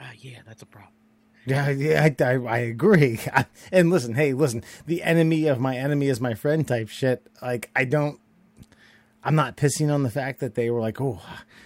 [0.00, 0.92] uh, yeah, that's a problem.
[1.44, 3.18] Yeah, yeah, I, I, I agree.
[3.32, 7.26] I, and listen, hey, listen, the enemy of my enemy is my friend type shit.
[7.40, 8.20] Like, I don't,
[9.24, 11.20] I'm not pissing on the fact that they were like, oh,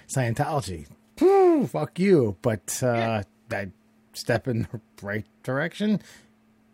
[0.08, 0.86] Scientology,
[1.18, 2.36] Whew, fuck you.
[2.42, 3.68] But uh, I
[4.12, 6.00] step in the right direction.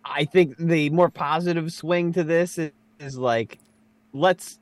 [0.04, 3.58] I think the more positive swing to this is, is like,
[4.12, 4.58] let's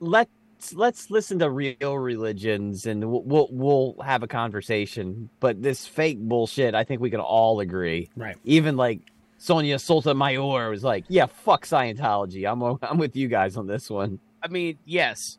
[0.00, 0.30] let's
[0.74, 5.30] let's listen to real religions and we'll, we'll we'll have a conversation.
[5.40, 8.10] But this fake bullshit, I think we can all agree.
[8.16, 8.36] Right.
[8.44, 9.00] Even like
[9.38, 12.50] Sonia Sotomayor was like, "Yeah, fuck Scientology.
[12.50, 15.38] I'm I'm with you guys on this one." I mean, yes,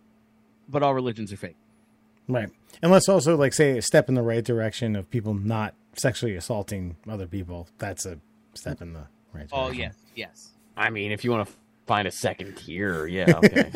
[0.70, 1.56] but all religions are fake.
[2.28, 2.50] Right.
[2.82, 6.36] And let's also like say a step in the right direction of people not sexually
[6.36, 7.68] assaulting other people.
[7.78, 8.20] That's a
[8.54, 9.58] step in the right direction.
[9.58, 10.52] Oh yes, yes.
[10.76, 11.54] I mean, if you want to
[11.86, 13.72] find a second tier, yeah, okay.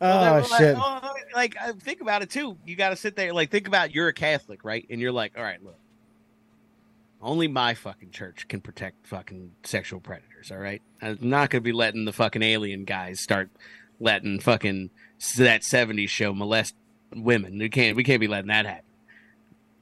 [0.00, 0.76] Oh Well, shit.
[0.76, 2.56] Like, oh, like, uh, think about it too.
[2.66, 3.32] You got to sit there.
[3.32, 4.84] Like, think about you're a Catholic, right?
[4.90, 5.78] And you're like, all right, look,
[7.22, 10.50] only my fucking church can protect fucking sexual predators.
[10.50, 13.50] All right, I'm not gonna be letting the fucking alien guys start
[14.00, 14.90] letting fucking
[15.38, 16.74] that '70s show molest
[17.14, 17.58] women.
[17.58, 17.96] We can't.
[17.96, 18.84] We can't be letting that happen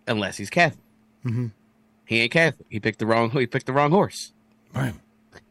[0.06, 0.80] unless he's Catholic.
[1.24, 1.52] Mhm.
[2.04, 2.66] He ain't Catholic.
[2.68, 3.30] He picked the wrong.
[3.30, 4.32] He picked the wrong horse.
[4.74, 4.94] Right.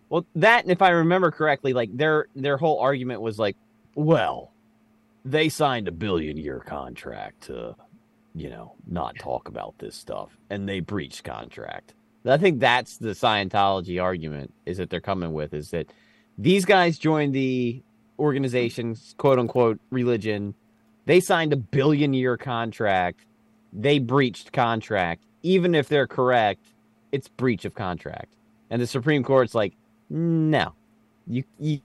[0.09, 3.55] Well, that, and if I remember correctly, like their their whole argument was like,
[3.95, 4.51] well,
[5.23, 7.75] they signed a billion year contract to,
[8.35, 11.93] you know, not talk about this stuff, and they breached contract.
[12.25, 15.87] I think that's the Scientology argument is that they're coming with is that
[16.37, 17.81] these guys joined the
[18.19, 20.53] organization's quote unquote religion.
[21.05, 23.25] They signed a billion year contract.
[23.73, 25.23] They breached contract.
[25.43, 26.61] Even if they're correct,
[27.11, 28.33] it's breach of contract.
[28.69, 29.73] And the Supreme Court's like,
[30.09, 30.73] no,
[31.27, 31.79] you, you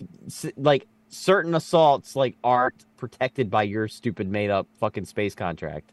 [0.57, 5.91] like certain assaults like aren't protected by your stupid made up fucking space contract.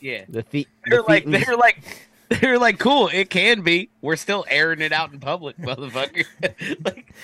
[0.00, 0.24] Yeah.
[0.28, 3.08] The the, They're the like Thetans- they're like they're like cool.
[3.12, 3.88] It can be.
[4.00, 6.24] We're still airing it out in public, motherfucker.
[6.84, 7.14] like,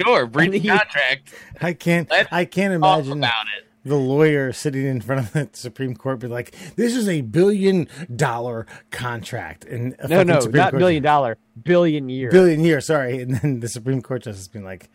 [0.00, 1.34] sure, breach And contract.
[1.60, 2.10] I can't.
[2.10, 3.66] Let's I can't imagine about it.
[3.84, 7.88] The lawyer sitting in front of the Supreme Court be like, "This is a billion
[8.14, 12.30] dollar contract." And a no, no, Supreme not Court- billion dollar, billion year.
[12.30, 12.80] billion year.
[12.80, 14.88] Sorry, and then the Supreme Court justice being like,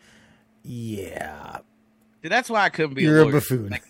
[0.62, 1.58] "Yeah,
[2.22, 3.32] Dude, that's why I couldn't be you're a a lawyer.
[3.32, 3.84] buffoon." Like,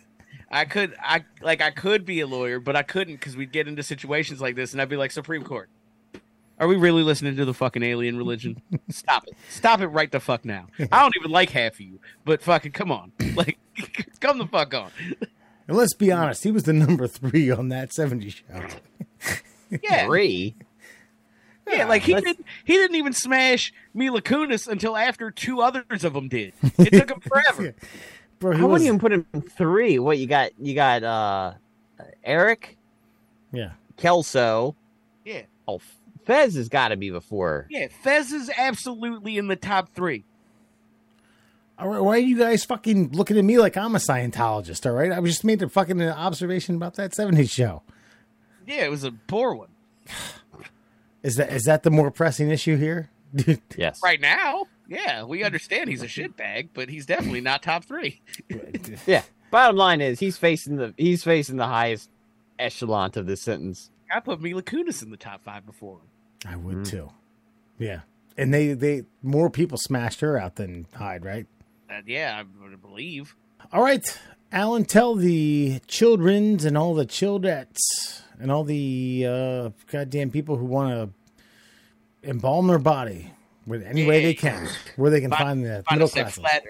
[0.50, 3.68] I could, I like, I could be a lawyer, but I couldn't because we'd get
[3.68, 5.68] into situations like this, and I'd be like, Supreme Court,
[6.58, 8.60] are we really listening to the fucking alien religion?
[8.90, 10.66] Stop it, stop it right the fuck now.
[10.78, 13.58] I don't even like half of you, but fucking come on, like,
[14.20, 14.90] come the fuck on.
[15.68, 19.38] and let's be honest, he was the number three on that '70s show.
[19.82, 20.54] Yeah, Three.
[21.68, 26.02] Yeah, like he let's- didn't he didn't even smash Mila Kunis until after two others
[26.04, 26.54] of them did.
[26.78, 27.74] It took him forever.
[28.38, 29.98] Bro, he I was, wouldn't even put him in three.
[29.98, 30.52] What you got?
[30.58, 31.52] You got uh
[32.24, 32.78] Eric
[33.52, 33.72] yeah.
[33.98, 34.74] Kelso.
[35.26, 35.42] Yeah.
[35.66, 35.80] Oh,
[36.28, 37.66] Fez has got to be before.
[37.70, 40.26] Yeah, Fez is absolutely in the top three.
[41.78, 44.84] All right, why are you guys fucking looking at me like I'm a Scientologist?
[44.84, 47.82] All right, I was just made a fucking observation about that '70s show.
[48.66, 49.70] Yeah, it was a poor one.
[51.22, 53.08] Is that is that the more pressing issue here?
[53.76, 54.00] Yes.
[54.04, 58.20] Right now, yeah, we understand he's a shitbag, but he's definitely not top three.
[59.06, 59.22] Yeah.
[59.50, 62.10] Bottom line is he's facing the he's facing the highest
[62.58, 63.90] echelon of this sentence.
[64.12, 66.08] I put Mila Kunis in the top five before him.
[66.46, 66.86] I would Mm.
[66.88, 67.10] too.
[67.78, 68.00] Yeah,
[68.36, 71.46] and they they more people smashed her out than Hyde, right?
[71.90, 73.34] Uh, yeah, I would believe.
[73.72, 74.04] All right,
[74.52, 80.64] Alan, tell the childrens and all the childrettes and all the uh, goddamn people who
[80.64, 80.90] want
[82.22, 83.32] to embalm their body
[83.66, 86.22] with any way they can, where they can Find- find the Find middle us at
[86.34, 86.34] class.
[86.34, 86.64] flat,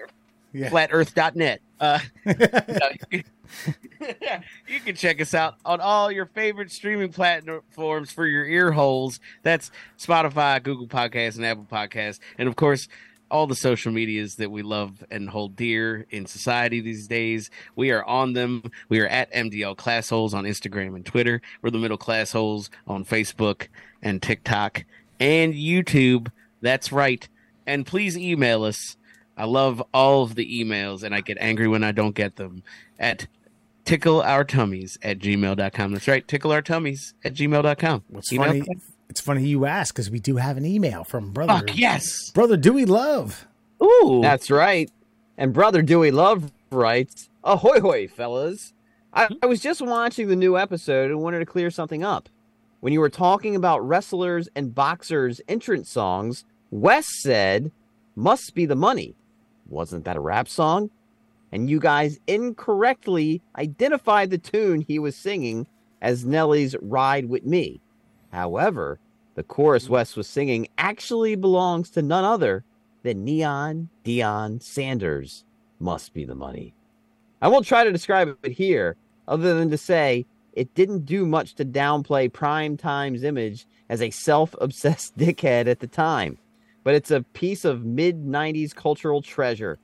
[0.53, 0.69] Yeah.
[0.69, 1.61] flatearth.net.
[1.79, 1.99] Uh,
[4.67, 9.19] you can check us out on all your favorite streaming platforms for your ear holes.
[9.43, 12.19] That's Spotify, Google Podcasts, and Apple Podcasts.
[12.37, 12.87] And of course,
[13.31, 17.51] all the social medias that we love and hold dear in society these days.
[17.75, 18.71] We are on them.
[18.89, 21.41] We are at MDL Class Holes on Instagram and Twitter.
[21.61, 23.67] We're the Middle Class Holes on Facebook
[24.01, 24.83] and TikTok
[25.19, 26.31] and YouTube.
[26.61, 27.27] That's right.
[27.67, 28.97] And please email us
[29.39, 32.61] I love all of the emails and I get angry when I don't get them
[32.99, 33.27] at
[33.89, 35.93] tickleourtummies at gmail.com.
[35.93, 38.03] That's right, tickleourtummies at gmail.com.
[38.09, 38.59] What's Email funny?
[38.61, 38.81] them.
[39.09, 42.29] It's funny you ask because we do have an email from brother Fuck yes.
[42.31, 43.47] brother Dewey Love.
[43.83, 44.19] Ooh.
[44.21, 44.91] That's right.
[45.37, 48.73] And brother Dewey Love writes, Ahoy hoy, fellas.
[49.11, 52.29] I, I was just watching the new episode and wanted to clear something up.
[52.81, 57.71] When you were talking about wrestlers and boxers' entrance songs, Wes said,
[58.15, 59.15] must be the money.
[59.67, 60.91] Wasn't that a rap song?
[61.51, 65.67] And you guys incorrectly identified the tune he was singing
[66.01, 67.81] as Nelly's Ride With Me.
[68.31, 68.99] However,
[69.35, 72.63] the chorus Wes was singing actually belongs to none other
[73.03, 75.43] than Neon Deion Sanders.
[75.79, 76.73] Must be the money.
[77.41, 78.97] I won't try to describe it here,
[79.27, 84.09] other than to say it didn't do much to downplay Prime Time's image as a
[84.09, 86.37] self obsessed dickhead at the time.
[86.83, 89.79] But it's a piece of mid 90s cultural treasure.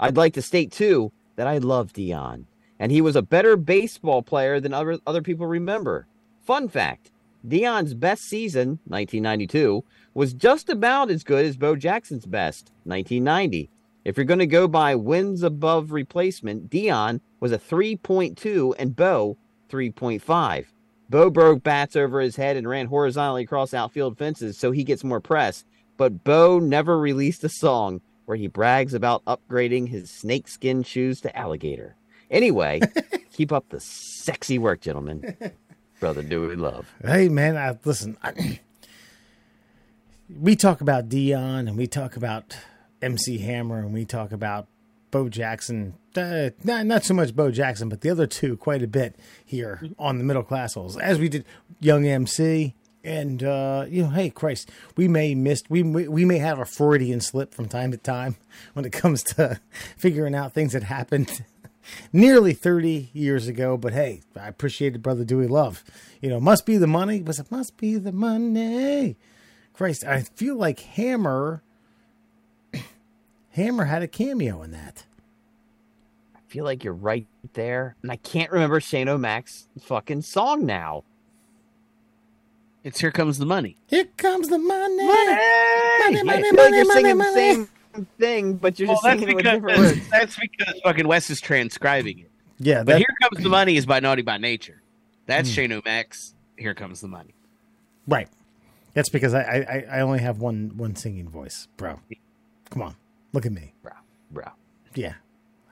[0.00, 2.46] I'd like to state, too, that I love Deion,
[2.78, 6.06] and he was a better baseball player than other, other people remember.
[6.42, 7.10] Fun fact
[7.46, 13.70] Deion's best season, 1992, was just about as good as Bo Jackson's best, 1990.
[14.04, 19.36] If you're going to go by wins above replacement, Deion was a 3.2 and Bo
[19.68, 20.64] 3.5.
[21.10, 25.04] Bo broke bats over his head and ran horizontally across outfield fences, so he gets
[25.04, 25.64] more press.
[25.96, 28.00] But Bo never released a song
[28.30, 31.96] where he brags about upgrading his snakeskin shoes to alligator.
[32.30, 32.80] Anyway,
[33.32, 35.34] keep up the sexy work, gentlemen.
[35.98, 36.86] Brother Dewey Love.
[37.04, 38.16] Hey man, I listen.
[38.22, 38.60] I,
[40.28, 42.56] we talk about Deion and we talk about
[43.02, 44.68] MC Hammer and we talk about
[45.10, 45.94] Bo Jackson.
[46.14, 49.82] Uh, not not so much Bo Jackson, but the other two quite a bit here
[49.98, 51.44] on the middle class holes, as we did
[51.80, 52.76] Young MC.
[53.02, 56.66] And uh, you know, hey Christ, we may missed we we we may have a
[56.66, 58.36] Freudian slip from time to time
[58.74, 59.60] when it comes to
[59.96, 61.44] figuring out things that happened
[62.12, 63.76] nearly 30 years ago.
[63.78, 65.82] But hey, I appreciated Brother Dewey Love.
[66.20, 67.20] You know, must be the money.
[67.20, 69.16] but it must be the money?
[69.72, 71.62] Christ, I feel like Hammer.
[73.52, 75.06] Hammer had a cameo in that.
[76.36, 81.04] I feel like you're right there, and I can't remember Shane O'Mac's fucking song now.
[82.82, 83.76] It's Here Comes the Money.
[83.88, 84.96] Here comes the money.
[85.06, 87.34] Money, I money, feel money, like money, you're money, singing money.
[87.34, 87.54] the
[87.94, 90.08] same thing, but you're just Well, that's singing it with because, different words.
[90.10, 92.30] that's because fucking Wes is transcribing it.
[92.58, 94.80] Yeah, But Here Comes the Money is by Naughty by Nature.
[95.26, 95.54] That's Hmm.
[95.54, 96.34] Shane O'Mac's.
[96.56, 97.34] Here Comes the Money.
[98.06, 98.28] right.
[98.92, 102.00] That's because I, I I only have one one singing voice, bro.
[102.70, 102.96] Come on,
[103.32, 103.72] look at me.
[103.84, 103.92] Bro,
[104.32, 104.44] bro.
[104.96, 105.14] Yeah,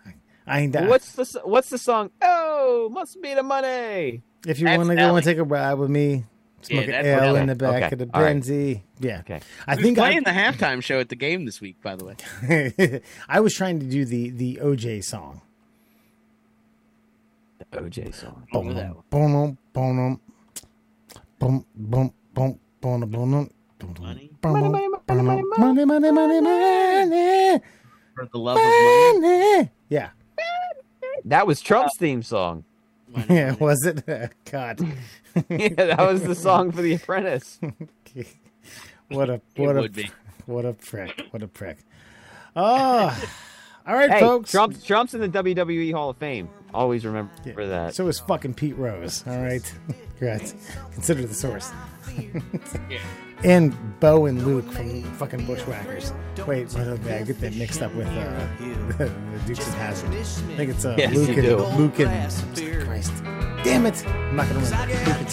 [0.06, 0.14] I,
[0.46, 0.88] I ain't that.
[0.88, 2.10] What's the what's the song?
[2.22, 4.22] Oh, must be the money.
[4.46, 6.26] If you want to go and take a ride with me,
[6.62, 7.40] smoke Yeah, an that's L Nelly.
[7.40, 7.92] in the back Okay.
[7.92, 8.36] of the All right.
[8.36, 8.82] Benzie.
[9.00, 9.40] Yeah, Okay.
[9.66, 12.04] I Who's think I, playing the halftime show at the game this week, by the
[12.04, 13.02] way.
[13.28, 15.40] I was trying to do the the OJ song.
[17.58, 18.46] The OJ song.
[18.52, 20.20] Boom, that boom, boom, boom,
[21.38, 23.50] boom, boom, boom, boom, boom.
[24.00, 24.30] Money?
[24.42, 24.88] Money, Money,
[25.22, 27.60] money, money, money, money, money, money,
[28.14, 29.20] For the love of money.
[29.20, 29.70] money.
[29.88, 30.10] Yeah,
[31.24, 32.64] That was Trump's theme song.
[33.08, 33.46] Money, yeah.
[33.50, 33.56] money.
[33.60, 34.32] Was it?
[34.50, 34.80] God,
[35.48, 37.58] yeah, that was the song for The Apprentice.
[39.08, 40.10] what a what a be.
[40.46, 41.22] what a prick!
[41.30, 41.78] What a prick!
[42.56, 43.16] Oh,
[43.86, 44.50] all right, Hey, folks.
[44.50, 46.48] Trump, Trump's in the WWE Hall of Fame.
[46.74, 47.66] Always remember Yeah.
[47.66, 47.94] that.
[47.94, 49.24] So is fucking Pete Rose.
[49.26, 49.74] All right,
[50.18, 50.54] congrats.
[50.92, 51.70] Consider the source.
[52.90, 52.98] Yeah.
[53.44, 56.12] and Bo and Luke from fucking Bushwhackers.
[56.46, 58.48] Wait, what okay, I get that mixed up with uh,
[58.98, 59.12] the
[59.46, 60.10] Dukes of Hazzard.
[60.10, 60.22] I
[60.56, 61.56] think it's uh, Yes, Luke you and do.
[61.76, 63.22] Luke and Christ.
[63.64, 64.06] Damn it!
[64.06, 64.94] I'm not gonna remember.
[65.10, 65.28] Luke and.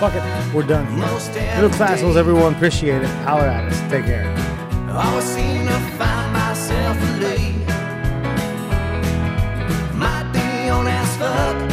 [0.00, 1.06] Fuck it, we're done here.
[1.56, 3.08] Middle classicals, everyone appreciate it.
[3.24, 3.80] Holler at us.
[3.90, 4.28] Take care.
[4.90, 7.54] Always seem to find myself late.
[9.94, 11.65] Might be on as fuck,